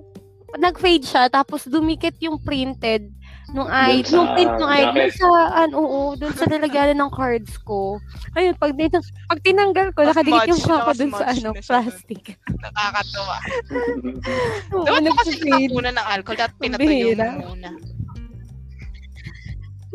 nag-fade 0.59 1.07
siya, 1.07 1.31
tapos 1.31 1.71
dumikit 1.71 2.19
yung 2.19 2.43
printed 2.43 3.07
nung 3.49 3.67
Dun 3.67 3.79
ID, 3.95 4.05
sa 4.05 4.13
yung 4.13 4.29
print 4.33 4.53
nung 4.57 4.69
ID, 4.69 4.85
dun 4.85 4.97
jacket. 5.07 5.15
sa, 5.17 5.29
ano, 5.57 5.75
oo, 5.77 6.01
dun 6.15 6.33
sa 6.33 6.45
nilagyan 6.45 6.97
ng 6.97 7.11
cards 7.11 7.55
ko. 7.61 8.03
Ayun, 8.35 8.55
pag, 8.55 8.73
din- 8.73 8.91
pag 9.29 9.41
tinanggal 9.41 9.87
ko, 9.93 10.01
nakadikit 10.03 10.49
yung 10.49 10.61
ko 10.61 10.75
mas 10.83 10.99
dun 10.99 11.13
sa, 11.13 11.25
ano, 11.29 11.49
dun. 11.51 11.63
plastic. 11.63 12.23
Nakakatuwa. 12.45 13.37
Dapat 14.87 15.03
mo 15.03 15.15
kasi 15.17 15.33
nakakunan 15.41 15.95
ng 15.95 16.07
alcohol 16.09 16.39
at 16.39 16.51
Ang 16.51 16.61
pinatuyo 16.61 17.07
bihira. 17.13 17.29
mo 17.33 17.55
muna. 17.55 17.71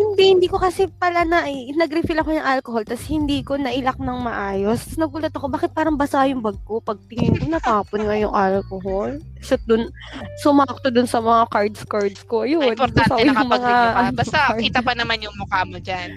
Hindi, 0.02 0.24
hindi 0.34 0.48
ko 0.50 0.58
kasi 0.58 0.90
pala 0.90 1.22
na, 1.22 1.46
nag-refill 1.48 2.18
ako 2.18 2.34
ng 2.34 2.48
alcohol, 2.48 2.82
tapos 2.82 3.06
hindi 3.06 3.46
ko 3.46 3.54
nailak 3.56 4.02
ng 4.02 4.20
maayos. 4.26 4.82
Tapos 4.82 4.98
nagulat 4.98 5.34
ako, 5.38 5.46
bakit 5.46 5.72
parang 5.72 5.94
basa 5.94 6.26
yung 6.26 6.42
bag 6.42 6.58
ko? 6.66 6.82
Pag 6.82 6.98
tingin 7.06 7.38
ko, 7.38 7.46
natapon 7.46 8.10
nga 8.10 8.18
yung 8.18 8.34
alcohol. 8.34 9.22
So, 9.46 9.62
dun, 9.70 9.94
sumakto 10.42 10.90
dun 10.90 11.06
sa 11.06 11.22
mga 11.22 11.46
cards-cards 11.54 12.22
ko. 12.26 12.50
Yun, 12.50 12.66
Ay, 12.66 12.74
importante 12.74 13.06
basa 13.06 13.22
yung 13.22 13.30
nakapag-renew 13.38 13.78
ka. 13.78 14.00
ano, 14.02 14.12
Basta 14.18 14.38
cards. 14.50 14.62
kita 14.66 14.80
pa 14.82 14.94
naman 14.98 15.18
yung 15.22 15.36
mukha 15.38 15.62
mo 15.64 15.78
dyan. 15.78 16.10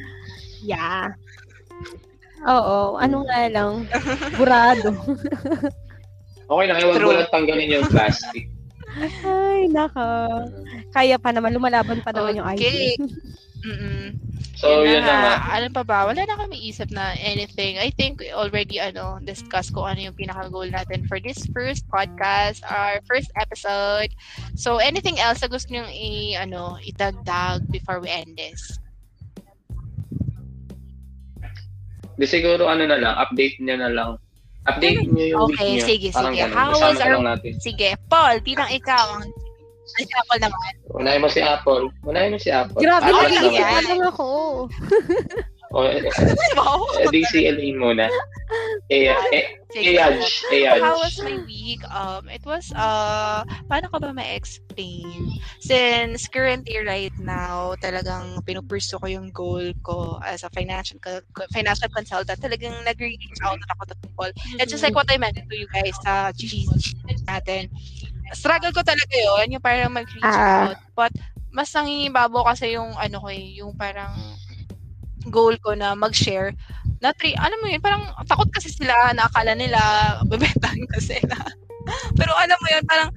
Yeah. 0.65 1.13
Oo, 2.45 2.97
ano 2.97 3.17
nga 3.29 3.41
lang, 3.53 3.85
burado. 4.35 4.97
Okay 6.45 6.69
lang, 6.69 6.77
True. 6.77 7.09
mo 7.09 7.17
lang 7.17 7.29
tanggalin 7.33 7.73
yung 7.73 7.89
plastic. 7.89 8.45
Ay, 9.25 9.67
naka. 9.75 10.29
Kaya 10.95 11.19
pa 11.19 11.35
naman, 11.35 11.51
lumalaban 11.51 11.99
pa 12.05 12.15
naman 12.15 12.39
yung 12.39 12.47
Okay. 12.47 12.95
ID. 12.95 13.11
Mm-mm. 13.65 14.07
So, 14.55 14.85
yun 14.85 15.01
Yun 15.01 15.03
na 15.03 15.15
nga. 15.19 15.35
Ano 15.59 15.67
pa 15.73 15.83
ba? 15.83 15.99
Wala 16.07 16.23
na 16.23 16.39
kami 16.39 16.69
isip 16.71 16.93
na 16.95 17.17
anything. 17.19 17.81
I 17.81 17.91
think 17.91 18.23
we 18.23 18.31
already 18.31 18.79
ano 18.79 19.19
discuss 19.25 19.73
kung 19.73 19.89
ano 19.89 19.99
yung 20.05 20.15
pinaka-goal 20.15 20.71
natin 20.71 21.03
for 21.11 21.19
this 21.19 21.43
first 21.51 21.89
podcast, 21.91 22.63
our 22.69 23.03
first 23.09 23.33
episode. 23.35 24.15
So, 24.55 24.79
anything 24.79 25.19
else 25.19 25.43
na 25.43 25.51
gusto 25.51 25.75
nyo 25.75 25.89
i, 25.91 26.39
ano, 26.39 26.79
itagdag 26.87 27.67
before 27.73 27.99
we 27.99 28.13
end 28.13 28.39
this? 28.39 28.79
Di 32.15 32.31
siguro 32.31 32.71
ano 32.71 32.87
na 32.87 33.01
lang, 33.01 33.15
update 33.19 33.59
niya 33.59 33.81
na 33.81 33.91
lang. 33.91 34.11
Update 34.65 35.05
niyo 35.13 35.27
yung 35.37 35.41
Okay, 35.53 35.77
week 35.77 35.77
niyo. 35.77 35.87
sige, 35.87 36.09
Parang 36.09 36.33
sige. 36.33 36.41
ganun. 36.41 36.57
How 36.57 36.69
was 36.73 36.99
our- 36.99 37.21
natin. 37.21 37.53
Sige, 37.61 37.89
Paul, 38.09 38.35
bilang 38.41 38.71
ikaw, 38.73 39.05
ang 39.21 39.29
ay, 39.95 40.05
Apple 40.09 40.41
naman. 40.41 40.73
Unahin 40.97 41.21
mo 41.21 41.29
si 41.29 41.41
Apple. 41.45 41.93
Unahin 42.09 42.33
mo 42.33 42.41
si 42.41 42.49
Apple. 42.49 42.81
Grabe, 42.81 43.05
Apple 43.13 43.37
naman. 43.37 44.09
ako. 44.09 44.29
O, 45.75 45.83
eh, 45.83 46.07
Wow. 46.55 46.87
Elaine 47.11 47.75
muna. 47.75 48.07
Eh, 48.87 49.11
eh. 49.11 49.59
Ayaj. 49.75 50.23
Ayaj. 50.55 50.79
How 50.79 50.95
was 51.03 51.19
my 51.19 51.35
week? 51.43 51.83
Um, 51.91 52.31
it 52.31 52.47
was, 52.47 52.71
uh, 52.79 53.43
paano 53.67 53.91
ko 53.91 53.99
ba 53.99 54.15
ma-explain? 54.15 55.35
Since 55.59 56.31
currently 56.31 56.79
right 56.79 57.11
now, 57.19 57.75
talagang 57.83 58.39
pinupursu 58.47 59.03
ko 59.03 59.07
yung 59.11 59.35
goal 59.35 59.75
ko 59.83 60.23
as 60.23 60.47
a 60.47 60.51
financial 60.55 61.03
financial 61.51 61.91
consultant. 61.91 62.39
Talagang 62.39 62.87
nag-reach 62.87 63.27
out 63.43 63.59
ako 63.75 63.83
to 63.91 63.95
people. 63.99 64.31
And 64.63 64.71
just 64.71 64.87
like 64.87 64.95
what 64.95 65.11
I 65.11 65.19
mentioned 65.19 65.51
to 65.51 65.59
you 65.59 65.67
guys 65.75 65.99
sa 66.07 66.31
cheese 66.39 66.71
natin, 67.27 67.67
struggle 68.31 68.71
ko 68.71 68.87
talaga 68.87 69.11
yun, 69.19 69.59
yung 69.59 69.65
parang 69.65 69.91
mag-reach 69.91 70.23
Ah. 70.23 70.71
out. 70.71 70.79
But, 70.95 71.11
mas 71.51 71.71
nangingibabaw 71.75 72.47
kasi 72.55 72.79
yung, 72.79 72.95
ano 72.95 73.19
ko 73.19 73.27
eh, 73.31 73.59
yung 73.59 73.75
parang 73.75 74.15
goal 75.29 75.55
ko 75.61 75.73
na 75.73 75.95
mag-share 75.95 76.53
na 77.01 77.13
three, 77.21 77.37
alam 77.37 77.57
mo 77.61 77.69
yun, 77.69 77.81
parang 77.81 78.09
takot 78.25 78.49
kasi 78.49 78.73
sila, 78.73 78.93
nakakala 79.13 79.53
nila, 79.53 79.79
bebentahin 80.31 80.89
ko 80.89 80.99
sila. 81.01 81.37
Pero 82.19 82.33
alam 82.33 82.57
mo 82.57 82.69
yun, 82.73 82.85
parang 82.89 83.11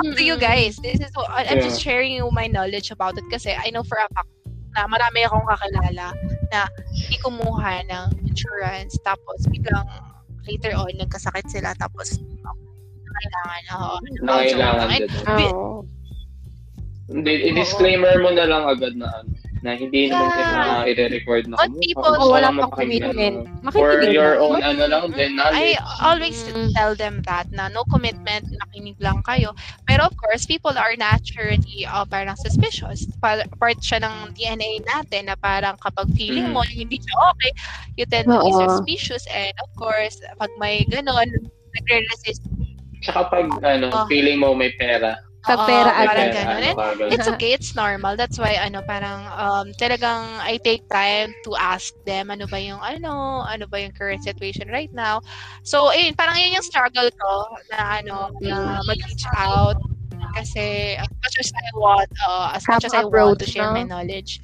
up 0.00 0.08
to 0.16 0.22
you 0.24 0.40
guys. 0.40 0.80
This 0.80 1.00
is, 1.00 1.12
I- 1.28 1.52
I'm 1.52 1.60
just 1.60 1.80
sharing 1.80 2.16
you 2.16 2.28
my 2.32 2.48
knowledge 2.48 2.88
about 2.88 3.20
it 3.20 3.28
kasi 3.28 3.52
I 3.52 3.68
know 3.68 3.84
for 3.84 4.00
a 4.00 4.08
fact 4.16 4.32
na 4.72 4.88
marami 4.88 5.28
akong 5.28 5.44
kakilala 5.44 6.16
na 6.48 6.64
hindi 6.88 7.16
kumuha 7.20 7.84
ng 7.92 8.24
insurance 8.24 8.96
tapos 9.04 9.44
biglang 9.52 9.84
later 10.48 10.72
on 10.72 10.88
nagkasakit 10.96 11.44
sila 11.52 11.76
tapos 11.76 12.16
kailangan 13.12 13.62
oo. 13.76 13.96
Nangailangan 14.24 14.88
And- 14.88 15.12
din. 15.36 15.52
Oo. 15.52 15.84
Hindi, 17.12 17.52
i-disclaimer 17.52 18.16
mo 18.24 18.32
na 18.32 18.48
lang 18.48 18.64
agad 18.64 18.96
na 18.96 19.12
ano. 19.12 19.28
Na 19.62 19.78
hindi 19.78 20.10
naman 20.10 20.26
Yeah. 20.26 20.36
kailangan 20.36 20.82
i-record 20.90 21.44
na 21.46 21.54
kamo. 21.56 21.78
people- 21.78 22.14
gusto 22.18 22.34
wala 22.34 22.48
pang 22.50 22.74
commitment. 22.74 23.36
For 23.70 23.94
Makikinig 24.02 24.10
your 24.12 24.34
own 24.42 24.58
ano 24.58 24.84
lang 24.90 25.04
I 25.14 25.30
knowledge. 25.30 25.78
always 26.02 26.38
Mm. 26.50 26.74
tell 26.74 26.92
them 26.92 27.22
that 27.24 27.46
na 27.54 27.70
no 27.70 27.86
commitment, 27.86 28.50
nakinig 28.50 28.98
lang 28.98 29.22
kayo. 29.22 29.54
Pero 29.86 30.10
of 30.10 30.14
course, 30.18 30.44
people 30.44 30.74
are 30.74 30.98
naturally 30.98 31.86
uh, 31.86 32.02
parang 32.02 32.34
suspicious. 32.34 33.06
Pa- 33.22 33.46
part 33.56 33.78
siya 33.78 34.02
ng 34.02 34.34
DNA 34.34 34.82
natin 34.82 35.30
na 35.30 35.38
parang 35.38 35.78
kapag 35.78 36.10
feeling 36.12 36.50
Mm. 36.50 36.54
mo 36.54 36.60
na 36.60 36.74
hindi 36.74 36.98
siya 36.98 37.14
okay, 37.30 37.52
you 37.94 38.04
tend 38.04 38.26
to 38.26 38.42
be 38.42 38.50
suspicious. 38.52 39.22
And 39.30 39.54
of 39.62 39.70
course, 39.78 40.18
pag 40.36 40.50
may 40.58 40.82
ganon, 40.84 41.30
nagre-resist. 41.72 42.42
Tsaka 43.02 43.30
pag 43.30 43.46
ano, 43.62 43.90
Oh. 43.90 44.06
feeling 44.06 44.38
mo 44.38 44.52
may 44.52 44.74
pera. 44.74 45.16
Pag 45.42 45.58
Oo, 45.58 45.66
parang 45.66 45.96
agad. 46.06 46.46
ano 46.46 46.68
And 47.02 47.10
it's 47.10 47.26
okay, 47.26 47.50
it's 47.50 47.74
normal. 47.74 48.14
That's 48.14 48.38
why 48.38 48.62
ano 48.62 48.78
parang 48.86 49.26
um 49.26 49.66
talagang 49.74 50.38
I 50.38 50.62
take 50.62 50.86
time 50.86 51.34
to 51.42 51.58
ask 51.58 51.90
them 52.06 52.30
ano 52.30 52.46
ba 52.46 52.62
yung 52.62 52.78
ano, 52.78 53.42
ano 53.42 53.66
ba 53.66 53.82
yung 53.82 53.90
current 53.90 54.22
situation 54.22 54.70
right 54.70 54.94
now. 54.94 55.18
So, 55.66 55.90
ayun, 55.90 56.14
parang 56.14 56.38
yun 56.38 56.62
yung 56.62 56.66
struggle 56.66 57.10
ko 57.10 57.34
na 57.74 57.98
ano, 57.98 58.30
na 58.38 58.86
mag-reach 58.86 59.26
out 59.34 59.82
kasi 60.38 60.94
as 60.94 61.10
much 61.10 61.36
as 61.42 61.50
I 61.50 61.68
want, 61.74 62.10
uh, 62.22 62.54
as 62.54 62.62
much 62.70 62.86
as 62.86 62.94
I 62.94 63.02
want 63.02 63.42
to 63.42 63.46
share 63.50 63.74
my 63.74 63.82
knowledge 63.82 64.40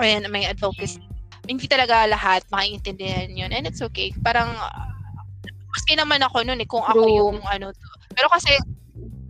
and 0.00 0.24
my 0.32 0.48
advocacy, 0.48 1.04
hindi 1.44 1.68
talaga 1.68 2.08
lahat 2.08 2.48
maiintindihan 2.48 3.28
yun. 3.28 3.52
And 3.52 3.68
it's 3.68 3.84
okay. 3.92 4.16
Parang, 4.24 4.56
uh, 4.56 4.88
maski 5.68 6.00
naman 6.00 6.24
ako 6.24 6.48
noon 6.48 6.64
eh, 6.64 6.68
kung 6.68 6.82
ako 6.82 7.04
yung 7.06 7.38
ano, 7.44 7.76
pero 8.16 8.32
kasi, 8.32 8.56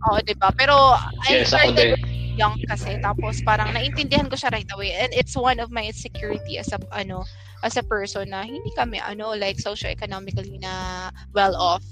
oo, 0.07 0.17
di 0.23 0.35
ba? 0.37 0.53
Pero, 0.55 0.95
I 1.27 1.43
Yes, 1.43 1.51
ako 1.51 1.75
started 1.75 1.97
din. 1.97 2.19
young 2.39 2.55
kasi 2.71 2.95
tapos 3.03 3.43
parang 3.43 3.75
naintindihan 3.75 4.31
ko 4.31 4.35
siya 4.39 4.47
right 4.55 4.69
away 4.71 4.95
and 4.95 5.11
it's 5.11 5.35
one 5.35 5.59
of 5.59 5.67
my 5.75 5.83
insecurity 5.83 6.55
as 6.55 6.71
a 6.71 6.79
ano 6.95 7.27
as 7.67 7.75
a 7.75 7.83
person 7.83 8.31
na 8.31 8.47
hindi 8.47 8.71
kami 8.79 8.95
ano 8.95 9.35
like 9.35 9.59
socio-economically 9.59 10.55
na 10.63 11.11
well 11.35 11.51
off 11.59 11.83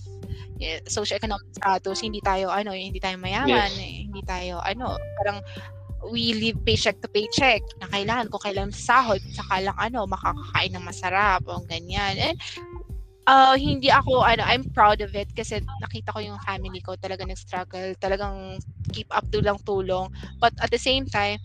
Yeah, 0.57 0.79
socio-economic 0.87 1.51
status 1.53 1.99
hindi 2.01 2.23
tayo 2.23 2.47
ano 2.49 2.71
hindi 2.73 2.97
tayo 2.97 3.19
mayaman 3.19 3.69
Yes. 3.69 3.77
eh, 3.77 3.95
hindi 4.09 4.21
tayo 4.23 4.57
ano 4.63 4.95
parang 5.21 5.43
we 6.09 6.31
live 6.33 6.57
paycheck 6.63 6.97
to 7.03 7.11
paycheck 7.11 7.59
na 7.83 7.91
kailangan 7.91 8.31
ko 8.31 8.39
kailan 8.39 8.71
sahod 8.71 9.19
saka 9.35 9.67
lang 9.67 9.77
ano 9.77 10.07
makakakain 10.07 10.71
ng 10.73 10.85
masarap 10.87 11.43
o 11.45 11.59
ganyan 11.67 12.15
and 12.17 12.37
uh, 13.27 13.55
hindi 13.57 13.89
ako 13.91 14.23
ano 14.25 14.43
I'm 14.47 14.65
proud 14.71 15.01
of 15.03 15.13
it 15.15 15.29
kasi 15.35 15.61
nakita 15.81 16.15
ko 16.15 16.19
yung 16.23 16.39
family 16.41 16.79
ko 16.81 16.95
talaga 16.97 17.23
nag-struggle 17.27 17.97
talagang 17.99 18.59
keep 18.95 19.09
up 19.13 19.27
tulang 19.29 19.59
tulong 19.67 20.07
but 20.41 20.53
at 20.63 20.71
the 20.71 20.79
same 20.81 21.05
time 21.05 21.37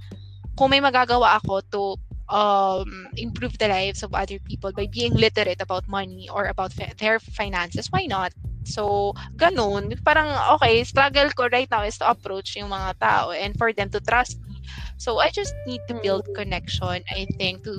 kung 0.56 0.70
may 0.72 0.80
magagawa 0.82 1.38
ako 1.40 1.54
to 1.72 1.82
um, 2.28 3.08
improve 3.16 3.56
the 3.58 3.68
lives 3.68 4.02
of 4.02 4.12
other 4.14 4.38
people 4.40 4.72
by 4.72 4.86
being 4.90 5.14
literate 5.14 5.60
about 5.60 5.84
money 5.88 6.28
or 6.32 6.46
about 6.46 6.72
fa- 6.72 6.92
their 6.98 7.18
finances, 7.20 7.88
why 7.90 8.06
not? 8.06 8.32
So, 8.64 9.12
ganun. 9.36 9.92
Parang, 10.04 10.28
okay, 10.56 10.84
struggle 10.84 11.30
ko 11.34 11.48
right 11.52 11.68
now 11.70 11.82
is 11.84 11.98
to 11.98 12.08
approach 12.08 12.56
yung 12.56 12.70
mga 12.70 12.94
tao 13.00 13.30
and 13.32 13.56
for 13.56 13.72
them 13.72 13.90
to 13.90 14.00
trust 14.00 14.38
me. 14.48 14.51
So, 14.96 15.18
I 15.18 15.30
just 15.34 15.54
need 15.66 15.82
to 15.88 15.98
build 15.98 16.28
connection, 16.34 17.02
I 17.10 17.26
think, 17.38 17.64
to 17.64 17.74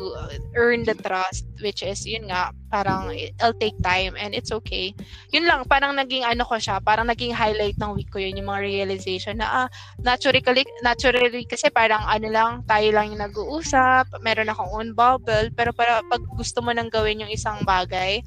earn 0.55 0.83
the 0.83 0.95
trust, 0.95 1.47
which 1.63 1.83
is, 1.83 2.03
yun 2.03 2.27
nga, 2.27 2.51
parang 2.67 3.13
it'll 3.15 3.55
take 3.55 3.77
time 3.79 4.17
and 4.19 4.35
it's 4.35 4.51
okay. 4.51 4.91
Yun 5.31 5.47
lang, 5.47 5.63
parang 5.69 5.95
naging 5.95 6.25
ano 6.27 6.43
ko 6.43 6.59
siya, 6.59 6.83
parang 6.83 7.07
naging 7.07 7.31
highlight 7.31 7.77
ng 7.79 7.93
week 7.95 8.11
ko 8.11 8.19
yun, 8.19 8.35
yung 8.35 8.51
mga 8.51 8.65
realization 8.65 9.39
na, 9.39 9.65
ah, 9.65 9.67
naturally, 10.03 10.43
naturally 10.83 11.45
kasi 11.47 11.69
parang 11.71 12.03
ano 12.03 12.27
lang, 12.27 12.51
tayo 12.67 12.89
lang 12.91 13.13
yung 13.13 13.23
nag-uusap, 13.23 14.09
meron 14.19 14.51
akong 14.51 14.71
own 14.73 14.89
bubble, 14.91 15.47
pero 15.55 15.71
para 15.71 16.03
pag 16.03 16.23
gusto 16.35 16.59
mo 16.59 16.75
nang 16.75 16.91
gawin 16.91 17.23
yung 17.23 17.31
isang 17.31 17.61
bagay, 17.63 18.19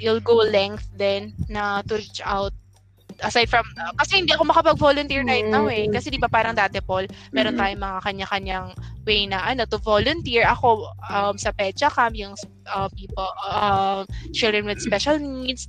you'll 0.00 0.24
go 0.24 0.40
length 0.40 0.88
din 0.96 1.36
na 1.52 1.84
to 1.84 2.00
reach 2.00 2.24
out 2.24 2.56
aside 3.22 3.48
from 3.48 3.64
uh, 3.76 3.92
kasi 4.00 4.20
hindi 4.20 4.32
ako 4.32 4.48
makapag-volunteer 4.48 5.24
right 5.24 5.46
now 5.46 5.68
eh 5.68 5.86
Mm. 5.88 5.92
kasi 5.92 6.12
di 6.12 6.20
ba 6.20 6.28
parang 6.28 6.56
dati 6.56 6.80
Paul 6.80 7.08
meron 7.32 7.56
tayong 7.56 7.80
mga 7.80 7.98
kanya-kanyang 8.04 8.66
way 9.08 9.24
na 9.28 9.44
ano 9.44 9.64
to 9.64 9.80
volunteer 9.80 10.44
ako 10.44 10.88
um, 11.08 11.34
sa 11.36 11.52
PEDSA 11.56 11.88
camp 11.92 12.14
yung 12.16 12.34
uh, 12.68 12.88
people 12.96 13.28
uh, 13.48 14.04
children 14.36 14.64
with 14.68 14.80
special 14.80 15.16
needs 15.20 15.68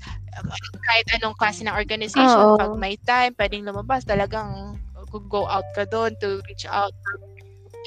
kahit 0.88 1.08
anong 1.20 1.36
klase 1.36 1.64
ng 1.64 1.76
organization 1.76 2.56
Oo. 2.56 2.60
pag 2.60 2.72
may 2.80 2.95
time 3.04 3.36
pwedeng 3.36 3.68
lumabas 3.68 4.04
talagang 4.08 4.80
go 5.28 5.43
out 5.52 5.68
ka 5.76 5.84
doon 5.91 6.16
to 6.24 6.39
reach 6.47 6.64
out 6.72 6.95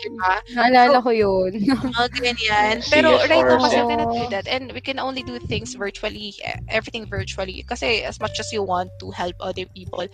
diba? 0.02 0.32
Naalala 0.54 0.98
ko 1.02 1.10
yun. 1.14 1.52
mga 1.94 2.08
ganyan. 2.18 2.74
Pero 2.90 3.20
right 3.30 3.46
now 3.46 3.60
kasi 3.62 3.78
we 3.78 3.88
cannot 3.90 4.10
do 4.10 4.24
that 4.30 4.46
and 4.48 4.72
we 4.72 4.82
can 4.82 4.98
only 4.98 5.22
do 5.22 5.38
things 5.38 5.74
virtually, 5.78 6.34
everything 6.68 7.06
virtually. 7.06 7.62
Kasi 7.62 8.02
as 8.02 8.18
much 8.18 8.38
as 8.40 8.50
you 8.50 8.62
want 8.62 8.90
to 8.98 9.14
help 9.14 9.34
other 9.38 9.66
people, 9.70 10.06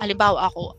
halimbawa 0.00 0.52
ako, 0.52 0.76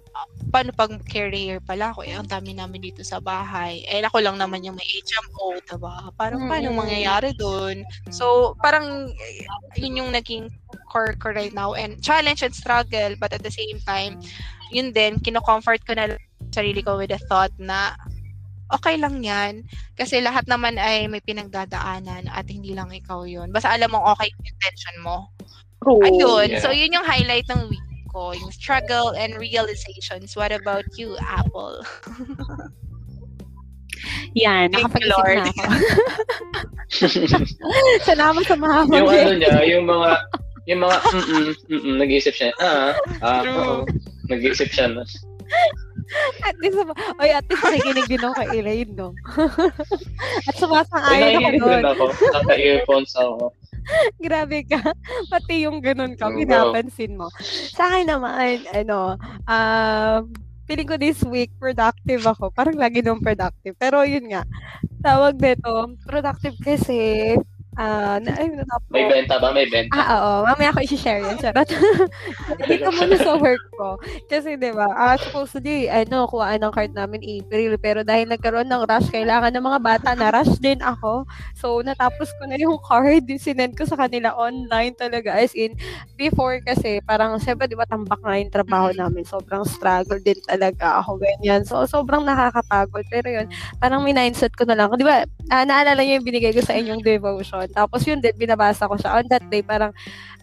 paano 0.53 0.69
pag 0.73 0.93
career 1.09 1.59
pala 1.61 1.91
ako, 1.91 2.05
eh, 2.05 2.13
ang 2.13 2.29
dami 2.29 2.53
namin 2.53 2.81
dito 2.81 3.01
sa 3.01 3.17
bahay. 3.17 3.81
Eh, 3.89 4.01
ako 4.05 4.21
lang 4.21 4.37
naman 4.37 4.63
yung 4.63 4.77
may 4.77 4.85
HMO, 4.85 5.57
diba? 5.65 6.13
Parang 6.15 6.45
paano 6.45 6.71
Mm-mm. 6.71 6.81
mangyayari 6.85 7.33
doon? 7.33 7.81
So, 8.13 8.55
parang 8.61 9.09
eh, 9.11 9.45
yun 9.75 10.05
yung 10.05 10.11
naging 10.13 10.53
core 10.87 11.17
ko 11.17 11.33
right 11.33 11.53
now 11.53 11.73
and 11.73 11.99
challenge 11.99 12.45
and 12.45 12.55
struggle 12.55 13.13
but 13.19 13.33
at 13.33 13.43
the 13.43 13.51
same 13.51 13.81
time, 13.83 14.21
yun 14.71 14.93
din, 14.93 15.19
kino-comfort 15.19 15.83
ko 15.83 15.97
na 15.97 16.15
sarili 16.53 16.85
ko 16.85 16.95
with 16.97 17.11
the 17.11 17.19
thought 17.27 17.51
na 17.59 17.97
okay 18.73 18.95
lang 18.99 19.23
yan. 19.23 19.63
Kasi 19.95 20.19
lahat 20.19 20.47
naman 20.47 20.75
ay 20.79 21.07
may 21.07 21.23
pinagdadaanan 21.23 22.27
at 22.31 22.45
hindi 22.47 22.75
lang 22.75 22.91
ikaw 22.91 23.23
yun. 23.23 23.51
Basta 23.51 23.71
alam 23.71 23.91
mo 23.91 24.03
okay 24.15 24.27
yung 24.27 24.45
intention 24.47 24.95
mo. 25.03 25.17
True. 25.83 26.01
Ayun. 26.03 26.47
Yeah. 26.57 26.61
So, 26.63 26.73
yun 26.73 26.95
yung 26.95 27.05
highlight 27.05 27.47
ng 27.47 27.69
week 27.69 27.87
ko. 28.09 28.33
Yung 28.33 28.49
struggle 28.49 29.13
and 29.13 29.37
realizations. 29.37 30.33
What 30.33 30.49
about 30.49 30.89
you, 30.97 31.13
Apple? 31.21 31.85
Yan, 34.37 34.69
nakapag-isip 34.73 35.25
na 35.37 35.49
ako. 35.49 35.63
Salamat 38.09 38.43
sa 38.45 38.55
mahaba. 38.57 38.93
yung 38.93 39.09
ano 39.09 39.33
niya, 39.33 39.55
yung 39.65 39.85
mga, 39.89 40.09
yung 40.69 40.79
mga, 40.85 40.95
mm-mm, 41.01 41.47
mm-mm, 41.69 41.95
nag-iisip 41.97 42.33
siya, 42.37 42.53
ah, 42.61 42.93
ah, 43.25 43.41
True. 43.41 43.57
oo. 43.57 43.75
nag-iisip 44.29 44.69
siya 44.69 44.93
na. 44.93 45.03
At 46.47 46.55
least, 46.63 46.79
oy, 47.19 47.29
at 47.35 47.43
least 47.51 47.63
nakikinig 47.63 48.07
din 48.07 48.23
ako 48.23 48.33
kay 48.39 48.49
Elaine, 48.63 48.93
no? 48.95 49.11
at 50.47 50.55
Ay, 50.55 50.59
sumasang-ayon 50.59 51.19
ako 51.19 51.35
nakikinig 51.35 51.61
doon. 51.61 51.75
din 51.75 51.91
ako. 51.91 52.05
Naka-earphones 52.31 53.13
ako. 53.19 53.51
Grabe 54.25 54.59
ka. 54.67 54.79
Pati 55.31 55.67
yung 55.67 55.79
ganun 55.79 56.15
ka, 56.15 56.31
pinapansin 56.31 57.15
mo. 57.15 57.27
Sa 57.75 57.87
akin 57.91 58.07
naman, 58.07 58.63
ano, 58.71 59.15
um, 59.47 60.21
feeling 60.67 60.87
ko 60.87 60.95
this 60.99 61.19
week, 61.23 61.51
productive 61.59 62.23
ako. 62.27 62.51
Parang 62.51 62.75
lagi 62.75 62.99
nung 62.99 63.23
productive. 63.23 63.75
Pero 63.79 64.03
yun 64.03 64.27
nga, 64.31 64.43
tawag 65.03 65.39
nito, 65.39 65.95
productive 66.03 66.55
kasi, 66.59 67.35
ah, 67.77 68.17
na, 68.19 68.33
ay, 68.35 68.49
natapos. 68.51 68.89
May 68.91 69.05
benta 69.05 69.35
ba? 69.39 69.49
May 69.53 69.69
benta. 69.69 69.93
Ah, 69.93 70.09
oo. 70.17 70.31
Mamaya 70.49 70.73
ako 70.73 70.79
i-share 70.83 71.21
yan. 71.23 71.37
Charot. 71.37 71.69
Dito 72.69 72.89
muna 72.91 73.15
sa 73.21 73.33
work 73.37 73.63
ko. 73.77 74.01
Kasi, 74.27 74.57
di 74.57 74.73
ba, 74.73 74.89
ah, 74.97 75.15
supposedly, 75.15 75.87
ano, 75.87 76.25
kuhaan 76.25 76.65
ng 76.65 76.73
card 76.73 76.91
namin 76.97 77.21
April. 77.21 77.77
Pero 77.77 78.01
dahil 78.01 78.27
nagkaroon 78.27 78.67
ng 78.67 78.83
rush, 78.89 79.09
kailangan 79.13 79.53
ng 79.53 79.65
mga 79.65 79.79
bata 79.79 80.09
na 80.17 80.33
rush 80.33 80.57
din 80.59 80.81
ako. 80.81 81.23
So, 81.55 81.79
natapos 81.85 82.33
ko 82.41 82.49
na 82.49 82.57
yung 82.57 82.81
card. 82.89 83.29
Sinend 83.37 83.77
ko 83.77 83.85
sa 83.85 83.95
kanila 83.95 84.33
online 84.33 84.97
talaga. 84.97 85.37
As 85.37 85.53
in, 85.53 85.77
before 86.17 86.59
kasi, 86.65 86.99
parang, 87.05 87.37
syempre, 87.37 87.69
di 87.69 87.77
ba, 87.77 87.85
tambak 87.85 88.19
nga 88.19 88.35
yung 88.35 88.51
trabaho 88.51 88.89
namin. 88.91 89.23
Sobrang 89.23 89.63
struggle 89.63 90.19
din 90.19 90.41
talaga 90.43 90.99
ako. 91.05 91.21
Ganyan. 91.21 91.61
So, 91.63 91.85
sobrang 91.85 92.25
nakakapagod. 92.25 93.05
Pero 93.07 93.29
yun, 93.29 93.47
parang 93.77 94.01
may 94.01 94.17
mindset 94.17 94.51
ko 94.57 94.65
na 94.65 94.73
lang. 94.73 94.89
Di 94.97 95.05
ba, 95.05 95.23
ah, 95.53 95.63
naalala 95.63 96.01
niyo 96.01 96.17
yung 96.17 96.27
binigay 96.27 96.51
ko 96.51 96.65
sa 96.65 96.73
inyong 96.73 97.05
devotion. 97.05 97.66
Tapos 97.71 98.01
yun 98.07 98.19
din, 98.23 98.33
binabasa 98.37 98.87
ko 98.89 98.95
siya. 98.99 99.17
On 99.19 99.25
that 99.31 99.45
day, 99.49 99.61
parang, 99.65 99.91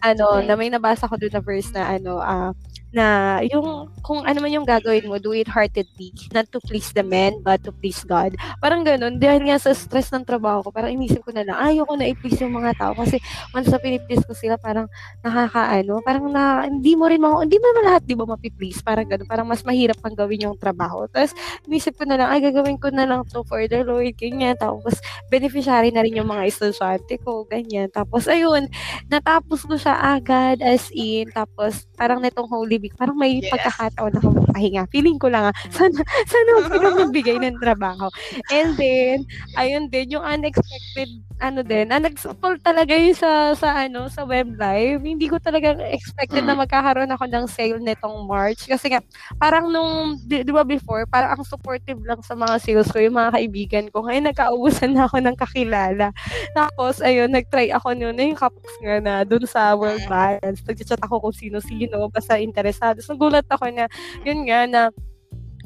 ano, 0.01 0.41
na 0.45 0.53
may 0.57 0.69
nabasa 0.69 1.09
ko 1.09 1.15
doon 1.17 1.33
na 1.33 1.43
verse 1.43 1.71
na, 1.73 1.97
ano, 1.97 2.19
ah, 2.21 2.51
na 2.93 3.39
yung, 3.47 3.89
kung 4.05 4.23
ano 4.23 4.37
man 4.39 4.51
yung 4.53 4.67
gagawin 4.67 5.09
mo, 5.09 5.17
do 5.19 5.33
it 5.33 5.49
heartedly. 5.49 6.13
Not 6.31 6.47
to 6.53 6.61
please 6.63 6.93
the 6.93 7.03
men, 7.03 7.41
but 7.41 7.59
to 7.65 7.73
please 7.73 8.05
God. 8.05 8.37
Parang 8.63 8.85
ganun. 8.87 9.19
Dahil 9.19 9.45
nga 9.49 9.57
sa 9.59 9.75
stress 9.75 10.13
ng 10.13 10.23
trabaho 10.23 10.63
ko, 10.63 10.69
parang 10.71 10.95
inisip 10.95 11.25
ko 11.25 11.35
na 11.35 11.43
lang, 11.43 11.57
ayoko 11.59 11.93
na 11.97 12.07
i-please 12.07 12.39
yung 12.45 12.55
mga 12.55 12.77
tao. 12.79 12.93
Kasi 12.95 13.19
once 13.51 13.67
na 13.67 13.81
piniplease 13.81 14.23
ko 14.23 14.31
sila, 14.31 14.55
parang 14.55 14.87
nakakaano, 15.25 15.99
parang 16.05 16.31
na, 16.31 16.63
hindi 16.69 16.95
mo 16.95 17.09
rin 17.11 17.19
mga, 17.19 17.35
hindi 17.43 17.57
mo 17.59 17.67
lahat, 17.83 18.01
di 18.07 18.15
ba, 18.15 18.25
mapiplease. 18.29 18.79
Parang 18.79 19.07
ganun. 19.09 19.27
Parang 19.27 19.47
mas 19.49 19.65
mahirap 19.67 19.99
pang 19.99 20.15
gawin 20.15 20.47
yung 20.47 20.57
trabaho. 20.59 21.03
Tapos, 21.11 21.35
inisip 21.67 21.99
ko 21.99 22.07
na 22.07 22.15
lang, 22.15 22.27
ay, 22.31 22.39
gagawin 22.39 22.79
ko 22.79 22.93
na 22.93 23.03
lang 23.03 23.27
to 23.27 23.43
for 23.43 23.59
the 23.67 23.83
Lord, 23.83 24.15
ganyan. 24.15 24.55
Tapos, 24.55 24.97
beneficiary 25.27 25.91
na 25.91 26.03
rin 26.05 26.15
yung 26.15 26.29
mga 26.31 26.47
estudyante 26.47 27.19
ko, 27.21 27.43
ganyan. 27.43 27.91
Tapos, 27.91 28.25
ayun, 28.31 28.71
natapos 29.11 29.67
ko 29.67 29.75
siya 29.75 29.99
agad, 30.15 30.63
as 30.63 30.87
in, 30.95 31.27
tapos, 31.35 31.83
parang 31.99 32.23
netong 32.23 32.47
Holy 32.47 32.84
week, 32.85 32.93
parang 32.95 33.17
may 33.17 33.41
Yes. 33.41 33.49
pagkakataon 33.51 34.13
ako 34.21 34.27
pahinga. 34.53 34.85
Feeling 34.93 35.17
ko 35.17 35.27
lang, 35.27 35.49
ah, 35.49 35.55
sana, 35.73 35.97
sana 36.29 36.49
huwag 36.61 36.69
silang 36.71 36.97
magbigay 37.09 37.37
ng 37.41 37.57
trabaho. 37.59 38.07
And 38.47 38.77
then, 38.77 39.25
ayun 39.57 39.89
din, 39.89 40.13
yung 40.15 40.23
unexpected, 40.23 41.09
ano 41.41 41.65
din, 41.65 41.89
unexpected 41.91 42.61
talaga 42.63 42.93
yung 42.95 43.17
sa, 43.17 43.51
sa, 43.57 43.83
ano, 43.83 44.07
sa 44.07 44.23
web 44.23 44.55
live. 44.55 45.01
Hindi 45.03 45.27
ko 45.27 45.41
talaga 45.41 45.75
expected 45.91 46.45
na 46.45 46.55
magkakaroon 46.55 47.11
ako 47.11 47.25
ng 47.27 47.45
sale 47.49 47.81
netong 47.81 48.23
March. 48.23 48.69
Kasi 48.69 48.93
nga, 48.93 49.01
parang 49.35 49.67
nung, 49.67 50.15
di, 50.23 50.45
di 50.45 50.51
ba 50.53 50.63
before, 50.63 51.03
parang 51.09 51.35
ang 51.39 51.43
supportive 51.43 51.99
lang 52.05 52.21
sa 52.23 52.37
mga 52.37 52.55
sales 52.61 52.87
ko, 52.93 53.01
yung 53.01 53.17
mga 53.17 53.31
kaibigan 53.35 53.85
ko. 53.91 54.05
Ngayon, 54.07 54.31
nagkaubusan 54.31 54.91
na 54.95 55.09
ako 55.09 55.17
ng 55.25 55.35
kakilala. 55.35 56.13
Tapos, 56.55 57.01
ayun, 57.03 57.29
nag-try 57.31 57.71
ako 57.73 57.93
noon, 57.97 58.15
yung 58.19 58.39
kapoks 58.39 58.75
nga 58.81 58.97
na, 59.01 59.13
dun 59.27 59.43
sa 59.45 59.73
World 59.75 60.03
Balance. 60.07 60.61
Nag-chat 60.63 61.01
ako 61.03 61.29
kung 61.29 61.35
sino-sino, 61.35 62.07
basta 62.09 62.37
interesado. 62.65 62.97
So, 63.05 63.13
gulat 63.13 63.45
ako 63.45 63.69
na, 63.69 63.85
yun 64.25 64.49
nga, 64.49 64.65
na 64.65 64.81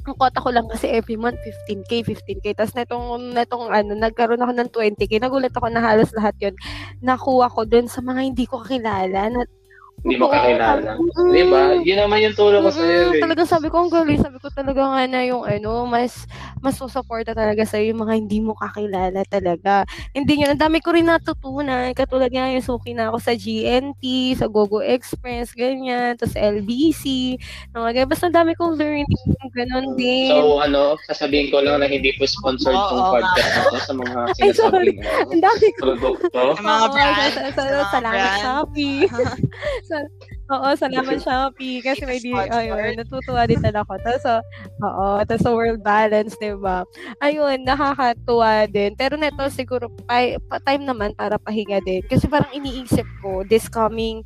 ang 0.03 0.15
quota 0.15 0.41
ko 0.43 0.51
lang 0.51 0.67
kasi 0.67 0.91
every 0.91 1.15
month 1.15 1.39
15k, 1.67 2.03
15k. 2.03 2.45
Tapos 2.55 2.75
netong, 2.75 3.35
netong 3.35 3.71
ano, 3.71 3.95
nagkaroon 3.95 4.41
ako 4.43 4.53
ng 4.55 4.69
20k. 4.75 5.23
Nagulat 5.23 5.55
ako 5.55 5.67
na 5.71 5.79
halos 5.79 6.11
lahat 6.15 6.35
yun. 6.43 6.55
Nakuha 6.99 7.47
ko 7.51 7.63
dun 7.63 7.87
sa 7.87 8.03
mga 8.03 8.21
hindi 8.27 8.43
ko 8.43 8.59
kakilala. 8.63 9.31
Na, 9.31 9.43
Hindi 9.99 10.15
mo 10.15 10.27
kakilala. 10.27 10.95
mm, 10.95 11.29
Di 11.29 11.43
ba? 11.45 11.61
Yun 11.77 11.97
naman 11.99 12.19
yung 12.21 12.33
tulong 12.33 12.61
ko 12.61 12.71
sa'yo 12.71 13.01
Mm, 13.05 13.13
eh. 13.13 13.21
talagang 13.21 13.49
sabi 13.49 13.67
ko, 13.67 13.75
ang 13.77 13.89
galing. 13.89 14.17
Sabi 14.17 14.37
ko 14.37 14.47
talaga 14.49 14.81
nga 14.81 15.03
na 15.05 15.21
yung 15.21 15.43
ano, 15.43 15.83
mas, 15.85 16.23
mas 16.57 16.73
susuporta 16.73 17.31
talaga 17.31 17.61
sa'yo 17.61 17.91
yung 17.91 18.01
mga 18.01 18.15
hindi 18.15 18.39
mo 18.39 18.53
kakilala 18.53 19.21
talaga. 19.25 19.83
Hindi 20.09 20.33
nga, 20.37 20.49
ang 20.49 20.61
dami 20.61 20.79
ko 20.79 20.91
rin 20.91 21.05
natutunan. 21.05 21.91
Katulad 21.91 22.27
nga 22.27 22.47
yung 22.47 22.61
suki 22.61 22.91
na 22.91 23.07
ako 23.07 23.17
sa 23.19 23.33
GNT, 23.33 24.03
sa 24.33 24.47
Gogo 24.47 24.79
Express, 24.79 25.51
ganyan, 25.51 26.15
tapos 26.15 26.33
LBC, 26.33 27.35
mga 27.69 27.89
ganyan. 27.93 28.07
Basta 28.07 28.25
ang 28.25 28.37
dami 28.37 28.51
kong 28.53 28.75
learning, 28.75 29.07
ganun 29.51 29.95
din. 29.95 30.31
So, 30.31 30.59
ano, 30.59 30.81
sasabihin 31.05 31.49
ko 31.49 31.59
lang 31.59 31.79
na 31.79 31.87
hindi 31.87 32.11
po 32.13 32.23
sponsored 32.23 32.71
Oo, 32.71 32.87
tong 32.87 33.01
oo, 33.01 33.11
podcast 33.13 33.53
na 33.67 33.79
sa 33.79 33.93
mga 33.93 34.19
Ay, 34.39 34.49
sorry. 34.49 34.95
sinasabing 34.95 34.99
ano, 35.01 35.29
ang 35.29 35.43
dami 35.43 35.67
ko. 35.69 35.79
produkto. 35.85 36.39
Sa 36.49 36.61
mga 36.61 36.79
Oo, 36.79 36.87
brands, 36.89 37.19
sa- 37.29 37.43
sa- 37.43 37.51
sa 37.51 37.63
mga 37.65 37.83
salamat 37.89 38.15
brands. 38.15 38.39
Shopee. 38.39 39.01
Sa- 39.09 39.37
Oo, 40.49 40.69
salamat 40.73 41.17
Shopee. 41.21 41.81
Kasi 41.81 42.03
may 42.05 42.17
di, 42.17 42.33
ayun, 42.33 42.97
natutuwa 42.97 43.45
din 43.45 43.61
talaga 43.61 43.85
ako. 43.85 43.93
Tapos, 44.01 44.21
sa- 44.25 44.45
oo, 44.81 45.07
tapos 45.21 45.41
sa 45.45 45.53
World 45.53 45.81
Balance, 45.81 46.33
di 46.37 46.53
ba? 46.57 46.81
Ayun, 47.21 47.61
nakakatuwa 47.65 48.65
din. 48.65 48.97
Pero 48.97 49.13
neto 49.15 49.45
siguro, 49.53 49.89
pa, 50.09 50.37
pa- 50.49 50.61
time 50.65 50.83
naman 50.89 51.13
para 51.13 51.37
pahinga 51.37 51.79
din. 51.81 52.01
Kasi 52.05 52.25
parang 52.25 52.49
iniisip 52.51 53.05
ko, 53.21 53.45
this 53.45 53.69
coming, 53.69 54.25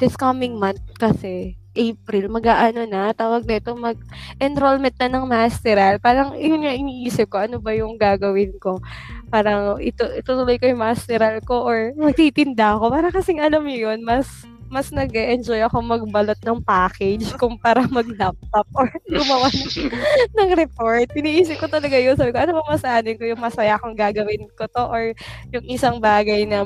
this 0.00 0.16
coming 0.16 0.56
month 0.56 0.80
kasi, 0.96 1.56
April, 1.70 2.26
mag-aano 2.34 2.82
na, 2.82 3.14
tawag 3.14 3.46
nito, 3.46 3.76
mag-enrollment 3.78 4.96
na 4.98 5.06
ng 5.06 5.26
masteral. 5.28 6.02
Parang, 6.02 6.34
yun 6.34 6.66
nga, 6.66 6.74
iniisip 6.74 7.30
ko, 7.30 7.38
ano 7.46 7.62
ba 7.62 7.70
yung 7.76 7.94
gagawin 7.94 8.58
ko? 8.58 8.82
Parang, 9.30 9.78
ito, 9.78 10.02
itutuloy 10.18 10.58
ko 10.58 10.66
yung 10.66 10.82
masteral 10.82 11.38
ko 11.46 11.62
or 11.62 11.92
magtitinda 12.00 12.74
ako. 12.74 12.90
Parang 12.90 13.14
kasing 13.14 13.38
alam 13.38 13.62
mo 13.62 13.70
yun, 13.70 14.02
mas 14.02 14.26
mas 14.70 14.94
nag 14.94 15.10
enjoy 15.10 15.58
ako 15.66 15.82
magbalot 15.82 16.38
ng 16.46 16.62
package 16.62 17.26
kumpara 17.42 17.84
mag-laptop 17.90 18.66
or 18.72 18.86
gumawa 19.10 19.50
ng, 19.50 19.90
ng 20.38 20.50
report. 20.54 21.10
Iniisip 21.18 21.58
ko 21.58 21.66
talaga 21.66 21.98
yun. 21.98 22.14
Sabi 22.14 22.30
ko, 22.30 22.38
ano 22.38 22.62
ba 22.62 22.78
masanin 22.78 23.18
ko 23.18 23.26
yung 23.26 23.42
masaya 23.42 23.74
akong 23.74 23.98
gagawin 23.98 24.46
ko 24.54 24.70
to 24.70 24.84
or 24.86 25.10
yung 25.50 25.66
isang 25.66 25.98
bagay 25.98 26.46
na 26.46 26.62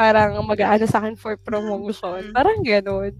parang 0.00 0.40
mag-aano 0.40 0.88
sa 0.88 1.04
akin 1.04 1.12
for 1.12 1.36
promotion. 1.36 2.32
Parang 2.32 2.64
ganun. 2.64 3.12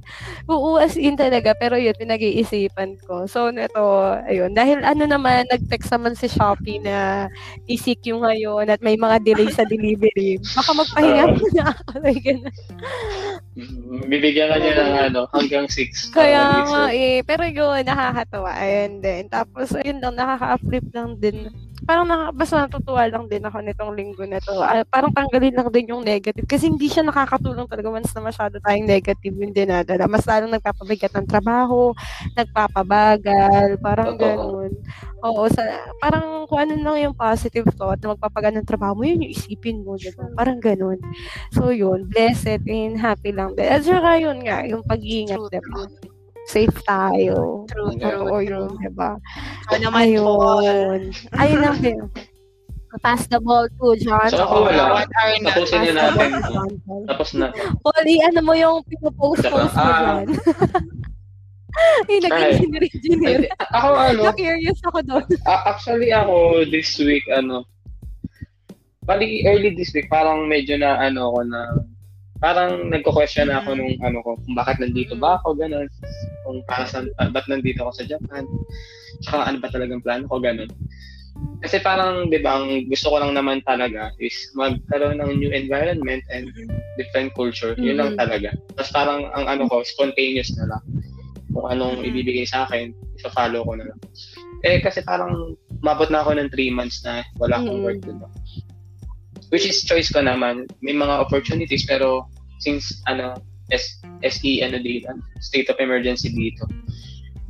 Oo, 0.48 0.80
as 0.80 0.96
in 0.96 1.12
talaga. 1.12 1.52
Pero 1.52 1.76
yun, 1.76 1.92
pinag-iisipan 1.92 2.96
ko. 3.04 3.28
So, 3.28 3.52
neto, 3.52 4.16
ayun. 4.24 4.56
Dahil 4.56 4.80
ano 4.80 5.04
naman, 5.04 5.44
nag-text 5.52 5.92
naman 5.92 6.16
si 6.16 6.32
Shopee 6.32 6.80
na 6.80 7.28
ECQ 7.68 8.24
ngayon 8.24 8.72
at 8.72 8.80
may 8.80 8.96
mga 8.96 9.20
delay 9.20 9.52
sa 9.52 9.68
delivery. 9.68 10.40
Baka 10.56 10.72
magpahinga 10.72 11.24
Oo. 11.28 11.36
muna 11.36 11.62
ako. 11.68 11.92
Like, 12.00 12.24
ganun. 12.24 12.54
Bibigyan 14.08 14.48
ka 14.48 14.56
niya 14.56 14.72
ng 14.80 14.92
ano, 15.12 15.20
hanggang 15.36 15.68
6. 15.68 16.16
Kaya 16.16 16.64
nga 16.64 16.88
eh, 16.96 17.20
pero 17.28 17.44
yun, 17.44 17.84
nakakatawa. 17.84 18.56
Ayun 18.56 19.04
din. 19.04 19.28
Tapos, 19.28 19.76
ayun 19.76 20.00
lang, 20.00 20.16
nakaka-flip 20.16 20.86
lang 20.96 21.20
din. 21.20 21.52
Parang 21.86 22.04
naka, 22.06 22.26
basta 22.36 22.54
natutuwa 22.66 23.02
lang 23.08 23.24
din 23.30 23.42
ako 23.44 23.56
nitong 23.64 23.92
linggo 23.96 24.24
na 24.28 24.38
to. 24.40 24.52
Ah, 24.60 24.84
parang 24.84 25.12
tanggalin 25.12 25.54
lang 25.56 25.68
din 25.72 25.90
yung 25.92 26.04
negative. 26.04 26.44
Kasi 26.44 26.68
hindi 26.68 26.86
siya 26.92 27.04
nakakatulong 27.06 27.66
talaga 27.66 27.88
once 27.88 28.12
na 28.12 28.22
masyado 28.24 28.60
tayong 28.60 28.86
negative 28.88 29.34
yung 29.36 29.54
dinadala. 29.54 30.04
Mas 30.04 30.24
lalong 30.28 30.52
nagpapabigat 30.52 31.12
ng 31.16 31.26
trabaho, 31.28 31.96
nagpapabagal, 32.36 33.80
parang 33.80 34.14
Totoo. 34.16 34.20
ganun. 34.20 34.70
Oo, 35.24 35.42
sa, 35.52 35.62
parang 36.00 36.44
kung 36.48 36.60
ano 36.64 36.72
lang 36.80 37.10
yung 37.10 37.16
positive 37.16 37.68
thought 37.76 38.00
na 38.00 38.16
magpapagal 38.16 38.52
ng 38.56 38.68
trabaho 38.68 38.96
mo, 38.96 39.02
yun 39.04 39.24
yung 39.24 39.32
isipin 39.32 39.84
mo, 39.84 39.96
diba? 39.96 40.24
Parang 40.36 40.60
ganun. 40.60 41.00
So 41.52 41.72
yun, 41.72 42.08
blessed 42.08 42.64
and 42.68 42.96
happy 43.00 43.32
lang 43.32 43.56
din. 43.56 43.68
At 43.68 43.84
saka 43.84 44.16
yun 44.20 44.44
nga, 44.44 44.64
yung 44.68 44.84
pag-iingat, 44.84 45.40
diba? 45.48 45.84
Safe 46.46 46.78
tayo. 46.82 47.64
True, 47.68 47.92
true, 47.96 48.24
Oo, 48.26 48.38
yun, 48.40 48.70
diba? 48.78 49.18
Ikaw 49.68 49.78
naman 49.78 50.02
po. 50.16 50.60
Ayun. 50.60 51.00
Ayun 51.36 51.60
lang 51.60 51.76
din. 51.78 51.98
Pass 52.98 53.22
the 53.30 53.38
ball 53.38 53.70
to 53.70 53.94
John. 54.02 54.26
So, 54.34 54.42
ako 54.42 54.66
wala. 54.66 55.06
Are 55.06 55.34
na? 55.38 55.62
Natin. 55.62 56.30
Tapos 57.06 57.30
na. 57.38 57.54
Polly, 57.86 58.18
ano 58.18 58.42
mo 58.42 58.50
yung 58.50 58.82
pinopost-post 58.82 59.70
mo 59.70 59.78
Ah. 59.78 60.26
dyan? 60.26 60.26
Ay, 62.10 62.18
nag-engineer-engineer. 62.18 63.40
Ako 63.70 63.88
ano, 63.94 64.20
Na-curious 64.26 64.82
ako 64.82 64.98
doon. 65.06 65.22
actually 65.46 66.10
ako 66.10 66.66
this 66.66 66.98
week, 66.98 67.22
ano, 67.30 67.62
bali 69.06 69.46
early 69.46 69.70
this 69.78 69.94
week, 69.94 70.10
parang 70.10 70.50
medyo 70.50 70.74
na 70.74 70.98
ano 70.98 71.30
ako 71.30 71.40
na, 71.46 71.60
parang 72.40 72.88
nagko-question 72.88 73.52
na 73.52 73.60
ako 73.60 73.76
nung 73.76 73.94
ano 74.00 74.24
ko, 74.24 74.40
kung 74.40 74.56
bakit 74.56 74.80
nandito 74.80 75.14
ba 75.20 75.36
ako, 75.38 75.54
ganun. 75.60 75.86
Kung 76.44 76.64
para 76.64 76.88
sa, 76.88 77.04
ba't 77.30 77.46
nandito 77.46 77.84
ako 77.84 77.92
sa 78.00 78.08
Japan. 78.08 78.48
Tsaka 79.20 79.44
ano 79.44 79.56
ba 79.60 79.68
talagang 79.68 80.00
plano 80.00 80.24
ko, 80.26 80.40
ganun. 80.40 80.68
Kasi 81.60 81.76
parang, 81.84 82.32
di 82.32 82.40
ba, 82.40 82.56
ang 82.56 82.88
gusto 82.88 83.12
ko 83.12 83.20
lang 83.20 83.36
naman 83.36 83.60
talaga 83.68 84.08
is 84.16 84.32
magkaroon 84.56 85.20
ng 85.20 85.30
new 85.44 85.52
environment 85.52 86.24
and 86.32 86.48
different 86.96 87.28
culture. 87.36 87.76
Yun 87.76 88.00
lang 88.00 88.10
Mhm. 88.16 88.20
talaga. 88.20 88.50
Tapos 88.80 88.90
parang 88.96 89.20
ang 89.36 89.44
ano 89.44 89.68
ko, 89.68 89.84
spontaneous 89.84 90.56
na 90.56 90.72
lang. 90.76 90.82
Kung 91.52 91.68
anong 91.68 92.00
Mhm. 92.00 92.08
ibibigay 92.08 92.46
sa 92.48 92.64
akin, 92.64 92.96
isa-follow 93.20 93.68
ko 93.68 93.76
na 93.76 93.92
lang. 93.92 94.00
Eh, 94.64 94.80
kasi 94.80 95.04
parang 95.04 95.52
mabot 95.84 96.08
na 96.08 96.24
ako 96.24 96.36
ng 96.40 96.48
3 96.52 96.72
months 96.72 97.04
na 97.04 97.20
wala 97.36 97.60
akong 97.60 97.80
Mhm. 97.80 97.84
work 97.84 98.00
dun. 98.04 98.18
Which 99.50 99.66
is 99.66 99.82
choice 99.82 100.10
ko 100.10 100.22
naman. 100.22 100.70
May 100.82 100.94
mga 100.94 101.26
opportunities 101.26 101.86
pero 101.86 102.30
since 102.62 103.02
ano, 103.10 103.34
S 103.70 104.02
SE 104.22 104.52
ano 104.62 104.78
dito, 104.78 105.10
state 105.42 105.70
of 105.70 105.78
emergency 105.78 106.30
dito, 106.30 106.66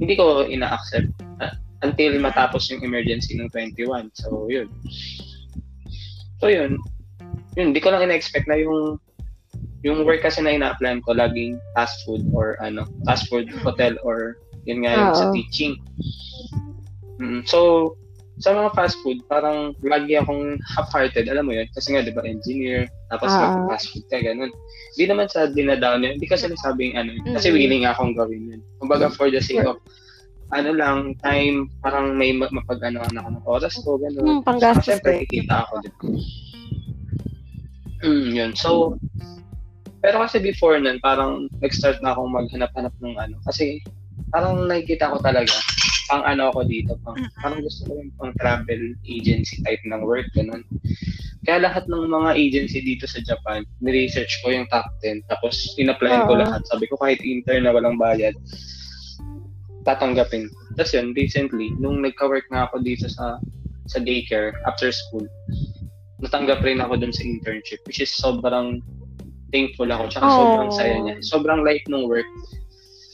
hindi 0.00 0.16
ko 0.16 0.48
ina-accept 0.48 1.12
uh, 1.44 1.56
until 1.84 2.16
matapos 2.20 2.68
yung 2.72 2.84
emergency 2.84 3.36
ng 3.36 3.48
21. 3.52 4.12
So, 4.16 4.48
yun. 4.48 4.68
So, 6.40 6.48
yun. 6.48 6.80
Yun, 7.56 7.72
hindi 7.72 7.80
ko 7.80 7.92
lang 7.92 8.08
ina-expect 8.08 8.48
na 8.48 8.56
yung 8.60 8.96
yung 9.80 10.04
work 10.04 10.20
kasi 10.20 10.44
na 10.44 10.52
ina-apply 10.52 11.00
ko 11.04 11.16
laging 11.16 11.56
fast 11.72 12.04
food 12.04 12.20
or 12.36 12.60
ano, 12.60 12.84
fast 13.08 13.28
food 13.32 13.48
hotel 13.64 13.96
or 14.04 14.36
yun 14.68 14.84
nga 14.84 14.92
yung 14.92 15.16
sa 15.16 15.26
Oo. 15.28 15.34
teaching. 15.36 15.80
Mm, 17.16 17.44
so, 17.48 17.92
sa 18.40 18.56
mga 18.56 18.72
fast 18.72 18.96
food, 19.04 19.20
parang 19.28 19.76
lagi 19.84 20.16
akong 20.16 20.56
half-hearted, 20.64 21.28
alam 21.28 21.44
mo 21.44 21.52
yun? 21.52 21.68
Kasi 21.76 21.92
nga, 21.92 22.00
di 22.00 22.08
ba, 22.10 22.24
engineer, 22.24 22.88
tapos 23.12 23.28
Oo. 23.28 23.68
mag-fast 23.68 23.92
food 23.92 24.04
ka, 24.08 24.16
ganun. 24.16 24.48
Hindi 24.96 25.04
naman 25.06 25.28
sa 25.28 25.44
dinadown 25.44 26.00
yun, 26.00 26.16
hindi 26.16 26.24
kasi 26.24 26.48
nasabing 26.48 26.96
ano, 26.96 27.12
yun. 27.12 27.36
kasi 27.36 27.52
Mm. 27.52 27.56
willing 27.60 27.84
akong 27.84 28.16
gawin 28.16 28.56
yun. 28.56 28.60
Kumbaga, 28.80 29.12
for 29.12 29.28
the 29.28 29.44
sake 29.44 29.60
of, 29.62 29.76
ano 30.50 30.72
lang, 30.72 31.14
time, 31.20 31.68
parang 31.84 32.16
may 32.16 32.32
ma- 32.32 32.50
mapag-ano 32.50 33.04
ako 33.04 33.10
ng 33.12 33.28
oras 33.44 33.74
ko, 33.84 34.00
ganun. 34.00 34.24
Hmm, 34.24 34.42
panggastos 34.42 34.88
Siyempre, 34.88 35.28
kikita 35.28 35.68
ako 35.68 35.74
din. 35.84 35.94
Mm, 38.00 38.28
yun. 38.32 38.50
So, 38.56 38.96
pero 40.00 40.24
kasi 40.24 40.40
before 40.40 40.80
nun, 40.80 40.96
parang 41.04 41.44
nag-start 41.60 42.00
na 42.00 42.16
akong 42.16 42.32
maghanap-hanap 42.32 42.94
ng 43.04 43.14
ano. 43.20 43.36
Kasi, 43.44 43.84
parang 44.32 44.64
nakikita 44.64 45.12
ko 45.12 45.20
talaga, 45.20 45.52
pang 46.10 46.26
ano 46.26 46.50
ako 46.50 46.66
dito, 46.66 46.98
pang, 47.06 47.14
parang 47.38 47.62
gusto 47.62 47.86
ko 47.86 47.94
yung 47.94 48.10
pang 48.18 48.34
travel 48.42 48.98
agency 49.06 49.62
type 49.62 49.80
ng 49.86 50.02
work, 50.02 50.26
ganun. 50.34 50.66
Kaya 51.46 51.62
lahat 51.64 51.86
ng 51.86 52.10
mga 52.10 52.36
agency 52.36 52.82
dito 52.82 53.06
sa 53.06 53.22
Japan, 53.22 53.62
ni-research 53.80 54.42
ko 54.42 54.50
yung 54.50 54.66
top 54.68 54.84
10, 55.06 55.22
tapos 55.30 55.54
in-applyan 55.78 56.26
ko 56.26 56.34
lahat. 56.36 56.66
Sabi 56.66 56.90
ko, 56.90 56.98
kahit 56.98 57.22
intern 57.22 57.64
na 57.64 57.72
walang 57.72 57.96
bayad, 57.96 58.34
tatanggapin. 59.86 60.50
Tapos 60.76 60.92
yun, 60.92 61.16
recently, 61.16 61.72
nung 61.80 62.04
nagka-work 62.04 62.44
na 62.52 62.68
ako 62.68 62.82
dito 62.84 63.08
sa 63.08 63.40
sa 63.88 63.98
daycare 63.98 64.54
after 64.68 64.92
school, 64.92 65.24
natanggap 66.20 66.60
rin 66.62 66.78
ako 66.78 67.00
dun 67.00 67.14
sa 67.14 67.24
internship, 67.24 67.80
which 67.88 67.98
is 67.98 68.12
sobrang 68.12 68.84
thankful 69.50 69.88
ako, 69.88 70.06
tsaka 70.12 70.26
Oh. 70.30 70.36
sobrang 70.36 70.70
saya 70.70 70.94
niya. 71.00 71.16
Sobrang 71.24 71.60
light 71.66 71.82
ng 71.90 72.06
work. 72.06 72.28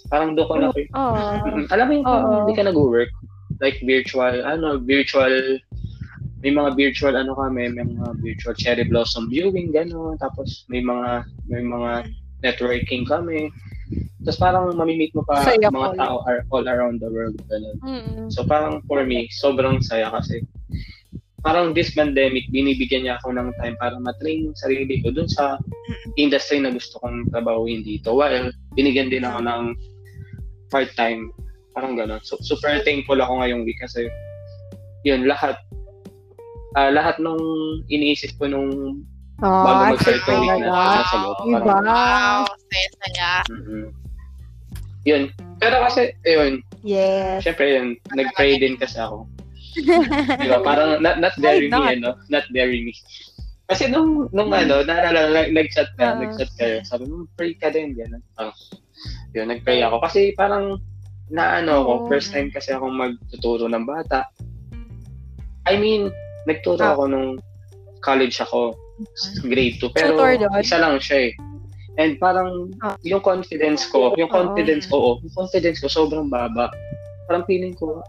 Parang 0.07 0.39
doon 0.39 0.47
ko 0.47 0.55
na, 0.59 0.69
Oo. 0.71 1.21
Mm, 1.47 1.67
alam 1.71 1.87
mo 1.89 1.93
yung 1.95 2.07
parang 2.07 2.33
hindi 2.47 2.55
ka 2.55 2.65
nag-work, 2.67 3.11
like 3.59 3.79
virtual, 3.83 4.35
ano, 4.47 4.79
virtual, 4.79 5.59
may 6.45 6.53
mga 6.53 6.79
virtual, 6.79 7.15
ano 7.17 7.33
kami, 7.35 7.73
may 7.75 7.83
mga 7.83 8.23
virtual 8.23 8.55
cherry 8.55 8.85
blossom 8.87 9.27
viewing, 9.27 9.75
gano'n, 9.75 10.15
tapos 10.21 10.69
may 10.71 10.85
mga, 10.85 11.27
may 11.51 11.65
mga 11.65 12.07
networking 12.45 13.03
kami. 13.09 13.51
Tapos 14.23 14.39
parang 14.39 14.75
mamimit 14.75 15.15
mo 15.15 15.23
pa 15.23 15.43
Saya 15.47 15.71
mga 15.71 15.95
all. 15.95 15.99
tao 15.99 16.17
are 16.27 16.43
all 16.51 16.67
around 16.67 16.99
the 17.03 17.11
world, 17.11 17.35
gano'n. 17.51 17.77
Mm. 17.83 18.27
So 18.31 18.47
parang 18.47 18.83
for 18.87 19.03
me, 19.03 19.27
sobrang 19.33 19.83
saya 19.83 20.11
kasi 20.13 20.43
parang 21.47 21.71
this 21.71 21.95
pandemic, 21.95 22.51
binibigyan 22.51 23.07
niya 23.07 23.23
ako 23.23 23.31
ng 23.31 23.55
time 23.63 23.79
para 23.79 23.95
matrain 24.03 24.51
yung 24.51 24.59
sarili 24.59 24.99
ko 24.99 25.15
dun 25.15 25.31
sa 25.31 25.55
industry 26.19 26.59
na 26.59 26.75
gusto 26.75 26.99
kong 26.99 27.31
trabahuin 27.31 27.87
dito. 27.87 28.19
While 28.19 28.51
binigyan 28.75 29.15
din 29.15 29.23
ako 29.23 29.47
ng 29.47 29.63
part-time, 30.69 31.31
parang 31.73 31.95
gano'n. 31.95 32.21
So, 32.23 32.37
super 32.41 32.73
thankful 32.83 33.19
ako 33.19 33.41
ngayong 33.41 33.63
week 33.65 33.79
kasi 33.79 34.09
yun, 35.03 35.25
lahat 35.25 35.55
ah 36.75 36.93
lahat 36.93 37.17
nung 37.17 37.41
iniisip 37.89 38.37
ko 38.37 38.47
nung 38.47 39.01
Oh, 39.37 39.53
bago 39.69 39.93
mag-start 39.93 40.25
yung 40.33 40.41
week 40.41 40.49
na 40.49 40.73
talaga. 40.73 40.97
nasa 40.97 41.17
loob. 41.21 41.37
Diba? 41.45 41.59
Parang, 41.61 41.85
Wow, 41.85 42.41
saya-saya. 42.73 43.33
Mhm. 43.53 43.85
Yun. 45.05 45.23
Pero 45.61 45.77
kasi, 45.85 46.03
yun, 46.25 46.53
Yes. 46.81 47.45
syempre 47.45 47.69
yun, 47.69 47.87
nag-pray 48.17 48.57
din 48.57 48.81
kasi 48.81 48.97
ako. 48.97 49.29
Di 50.41 50.49
ba? 50.49 50.65
Parang 50.65 51.05
not, 51.05 51.21
not 51.21 51.37
not? 51.37 51.53
me, 51.61 51.69
ano? 51.69 52.17
Not 52.33 52.49
very 52.49 52.81
me. 52.81 52.97
Kasi 53.69 53.93
nung, 53.93 54.25
nung 54.33 54.49
ano, 54.49 54.81
naalala, 54.81 55.29
nag- 55.37 55.53
nag-chat 55.53 55.93
ka, 56.01 56.17
Oo. 56.17 56.21
nag-chat 56.25 56.49
kayo. 56.57 56.81
Sabi 56.89 57.05
mo, 57.05 57.29
pray 57.37 57.53
ka 57.61 57.69
din, 57.69 57.93
gano'n. 57.93 58.25
Parang, 58.33 58.57
yun, 59.35 59.49
nag-pray 59.51 59.83
ako. 59.83 60.03
Kasi 60.05 60.35
parang, 60.37 60.79
naano 61.31 61.83
ako, 61.83 61.93
Oo. 61.93 62.07
first 62.07 62.31
time 62.31 62.53
kasi 62.55 62.71
akong 62.71 62.95
magtuturo 62.95 63.67
ng 63.67 63.83
bata. 63.87 64.31
I 65.67 65.75
mean, 65.75 66.15
nagturo 66.47 66.79
Ah. 66.83 66.95
ako 66.95 67.03
nung 67.11 67.31
college 68.05 68.39
ako, 68.39 68.79
grade 69.43 69.77
2. 69.83 69.91
Pero 69.91 70.15
Tutor 70.15 70.63
isa 70.63 70.79
lang 70.79 71.03
siya 71.03 71.31
eh. 71.31 71.33
And 71.99 72.21
parang, 72.23 72.71
Ah. 72.85 72.95
yung 73.03 73.25
confidence 73.25 73.89
ko, 73.91 74.15
yung 74.15 74.31
Oo. 74.31 74.37
confidence 74.37 74.87
ko, 74.87 74.97
oh, 74.97 75.15
yung 75.25 75.35
confidence 75.35 75.83
ko 75.83 75.91
sobrang 75.91 76.31
baba. 76.31 76.71
Parang 77.27 77.43
feeling 77.49 77.75
ko, 77.75 78.05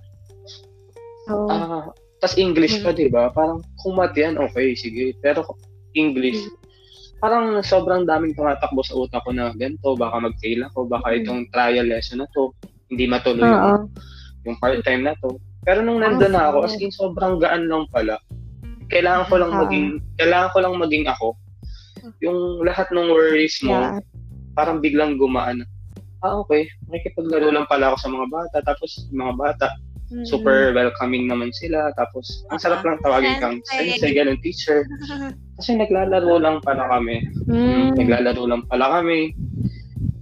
Oh. 1.28 1.52
Ah, 1.52 1.92
tas 2.24 2.40
English 2.40 2.80
pa, 2.80 2.96
'di 2.96 3.12
ba? 3.12 3.28
Parang 3.36 3.60
kung 3.84 4.00
math 4.00 4.16
yan, 4.16 4.40
okay, 4.40 4.72
sige. 4.80 5.12
Pero 5.20 5.44
English, 5.92 6.40
parang 7.18 7.58
sobrang 7.66 8.06
daming 8.06 8.38
tumatakbo 8.38 8.82
sa 8.86 8.94
utak 8.94 9.26
ko 9.26 9.34
na 9.34 9.50
ganito, 9.58 9.98
baka 9.98 10.22
mag-fail 10.22 10.66
ako, 10.70 10.86
baka 10.86 11.18
itong 11.18 11.50
trial 11.50 11.90
lesson 11.90 12.22
na 12.22 12.30
to, 12.34 12.54
hindi 12.94 13.10
matuloy 13.10 13.48
yung, 13.50 13.90
yung 14.46 14.58
part-time 14.62 15.04
na 15.04 15.14
to. 15.20 15.42
Pero 15.66 15.84
nung 15.84 16.00
nandun 16.00 16.32
na 16.32 16.54
ako, 16.54 16.70
as 16.70 16.78
in 16.80 16.94
sobrang 16.94 17.42
gaan 17.42 17.68
lang 17.68 17.90
pala. 17.92 18.22
Kailangan 18.88 19.28
ko 19.28 19.36
lang 19.36 19.52
Oo. 19.52 19.60
maging, 19.66 19.88
kailangan 20.16 20.50
ko 20.56 20.58
lang 20.64 20.76
maging 20.80 21.06
ako. 21.12 21.28
Yung 22.24 22.64
lahat 22.64 22.88
ng 22.94 23.10
worries 23.12 23.60
mo, 23.66 23.76
Yeah. 23.76 24.00
parang 24.56 24.80
biglang 24.80 25.20
gumaan. 25.20 25.68
Ah, 26.24 26.40
okay. 26.40 26.66
Makikipaglaro 26.90 27.52
lang 27.54 27.68
pala 27.70 27.94
ako 27.94 27.98
sa 28.00 28.10
mga 28.10 28.28
bata. 28.32 28.58
Tapos, 28.66 29.06
mga 29.14 29.34
bata, 29.38 29.66
Mm. 30.08 30.24
super 30.24 30.72
welcoming 30.72 31.28
naman 31.28 31.52
sila. 31.52 31.92
Tapos, 32.00 32.48
ang 32.48 32.60
sarap 32.64 32.80
lang 32.88 32.96
tawagin 33.04 33.44
kang 33.44 33.58
Sensei. 33.68 34.16
ganun, 34.16 34.40
teacher. 34.40 34.88
Kasi 35.60 35.76
naglalaro 35.76 36.40
lang 36.40 36.64
pala 36.64 36.88
kami. 36.88 37.28
Mm. 37.52 38.00
Naglalaro 38.00 38.44
lang 38.48 38.64
pala 38.72 39.00
kami. 39.00 39.36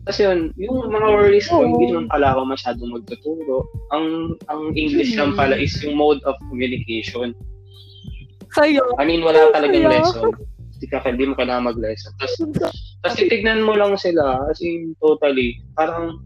Kasi 0.06 0.26
yun, 0.26 0.54
yung 0.58 0.90
mga 0.90 1.08
worries 1.18 1.50
ko, 1.50 1.66
hindi 1.66 1.90
naman 1.90 2.06
pala 2.10 2.34
ako 2.34 2.46
masyadong 2.46 2.94
magtuturo. 2.94 3.66
Ang 3.90 4.38
ang 4.50 4.70
English 4.74 5.18
lang 5.18 5.34
Hmm. 5.34 5.40
pala 5.42 5.58
is 5.58 5.74
yung 5.82 5.98
mode 5.98 6.22
of 6.30 6.38
communication. 6.46 7.34
Sa'yo. 8.54 8.86
I 8.98 9.04
mean, 9.04 9.26
wala 9.26 9.50
talagang 9.50 9.86
Kaya? 9.86 10.06
lesson. 10.06 10.30
Hindi 10.78 10.86
ka, 10.88 11.02
hindi 11.04 11.26
mo 11.26 11.34
kailangan 11.34 11.74
mag-lesson. 11.74 12.14
Tapos, 12.22 12.38
tapos 13.02 13.16
titignan 13.18 13.66
mo 13.66 13.74
lang 13.74 13.98
sila, 13.98 14.46
as 14.46 14.62
in, 14.62 14.94
totally. 15.02 15.58
Parang, 15.74 16.22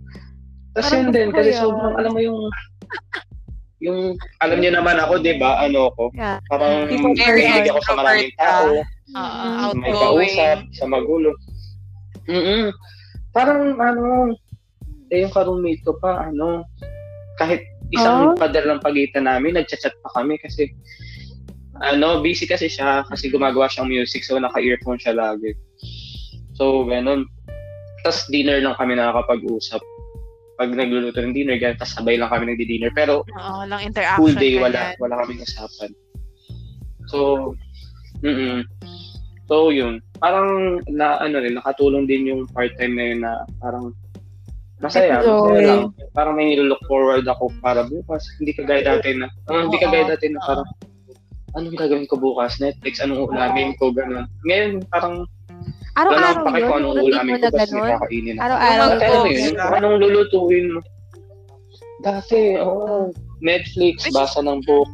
tapos 0.76 0.91
yun 0.91 1.10
din, 1.10 1.30
kasi 1.32 1.55
sobrang, 1.55 1.95
alam 1.95 2.12
mo 2.12 2.20
yung, 2.20 2.39
yung, 3.80 4.20
alam 4.44 4.60
niyo 4.60 4.72
naman 4.76 5.00
ako, 5.00 5.24
di 5.24 5.40
ba, 5.40 5.64
ano 5.64 5.92
ako, 5.92 6.12
Yeah. 6.12 6.40
parang 6.52 6.88
person. 6.92 7.72
ako 7.72 7.80
sa 7.84 7.94
maraming 7.96 8.34
tao, 8.36 8.68
Oo, 8.76 8.84
Mm. 9.10 9.80
may 9.80 9.90
outgoing. 9.90 10.36
kausap, 10.36 10.58
sa 10.76 10.86
magulo. 10.86 11.32
mm 12.28 12.70
Parang, 13.30 13.78
ano, 13.78 14.34
eh, 15.10 15.22
yung 15.24 15.34
ka-roommate 15.34 15.82
ko 15.86 15.96
pa, 15.98 16.28
ano, 16.28 16.66
kahit 17.38 17.62
isang 17.90 18.34
Oh? 18.34 18.38
pader 18.38 18.66
lang 18.68 18.84
pagitan 18.84 19.26
namin, 19.26 19.56
nagchat-chat 19.56 19.96
pa 20.04 20.10
kami 20.18 20.38
kasi, 20.38 20.70
ano, 21.80 22.20
busy 22.20 22.44
kasi 22.46 22.68
siya 22.68 23.08
kasi 23.08 23.32
gumagawa 23.32 23.72
siyang 23.72 23.88
music 23.88 24.26
so 24.28 24.36
naka-earphone 24.36 25.00
siya 25.00 25.16
lagi. 25.16 25.56
So, 26.60 26.84
ganun. 26.84 27.24
Tapos 28.04 28.28
dinner 28.28 28.60
lang 28.60 28.76
kami 28.76 29.00
nakakapag-usap. 29.00 29.80
Pag 30.60 30.76
nagluluto 30.76 31.24
ng 31.24 31.32
dinner, 31.32 31.55
ganun, 31.55 31.80
tapos 31.80 31.95
sabay 31.95 32.20
lang 32.20 32.28
kami 32.28 32.51
nagdi-dinner. 32.51 32.91
Pero 32.91 33.24
Oo, 33.24 33.64
lang 33.64 33.80
interaction. 33.80 34.20
full 34.20 34.36
day, 34.36 34.60
wala, 34.60 34.91
ganyan. 34.91 34.99
wala 34.99 35.14
kaming 35.24 35.41
usapan. 35.47 35.91
So, 37.07 37.18
mm 38.20 38.68
So, 39.49 39.74
yun. 39.74 39.97
Parang, 40.22 40.78
na, 40.93 41.18
ano 41.18 41.41
rin, 41.41 41.57
nakatulong 41.57 42.05
din 42.05 42.30
yung 42.30 42.41
part-time 42.53 42.93
na 42.93 43.03
yun 43.07 43.20
na 43.26 43.34
parang 43.57 43.97
masaya. 44.78 45.26
Enjoy. 45.26 45.57
Masaya 45.57 45.62
lang. 45.66 45.84
Parang 46.14 46.38
may 46.38 46.53
nilook 46.53 46.84
forward 46.86 47.26
ako 47.26 47.49
para 47.57 47.82
bukas. 47.88 48.30
Hindi 48.38 48.53
ka 48.53 48.62
gaya 48.70 48.86
dati 48.86 49.18
na, 49.18 49.26
ah, 49.49 49.66
hindi 49.66 49.82
ka 49.82 49.89
gaya 49.89 50.05
dati 50.14 50.30
na 50.30 50.43
parang, 50.45 50.70
anong 51.57 51.80
gagawin 51.82 52.05
ko 52.05 52.22
bukas? 52.22 52.62
Netflix, 52.62 53.01
anong 53.01 53.26
ulamin 53.26 53.74
ko? 53.82 53.89
Ganun. 53.89 54.30
Ngayon, 54.45 54.86
parang, 54.93 55.26
Araw-araw 55.99 56.43
yun. 56.55 56.67
kung 56.70 56.78
anong 56.80 56.95
Hindi 56.95 57.07
ulamin 57.11 57.34
mo 57.34 57.38
ko 57.39 57.47
kakainin 57.51 58.36
ako. 58.36 58.43
Araw-araw. 58.45 58.88
Dati 58.95 59.07
ano 59.09 59.59
kung 59.59 59.76
anong 59.80 59.97
lulutuin 59.99 60.65
mo. 60.74 60.80
Dati, 61.99 62.39
oh, 62.55 63.11
Netflix, 63.43 64.07
basa 64.15 64.39
ng 64.39 64.63
book. 64.63 64.88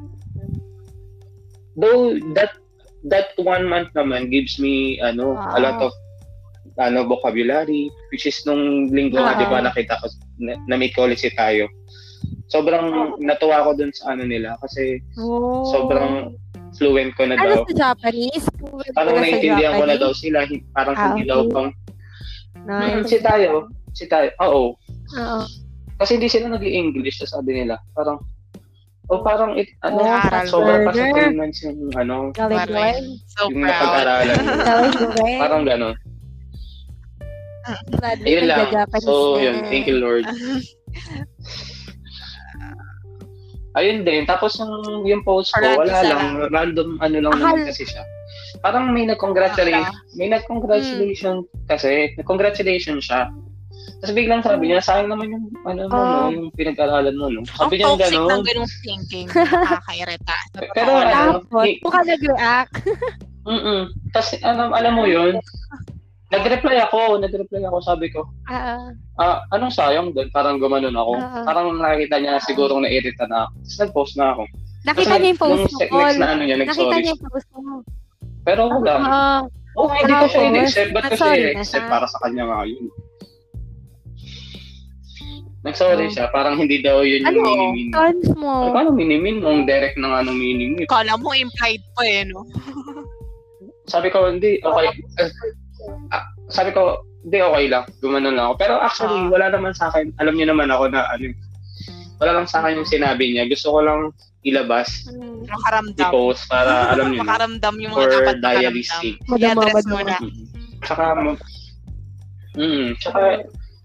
Though, 1.78 2.18
that 2.34 2.56
that 3.06 3.38
one 3.38 3.70
month 3.70 3.94
naman 3.94 4.34
gives 4.34 4.58
me, 4.58 4.98
ano, 4.98 5.38
a 5.38 5.60
lot 5.62 5.78
Wow. 5.78 5.88
of 5.90 5.94
ano 6.76 7.08
vocabulary 7.08 7.88
which 8.12 8.28
is 8.28 8.36
nung 8.44 8.92
linggo 8.92 9.16
nga 9.16 9.38
Oo. 9.38 9.40
di 9.40 9.46
ba 9.48 9.64
nakita 9.64 9.96
ko 9.96 10.12
na, 10.44 10.60
na 10.68 10.76
may 10.76 10.92
policy 10.92 11.32
tayo 11.32 11.72
sobrang 12.52 13.16
natuwa 13.24 13.64
ko 13.64 13.80
dun 13.80 13.96
sa 13.96 14.12
ano 14.12 14.28
nila 14.28 14.60
kasi 14.60 15.00
Oh. 15.16 15.64
sobrang 15.72 16.36
fluent 16.76 17.12
ko 17.16 17.24
na 17.26 17.36
Ano 17.36 17.50
daw. 17.50 17.64
sa 17.66 17.74
Japanese? 17.90 18.46
Fluent 18.56 18.94
parang 18.94 19.16
na 19.16 19.20
sa 19.20 19.24
naiintindihan 19.26 19.74
ko 19.74 19.84
na 19.86 19.96
daw 19.96 20.12
sila. 20.12 20.38
Parang 20.72 20.96
Ah, 20.96 21.04
hindi 21.10 21.24
daw 21.24 21.42
pang 21.50 21.70
Nice. 22.66 23.08
si 23.08 23.18
tayo. 23.20 23.70
Si 23.92 24.06
tayo. 24.06 24.28
Oo. 24.42 24.64
Oo. 25.16 25.42
kasi 25.96 26.20
hindi 26.20 26.28
sila 26.28 26.52
nag 26.52 26.60
english 26.60 27.24
sa 27.24 27.40
sabi 27.40 27.56
nila. 27.56 27.80
Parang 27.96 28.20
o 29.08 29.24
parang 29.24 29.56
it, 29.56 29.70
ano 29.80 30.02
Oh, 30.02 30.12
Aral. 30.12 30.44
sobra 30.44 30.82
pa 30.84 30.92
sa 30.92 31.08
Burger. 31.08 31.30
3 31.32 31.40
months 31.40 31.60
yung 31.64 31.78
ano 31.96 32.16
Galing. 32.36 33.22
So 33.32 33.48
yung 33.48 33.64
napag-aralan. 33.64 34.36
Parang 35.42 35.64
gano'n 35.64 35.96
ayun 38.26 38.46
lang. 38.46 38.70
so 39.02 39.42
yun. 39.42 39.66
Thank 39.66 39.88
you 39.90 39.98
lord 39.98 40.26
Ayun 43.76 44.02
din. 44.02 44.24
Tapos 44.24 44.56
yung, 44.56 44.72
yung 45.04 45.22
post 45.22 45.52
ko, 45.52 45.60
Parang 45.60 45.78
wala 45.78 45.92
isa 45.92 46.08
lang. 46.08 46.24
Random 46.48 46.88
ano 46.98 47.16
lang 47.20 47.32
Akala- 47.34 47.52
naman 47.54 47.68
kasi 47.68 47.84
siya. 47.84 48.04
Parang 48.58 48.90
may 48.90 49.04
nag-congratulate. 49.04 49.92
May 50.16 50.28
nag-congratulation 50.30 51.36
kasi. 51.68 52.16
Nag-congratulation 52.16 52.98
siya. 52.98 53.28
Tapos 53.96 54.12
biglang 54.12 54.42
sabi 54.42 54.68
niya, 54.68 54.80
sayang 54.80 55.08
naman 55.08 55.28
yung, 55.30 55.46
ano 55.64 55.82
mo, 55.86 55.94
Oh. 55.94 56.08
no, 56.26 56.32
yung 56.32 56.48
pinag-aralan 56.52 57.14
mo, 57.14 57.28
no? 57.28 57.42
Ang 57.42 57.48
Sabi 57.50 57.76
niya 57.76 57.86
toxic 57.92 58.12
ng 58.12 58.26
gano'n. 58.26 58.42
ganung 58.44 58.72
thinking. 58.82 59.28
Nakakairita. 59.66 60.36
Sa 60.50 60.60
Pero 60.74 60.92
lang. 60.94 61.06
ano, 61.06 61.32
Tapos, 61.44 61.64
hi- 61.64 61.80
kung 61.80 61.94
ka 61.94 62.02
nag-react. 62.02 62.74
Mm-mm. 63.46 63.82
Tapos, 64.10 64.30
alam, 64.42 64.70
alam 64.72 64.94
mo 64.94 65.06
yun, 65.06 65.34
nag-reply 66.26 66.78
ako, 66.82 67.22
nag-reply 67.22 67.62
ako, 67.64 67.78
sabi 67.82 68.10
ko, 68.10 68.26
Ah, 68.48 68.90
ah, 69.18 69.46
anong 69.52 69.74
sayang 69.74 70.10
doon? 70.12 70.30
Parang 70.30 70.58
gumanon 70.58 70.96
ako. 70.96 71.14
Ah. 71.18 71.46
Parang 71.46 71.74
nakita 71.78 72.18
niya 72.18 72.42
siguro 72.42 72.78
na-irita 72.78 73.26
na 73.26 73.46
ako. 73.46 73.54
Tapos 73.56 73.78
nag-post 73.80 74.14
na 74.16 74.26
ako. 74.34 74.44
nakita 74.86 75.06
Tapos 75.06 75.20
niya 75.20 75.30
yung 75.30 75.42
post 75.42 75.62
mo, 75.62 75.80
Paul. 75.86 76.02
next 76.02 76.18
na 76.18 76.28
ano 76.28 76.42
niya, 76.44 76.56
Nakita 76.58 76.96
niya 76.96 77.12
yung 77.12 77.24
post 77.24 77.50
mo. 77.54 77.74
Pero 78.42 78.62
wala. 78.70 78.94
Ah, 79.00 79.42
Oh, 79.76 79.92
hindi 79.92 80.08
ko 80.08 80.26
siya 80.32 80.44
in-accept. 80.48 80.92
Ba't 80.96 81.04
ko 81.12 81.16
siya 81.20 81.36
i-accept 81.52 81.88
para 81.92 82.08
sa 82.08 82.16
kanya 82.24 82.48
nga 82.48 82.64
yun? 82.64 82.88
Nag-sorry 85.66 86.08
siya. 86.08 86.30
Parang 86.30 86.56
hindi 86.56 86.80
daw 86.80 87.02
yun 87.02 87.26
ano, 87.26 87.42
yung 87.42 87.74
minimin. 87.74 87.88
tons 87.92 88.30
mo. 88.38 88.70
Ay, 88.70 88.72
paano 88.72 88.90
minimin? 88.94 89.42
Ang 89.42 89.66
direct 89.66 89.98
na 89.98 90.14
nga 90.14 90.20
nung 90.24 90.38
minimin. 90.38 90.86
Kala 90.86 91.18
mo 91.18 91.34
implied 91.34 91.82
pa 91.92 92.06
eh, 92.06 92.24
no? 92.24 92.46
Sabi 93.92 94.14
ko, 94.14 94.30
hindi. 94.30 94.62
Okay. 94.62 94.88
Ah, 96.10 96.24
sabi 96.48 96.72
ko, 96.72 97.02
hindi, 97.24 97.42
okay 97.42 97.66
lang. 97.68 97.84
Gumanon 98.00 98.34
lang 98.34 98.46
ako. 98.48 98.56
Pero 98.58 98.74
actually, 98.78 99.18
Ah. 99.18 99.30
wala 99.30 99.46
naman 99.50 99.74
sa 99.74 99.90
akin. 99.90 100.14
Alam 100.22 100.38
niyo 100.38 100.54
naman 100.54 100.70
ako 100.70 100.94
na, 100.94 101.10
ano, 101.10 101.34
wala 102.18 102.32
lang 102.38 102.48
sa 102.48 102.62
akin 102.62 102.78
yung 102.78 102.88
sinabi 102.88 103.34
niya. 103.34 103.50
Gusto 103.50 103.74
ko 103.74 103.80
lang 103.82 104.02
ilabas, 104.42 105.10
Makaramdam. 105.50 106.06
i-post 106.06 106.46
para, 106.46 106.94
alam 106.94 107.10
niyo 107.10 107.22
na, 107.26 107.34
Makaramdam 107.34 107.76
yung 107.82 107.94
mga 107.94 107.98
for 107.98 108.10
dapat. 108.14 108.36
Madama, 109.26 109.66
I-address 109.66 109.86
mo 109.90 110.00
na. 110.00 110.18
Mm. 110.22 110.46
Tsaka, 110.86 111.04
mm, 112.56 112.88
tsaka, 113.02 113.22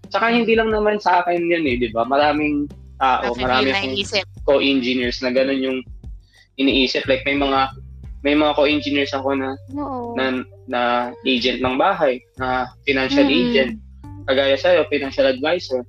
tsaka 0.07 0.25
hindi 0.29 0.53
lang 0.53 0.69
naman 0.69 1.01
sa 1.01 1.25
akin 1.25 1.49
yan 1.49 1.65
eh, 1.65 1.75
di 1.77 1.89
ba? 1.89 2.05
Maraming 2.05 2.69
tao, 3.01 3.33
marami 3.33 3.73
naiisip. 3.73 4.21
co-engineers 4.45 5.25
na 5.25 5.33
ganun 5.33 5.57
yung 5.59 5.79
iniisip. 6.55 7.09
Like, 7.09 7.25
may 7.25 7.33
mga, 7.33 7.73
may 8.21 8.37
mga 8.37 8.53
co-engineers 8.53 9.13
ako 9.13 9.33
na 9.33 9.57
Oo. 9.73 10.13
na, 10.13 10.45
na 10.69 10.81
agent 11.25 11.57
ng 11.59 11.75
bahay, 11.75 12.21
na 12.37 12.69
financial 12.85 13.25
Mm. 13.25 13.33
agent. 13.33 13.71
Kagaya 14.29 14.53
sa'yo, 14.53 14.85
financial 14.87 15.25
advisor. 15.25 15.81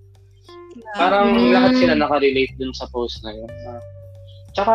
Parang 0.96 1.36
Mm. 1.36 1.52
lahat 1.52 1.72
sila 1.76 1.92
nakarelate 1.92 2.56
dun 2.56 2.72
sa 2.72 2.88
post 2.88 3.20
na 3.20 3.36
yun. 3.36 3.50
Uh, 3.68 3.80
tsaka, 4.56 4.74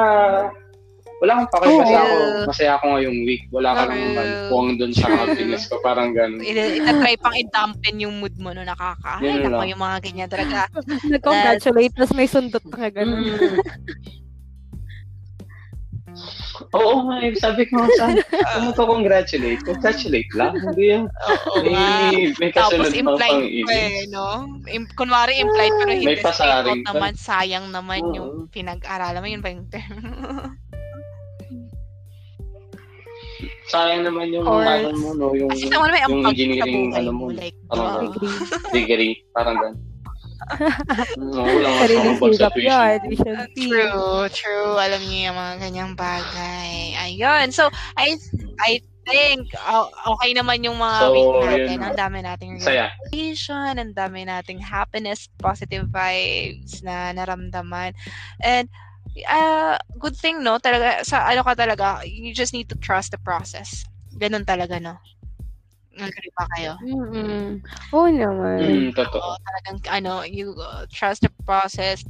wala 1.17 1.31
akong 1.41 1.49
Oo. 1.65 1.81
kasi 1.81 1.93
ako, 1.97 2.15
masaya 2.45 2.71
ako 2.77 2.85
ngayong 2.93 3.19
week. 3.25 3.43
Wala 3.49 3.73
ka 3.73 3.89
True. 3.89 3.97
naman 3.97 4.27
puwang 4.53 4.71
dun 4.77 4.93
sa 4.93 5.09
happiness 5.17 5.65
ko. 5.65 5.81
Parang 5.81 6.13
ganun. 6.13 6.45
Ina-try 6.45 7.17
pang 7.17 7.33
i-dampen 7.33 7.97
yung 7.97 8.21
mood 8.21 8.37
mo 8.37 8.53
no 8.53 8.61
nakaka. 8.61 9.17
Ay, 9.17 9.41
nako, 9.41 9.65
lang. 9.65 9.73
yung 9.73 9.81
mga 9.81 9.97
ganyan 10.05 10.29
talaga. 10.29 10.69
Nag-congratulate, 11.09 11.93
tapos 11.97 12.13
may 12.13 12.29
sundot 12.29 12.61
ka 12.69 12.93
ganun. 12.93 13.25
Oo 16.73 17.05
nga, 17.05 17.15
eh, 17.21 17.31
sabi 17.35 17.65
ko 17.65 17.79
nga 17.79 17.89
sa 17.93 18.05
kung 18.55 18.73
to 18.77 18.83
congratulate, 18.83 19.61
congratulate 19.61 20.31
lang. 20.33 20.53
Hindi 20.55 20.83
yan. 20.89 21.03
Oo 21.05 21.57
nga. 21.61 22.09
May, 22.09 22.33
may 22.37 22.49
Tapos 22.51 22.77
kasunod 22.77 22.91
pang 22.91 23.01
implied 23.03 23.43
pa 23.63 23.73
eh, 23.73 24.05
no? 24.09 24.25
Im- 24.67 24.91
kunwari 24.93 25.33
implied 25.37 25.73
pero 25.75 25.91
hindi 25.91 26.07
May 26.07 26.19
pasaring 26.19 26.81
pa. 26.81 26.91
naman, 26.93 27.13
sayang 27.13 27.67
naman 27.69 28.01
Oo. 28.03 28.15
yung 28.15 28.31
pinag-aralan 28.49 29.21
mo. 29.21 29.27
Yun 29.27 29.43
ba 29.43 29.49
yung 29.51 29.67
term? 29.69 29.93
Sayang 33.67 34.07
naman 34.07 34.31
yung 34.31 34.47
Course. 34.47 34.63
ano 34.63 34.95
mo, 34.95 35.09
no? 35.11 35.35
Yung, 35.35 35.51
Kasi 35.51 35.67
may 35.67 35.99
yung 35.99 36.23
sa 36.23 36.29
engineering, 36.31 36.87
buhay 36.87 37.03
ano 37.03 37.11
mo. 37.11 37.25
mo, 37.27 37.35
Like, 37.35 37.57
Parang 37.67 38.07
wow. 38.07 38.71
degree, 38.71 39.15
parang 39.35 39.57
ganun. 39.59 39.77
Wala 41.17 41.67
nga 41.67 41.81
Sariling 41.85 42.17
sa 42.17 42.27
sigap 42.29 42.55
yun. 42.55 42.99
True, 43.55 44.25
true. 44.31 44.73
Alam 44.77 45.01
niyo 45.05 45.31
yung 45.31 45.37
mga 45.37 45.55
ganyang 45.61 45.93
bagay. 45.97 46.95
Ayun. 46.97 47.49
So, 47.51 47.69
I 47.97 48.15
I 48.61 48.79
think 49.07 49.55
uh, 49.55 49.87
okay 50.17 50.35
naman 50.35 50.67
yung 50.67 50.75
mga 50.77 50.97
So, 50.99 51.11
week 51.15 51.31
natin. 51.47 51.77
na. 51.79 51.85
Ang 51.89 51.97
dami 51.97 52.17
nating 52.23 52.53
realization, 52.59 53.71
ang 53.79 53.93
dami 53.95 54.27
nating 54.27 54.59
happiness, 54.59 55.31
positive 55.39 55.87
vibes 55.87 56.83
na 56.83 57.15
naramdaman. 57.15 57.95
And 58.43 58.67
uh, 59.25 59.79
good 59.97 60.15
thing, 60.19 60.43
no? 60.43 60.59
Talaga, 60.59 61.07
sa 61.07 61.23
ano 61.25 61.41
ka 61.47 61.55
talaga, 61.55 62.03
you 62.03 62.35
just 62.35 62.51
need 62.51 62.67
to 62.67 62.77
trust 62.77 63.15
the 63.15 63.21
process. 63.23 63.87
Ganun 64.19 64.43
talaga, 64.43 64.77
no? 64.81 64.99
Agree 65.97 66.31
ba 66.37 66.45
kayo? 66.53 66.73
Mm-mm. 66.85 67.57
Oo 67.93 68.07
naman. 68.13 68.61
Mm, 68.61 68.89
totoo. 68.93 69.17
Oo, 69.17 69.37
talagang 69.41 69.77
ano, 69.89 70.21
you 70.23 70.53
uh, 70.61 70.85
trust 70.93 71.25
the 71.25 71.31
process, 71.45 72.05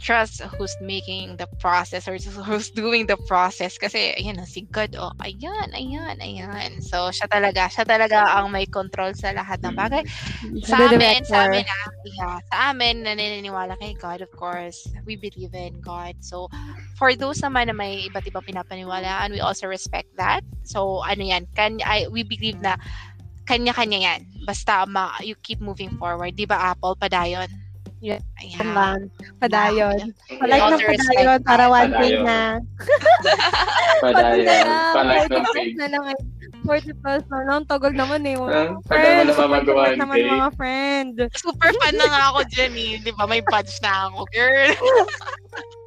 trust 0.00 0.40
who's 0.56 0.74
making 0.80 1.36
the 1.36 1.46
process 1.60 2.08
or 2.08 2.16
who's 2.48 2.72
doing 2.72 3.06
the 3.06 3.20
process. 3.28 3.76
Kasi 3.78 4.16
ayan 4.16 4.40
si 4.48 4.64
God 4.72 4.96
oh 4.96 5.12
ayan 5.20 5.70
ayan 5.76 6.16
ayan. 6.18 6.80
So 6.80 7.12
siya 7.12 7.28
talaga 7.28 7.68
siya 7.68 7.84
talaga 7.84 8.40
ang 8.40 8.48
may 8.50 8.64
control 8.66 9.12
sa 9.12 9.30
lahat 9.36 9.60
ng 9.62 9.76
bagay. 9.76 10.02
Sa 10.64 10.76
The 10.80 10.96
amin 10.96 11.22
sa 11.28 11.44
amin 11.46 11.64
ah, 11.68 11.88
yeah, 12.04 12.36
sa 12.48 12.56
amin 12.72 13.04
naniniwala 13.04 13.76
kay 13.78 13.92
God 13.94 14.24
of 14.24 14.32
course. 14.34 14.88
We 15.04 15.20
believe 15.20 15.52
in 15.54 15.84
God. 15.84 16.16
So 16.24 16.48
for 16.96 17.12
those 17.14 17.44
naman 17.44 17.68
na 17.68 17.76
may 17.76 18.08
iba't 18.08 18.24
ibang 18.26 18.44
pinapaniwalaan 18.48 19.30
we 19.36 19.40
also 19.44 19.68
respect 19.68 20.08
that. 20.16 20.40
So 20.64 21.04
ano 21.04 21.22
yan 21.22 21.46
kan 21.52 21.78
I, 21.84 22.08
we 22.08 22.24
believe 22.24 22.58
na 22.64 22.80
kanya-kanya 23.44 23.98
yan. 24.00 24.20
Basta 24.46 24.86
ma, 24.86 25.18
you 25.20 25.34
keep 25.34 25.60
moving 25.60 25.90
forward. 25.98 26.38
Di 26.38 26.46
ba 26.46 26.72
Apple 26.72 26.94
padayon 26.96 27.50
Yeah. 28.00 28.24
Ayan. 28.36 28.56
Yan 28.56 28.68
lang. 28.72 28.98
Padayon. 29.38 29.98
Mm. 30.26 30.38
Palike 30.40 30.66
ng 30.66 30.84
padayon 30.88 31.38
para 31.44 31.64
one 31.68 31.92
day 31.92 32.16
Padayon. 32.16 32.24
na. 32.24 32.40
Padayon. 34.00 34.66
Palike 34.90 35.28
40 35.28 35.36
ng 35.36 35.46
page. 35.52 35.76
na 35.76 35.86
lang. 35.86 36.04
eh. 36.08 36.18
40 36.60 36.96
plus 36.96 37.24
na 37.28 37.40
lang. 37.44 37.60
Tagal 37.64 37.92
naman 37.92 38.20
eh. 38.24 38.36
Ah, 38.36 38.40
tagal 38.40 38.72
mo 38.72 38.80
Friends, 38.88 39.20
na 39.22 39.32
super 39.32 39.44
mamagawa 39.46 39.80
tagal 39.82 39.92
ng 39.92 40.00
naman 40.00 40.16
day. 40.16 40.30
mga 40.30 40.50
friend. 40.56 41.14
Super 41.34 41.70
fan 41.74 41.94
na 41.94 42.06
nga 42.06 42.22
ako 42.26 42.38
eh. 42.74 42.96
Di 42.98 43.12
ba? 43.12 43.24
May 43.24 43.42
badge 43.42 43.76
na 43.80 44.08
ako, 44.08 44.18
girl. 44.30 44.72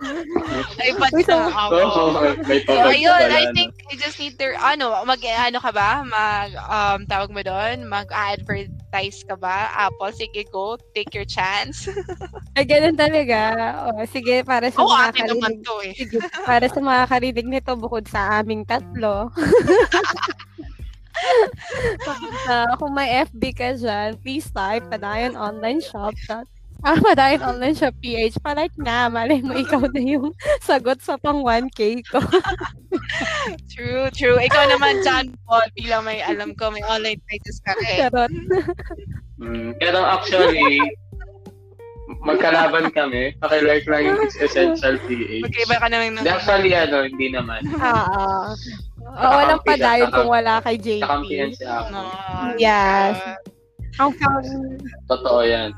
Uy, 0.00 1.22
so- 1.24 1.36
na 1.36 1.52
ako. 1.52 1.76
Oo, 1.76 2.02
may 2.48 2.60
So, 2.64 2.88
ayun, 2.88 3.24
I 3.28 3.52
think 3.52 3.76
you 3.92 3.96
just 4.00 4.16
need 4.16 4.40
to, 4.40 4.56
ano, 4.56 4.96
mag, 5.04 5.20
ano 5.20 5.58
ka 5.60 5.70
ba? 5.72 6.00
Mag, 6.04 6.50
um, 6.56 7.00
tawag 7.04 7.28
mo 7.28 7.40
doon? 7.44 7.84
Mag-advertise 7.84 9.20
ka 9.28 9.36
ba? 9.36 9.68
Apple, 9.76 10.12
sige, 10.16 10.48
go. 10.48 10.80
Take 10.96 11.12
your 11.12 11.28
chance. 11.28 11.84
Ay, 12.56 12.64
ganun 12.64 12.96
talaga. 12.96 13.40
O, 13.92 14.00
sige, 14.08 14.40
para 14.40 14.72
sa 14.72 14.80
Oo, 14.80 14.88
mga 14.88 15.12
karinig. 15.12 15.56
to 15.60 15.74
eh. 15.84 15.94
Sige, 15.94 16.16
para 16.48 16.66
sa 16.68 16.80
mga 16.80 17.02
karinig 17.08 17.46
nito 17.48 17.72
bukod 17.76 18.08
sa 18.08 18.40
aming 18.40 18.64
tatlo. 18.64 19.28
Ah, 22.48 22.72
kung 22.80 22.96
may 22.96 23.20
FB 23.28 23.42
ka 23.52 23.76
dyan, 23.76 24.16
please 24.24 24.48
type 24.48 24.88
Padayon 24.88 25.36
Online 25.36 25.84
Shop. 25.84 26.16
Ah, 26.80 26.96
Padayon 27.04 27.42
Online 27.44 27.76
Shop 27.76 27.92
PH. 28.00 28.40
Palike 28.40 28.76
na. 28.80 29.12
Malay 29.12 29.44
mo, 29.44 29.52
ikaw 29.52 29.84
na 29.92 30.00
yung 30.00 30.32
sagot 30.68 31.00
sa 31.04 31.20
pang 31.20 31.44
1K 31.44 32.00
ko. 32.08 32.20
True, 33.72 34.10
true. 34.12 34.36
Ikaw 34.36 34.64
naman, 34.76 35.00
John 35.06 35.32
Paul, 35.46 35.64
bilang 35.72 36.04
may 36.04 36.20
alam 36.20 36.52
ko, 36.58 36.68
may 36.74 36.82
online 36.84 37.22
pages 37.30 37.62
ka 37.62 37.72
eh. 37.86 38.02
Charot. 38.02 38.28
Mm, 39.40 39.72
pero 39.78 40.02
actually, 40.04 40.76
magkalaban 42.26 42.90
kami. 42.92 43.32
Pakilike 43.38 43.86
lang 43.88 44.02
yung 44.10 44.20
Essential 44.26 44.98
PH. 45.06 45.46
Magkaiba 45.46 45.76
ka 45.80 45.86
naman 45.88 46.18
ng... 46.18 46.26
Actually, 46.26 46.74
ano, 46.74 47.06
hindi 47.06 47.30
naman. 47.30 47.62
Oo. 47.72 48.52
Oh, 49.00 49.30
walang 49.38 49.62
Kakampi 49.62 49.70
siya, 49.70 49.78
padayon 49.80 50.10
kung 50.12 50.28
wala 50.28 50.54
kay 50.60 50.76
JP. 50.76 51.02
Kakampihan 51.02 51.50
si 51.54 51.64
ako. 51.64 51.86
No, 51.94 52.00
Yes. 52.58 53.14
uh, 53.16 54.02
Ang 54.02 54.12
Totoo 55.08 55.40
yan. 55.46 55.70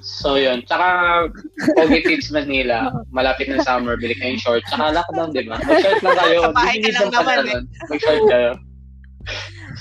So, 0.00 0.34
yun. 0.34 0.62
Tsaka, 0.62 1.28
Pogi 1.74 2.00
Tips 2.00 2.30
Manila, 2.30 2.88
malapit 3.08 3.46
na 3.46 3.60
summer, 3.60 3.94
bili 3.94 4.14
kayong 4.14 4.38
short. 4.38 4.62
Tsaka 4.66 4.92
lockdown, 4.92 5.30
di 5.30 5.44
ba? 5.44 5.58
Mag-short 5.58 6.00
lang 6.00 6.16
kayo. 6.16 6.38
Sa 6.40 6.52
bahay 6.52 6.76
ka 6.76 6.88
lang 6.88 6.98
ng 7.00 7.12
naman, 7.12 7.36
pantalon. 7.38 7.62
Mag-short 7.88 8.22
kayo. 8.26 8.50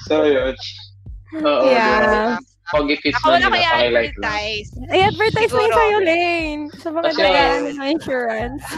So, 0.05 0.23
yun. 0.23 0.53
Oo, 1.37 1.65
Yeah. 1.65 1.99
di 1.99 2.07
ba? 2.07 2.37
Pogi 2.67 2.99
Tips 2.99 3.15
Ako 3.23 3.31
Manila, 3.31 3.47
kaya 3.47 3.69
pakilike 3.71 3.95
lang. 3.95 4.03
advertise. 4.27 4.69
ay, 4.91 4.99
advertise 5.01 5.47
mo 5.47 5.55
yun 5.55 5.63
Siguro. 5.63 5.79
sa'yo, 5.79 5.97
Lane. 6.03 6.63
Sa 6.75 6.87
mga 6.91 7.03
Kasi- 7.07 7.23
nag 7.23 7.63
ng 7.71 7.89
insurance. 7.89 8.63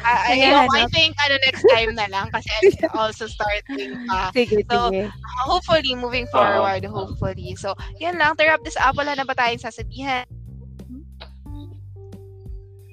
Ah, 0.00 0.20
Kaya 0.26 0.64
ayun, 0.64 0.68
I 0.74 0.84
think 0.90 1.12
ano 1.18 1.34
next 1.44 1.64
time 1.66 1.92
na 1.92 2.08
lang 2.08 2.28
kasi 2.32 2.48
I'm 2.80 2.92
also 2.94 3.24
starting 3.24 3.96
pa. 4.04 4.28
Sige, 4.32 4.60
So, 4.64 4.88
sige. 4.88 5.08
hopefully, 5.44 5.92
moving 5.94 6.24
forward, 6.28 6.84
hopefully. 6.84 7.52
So, 7.54 7.72
yan 7.96 8.16
lang. 8.16 8.36
To 8.36 8.44
wrap 8.44 8.60
this 8.60 8.76
up, 8.76 8.96
wala 8.96 9.12
na 9.12 9.24
ba 9.24 9.32
tayong 9.32 9.60
sasabihin 9.60 10.24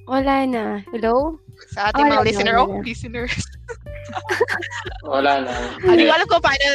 Wala 0.08 0.48
na. 0.48 0.64
Hello? 0.90 1.36
sa 1.74 1.90
ating 1.90 2.06
Wala 2.06 2.12
mga 2.12 2.22
na, 2.22 2.28
listener? 2.30 2.56
wala 2.56 2.70
Oh, 2.70 2.82
listeners. 2.82 3.36
Wala 5.10 5.32
na. 5.42 5.52
Hindi 5.82 6.06
ko 6.06 6.14
alam 6.14 6.28
kung 6.30 6.40
paano, 6.40 6.66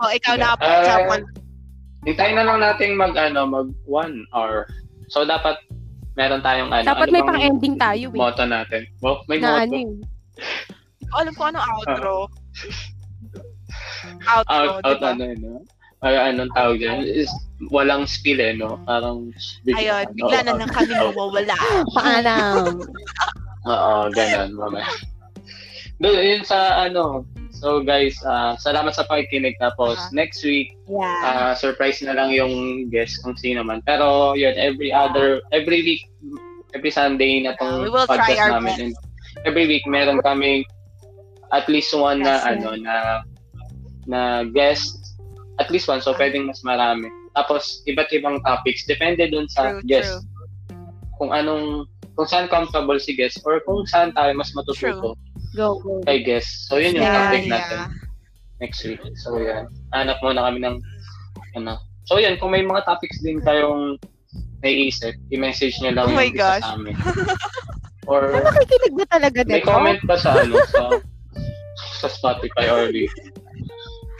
oh, 0.00 0.10
ikaw 0.10 0.34
na 0.34 0.56
po, 0.56 0.64
Ah, 0.64 0.82
Chapon. 0.82 1.20
Hintayin 2.02 2.34
na 2.34 2.48
lang 2.48 2.58
natin 2.58 2.96
mag, 2.96 3.12
ano, 3.14 3.44
mag 3.44 3.68
one 3.84 4.24
hour. 4.32 4.64
So, 5.06 5.22
dapat 5.22 5.60
meron 6.16 6.40
tayong, 6.40 6.72
ano, 6.72 6.82
Dapat 6.82 7.06
ano 7.06 7.14
may 7.14 7.22
pang-ending 7.22 7.76
tayo 7.76 8.06
eh. 8.08 8.16
Motto 8.16 8.42
natin. 8.42 8.88
Well, 8.98 9.20
may 9.28 9.38
Na 9.38 9.60
ano 9.60 9.68
motto. 9.68 9.76
eh. 9.76 9.86
Hindi 10.96 11.04
ko 11.04 11.14
alam 11.14 11.32
kung 11.36 11.46
ano 11.46 11.58
outro. 11.60 12.12
Outro, 14.24 14.50
out, 14.50 14.82
out 14.82 14.96
diba? 14.96 15.08
ano, 15.12 15.24
no? 15.36 15.52
Ay, 16.00 16.14
anong 16.32 16.52
tawag 16.56 16.80
dyan? 16.80 17.04
Is, 17.04 17.28
walang 17.68 18.08
spill 18.08 18.40
eh, 18.40 18.56
no? 18.56 18.80
Parang, 18.88 19.28
Ayun, 19.68 20.04
bigla 20.16 20.40
na 20.48 20.56
lang 20.56 20.70
kami 20.72 20.96
nawawala. 20.96 21.56
Paalam. 21.92 22.80
Oo, 23.68 23.94
ganun, 24.08 24.56
mamaya. 24.56 24.88
Doon, 26.00 26.16
yun 26.16 26.42
sa, 26.48 26.88
ano, 26.88 27.28
so 27.52 27.84
guys, 27.84 28.16
ah, 28.24 28.56
salamat 28.56 28.96
sa 28.96 29.04
pakikinig. 29.04 29.60
Tapos, 29.60 30.00
Aha. 30.00 30.16
next 30.16 30.40
week, 30.40 30.72
Yeah. 30.88 31.20
ah, 31.20 31.52
surprise 31.52 32.00
na 32.00 32.16
lang 32.16 32.32
yung 32.32 32.88
guest 32.88 33.20
kung 33.20 33.36
sino 33.36 33.60
man. 33.60 33.84
Pero, 33.84 34.32
yun, 34.32 34.56
every 34.56 34.88
other, 34.88 35.44
every 35.52 35.84
week, 35.84 36.08
every 36.72 36.88
Sunday 36.88 37.44
na 37.44 37.52
Uh, 37.52 37.60
tong 37.60 37.84
we 37.84 37.92
will 37.92 38.08
try 38.08 38.16
podcast 38.32 38.40
our 38.40 38.50
namin. 38.56 38.72
best. 38.72 38.80
And 38.80 38.92
every 39.44 39.68
week, 39.68 39.84
meron 39.84 40.24
kaming 40.24 40.64
at 41.52 41.68
least 41.68 41.92
one 41.92 42.24
na, 42.24 42.40
Yes, 42.40 42.48
ano, 42.48 42.68
na, 42.80 42.94
na 44.08 44.20
guest, 44.48 44.96
at 45.60 45.68
least 45.68 45.84
one, 45.84 46.00
so 46.00 46.16
pwedeng 46.16 46.48
mas 46.48 46.64
marami. 46.64 47.12
Tapos, 47.32 47.62
iba't 47.84 48.10
ibang 48.10 48.42
topics. 48.42 48.84
Depende 48.84 49.26
dun 49.26 49.46
sa 49.46 49.70
True, 49.72 49.82
guest. 49.84 50.10
true. 50.10 50.24
Kung 51.16 51.30
anong, 51.30 51.86
kung 52.12 52.26
saan 52.26 52.46
comfortable 52.46 52.96
si 52.96 53.12
guest 53.12 53.38
or 53.44 53.62
kung 53.62 53.86
saan 53.86 54.10
tayo 54.10 54.32
mas 54.32 54.50
matututo 54.50 55.14
Go, 55.50 55.78
go. 55.78 55.98
kay 56.04 56.20
guest. 56.20 56.66
So, 56.66 56.76
yun 56.76 56.94
yung 56.94 57.04
Yeah, 57.04 57.16
topic 57.16 57.42
yeah. 57.42 57.52
natin 57.52 57.78
next 58.58 58.80
week. 58.82 59.00
So, 59.16 59.36
yan. 59.36 59.66
Hanap 59.90 60.18
muna 60.20 60.44
kami 60.44 60.58
ng, 60.60 60.76
ano. 61.54 61.74
So, 62.04 62.16
yan. 62.16 62.36
Kung 62.36 62.50
may 62.50 62.62
mga 62.62 62.82
topics 62.84 63.18
din 63.18 63.38
kayong 63.38 63.98
naiisip, 64.60 65.14
i-message 65.30 65.80
nyo 65.80 65.90
lang 65.92 66.06
Oh 66.06 66.12
my 66.12 66.26
yung 66.26 66.34
isa 66.34 66.42
gosh. 66.58 66.62
sa 66.62 66.74
amin. 66.74 66.94
Or, 68.10 68.26
Ah, 68.28 68.42
nakikinig 68.44 68.94
ba 68.96 69.06
talaga 69.08 69.38
may 69.44 69.60
dito? 69.60 69.66
comment 69.66 70.00
ba 70.02 70.16
sa, 70.16 70.34
ano, 70.36 70.58
sa, 70.66 70.82
sa 71.96 72.08
Spotify 72.08 72.66
or 72.66 72.90
di? 72.90 73.06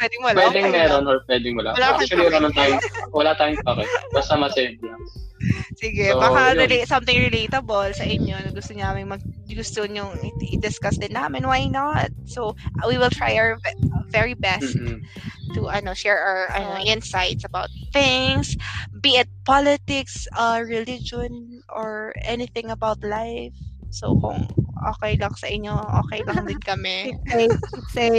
Pwedeng 0.01 0.22
wala. 0.24 0.40
Pwedeng 0.40 0.66
okay 0.66 0.72
meron 0.72 1.05
or 1.11 1.18
pwedeng 1.28 1.55
wala. 1.61 1.72
Wala 1.74 1.86
Actually, 1.92 2.24
wala 2.24 2.38
naman 2.40 2.55
tayong, 2.57 2.80
wala 3.12 3.32
tayong 3.36 3.61
pake. 3.62 3.86
Basta 4.14 4.34
masend 4.40 4.78
lang. 4.82 5.03
Sige, 5.76 6.12
So, 6.12 6.16
baka 6.18 6.55
yun. 6.57 6.59
relate, 6.59 6.86
something 6.88 7.16
relatable 7.16 7.92
sa 7.94 8.05
inyo 8.05 8.36
na 8.36 8.51
gusto 8.53 8.72
namin 8.76 9.09
mag 9.09 9.22
gusto 9.48 9.84
nyo 9.86 10.12
i- 10.20 10.55
i-discuss 10.57 10.96
din 11.01 11.12
namin, 11.14 11.46
why 11.48 11.66
not? 11.68 12.11
So, 12.28 12.55
we 12.86 12.96
will 12.98 13.12
try 13.12 13.34
our 13.38 13.57
ve- 13.59 13.80
very 14.11 14.34
best 14.34 14.76
Mm-mm. 14.76 15.01
to 15.55 15.68
ano 15.70 15.94
share 15.94 16.18
our 16.18 16.42
ano, 16.55 16.76
insights 16.84 17.44
about 17.44 17.70
things, 17.92 18.57
be 18.92 19.16
it 19.18 19.28
politics, 19.44 20.26
uh, 20.36 20.61
religion, 20.64 21.62
or 21.70 22.12
anything 22.24 22.70
about 22.70 23.03
life. 23.05 23.55
So, 23.90 24.14
kung 24.18 24.46
okay 24.96 25.16
lang 25.18 25.34
sa 25.36 25.48
inyo, 25.51 25.74
okay 26.07 26.22
lang 26.26 26.44
din 26.48 26.61
kami. 26.62 27.14
Say, 27.30 27.46
say, 27.90 28.11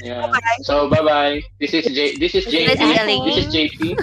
Yeah. 0.00 0.32
So, 0.62 0.88
bye-bye. 0.88 1.42
This 1.60 1.74
is 1.74 1.84
J 1.92 2.16
this 2.16 2.34
is 2.34 2.46
JP. 2.46 2.66
This 2.66 2.80
is 2.80 2.98
Elaine. 3.00 3.24
This 3.26 3.36
is 3.44 3.46
JP. 3.54 3.98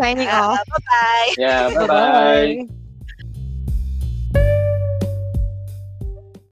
signing 0.00 0.28
Uh, 0.28 0.56
off. 0.56 0.60
bye-bye! 0.66 1.34
Yeah, 1.38 1.68
bye-bye. 1.68 1.86
Bye-bye. 1.86 2.81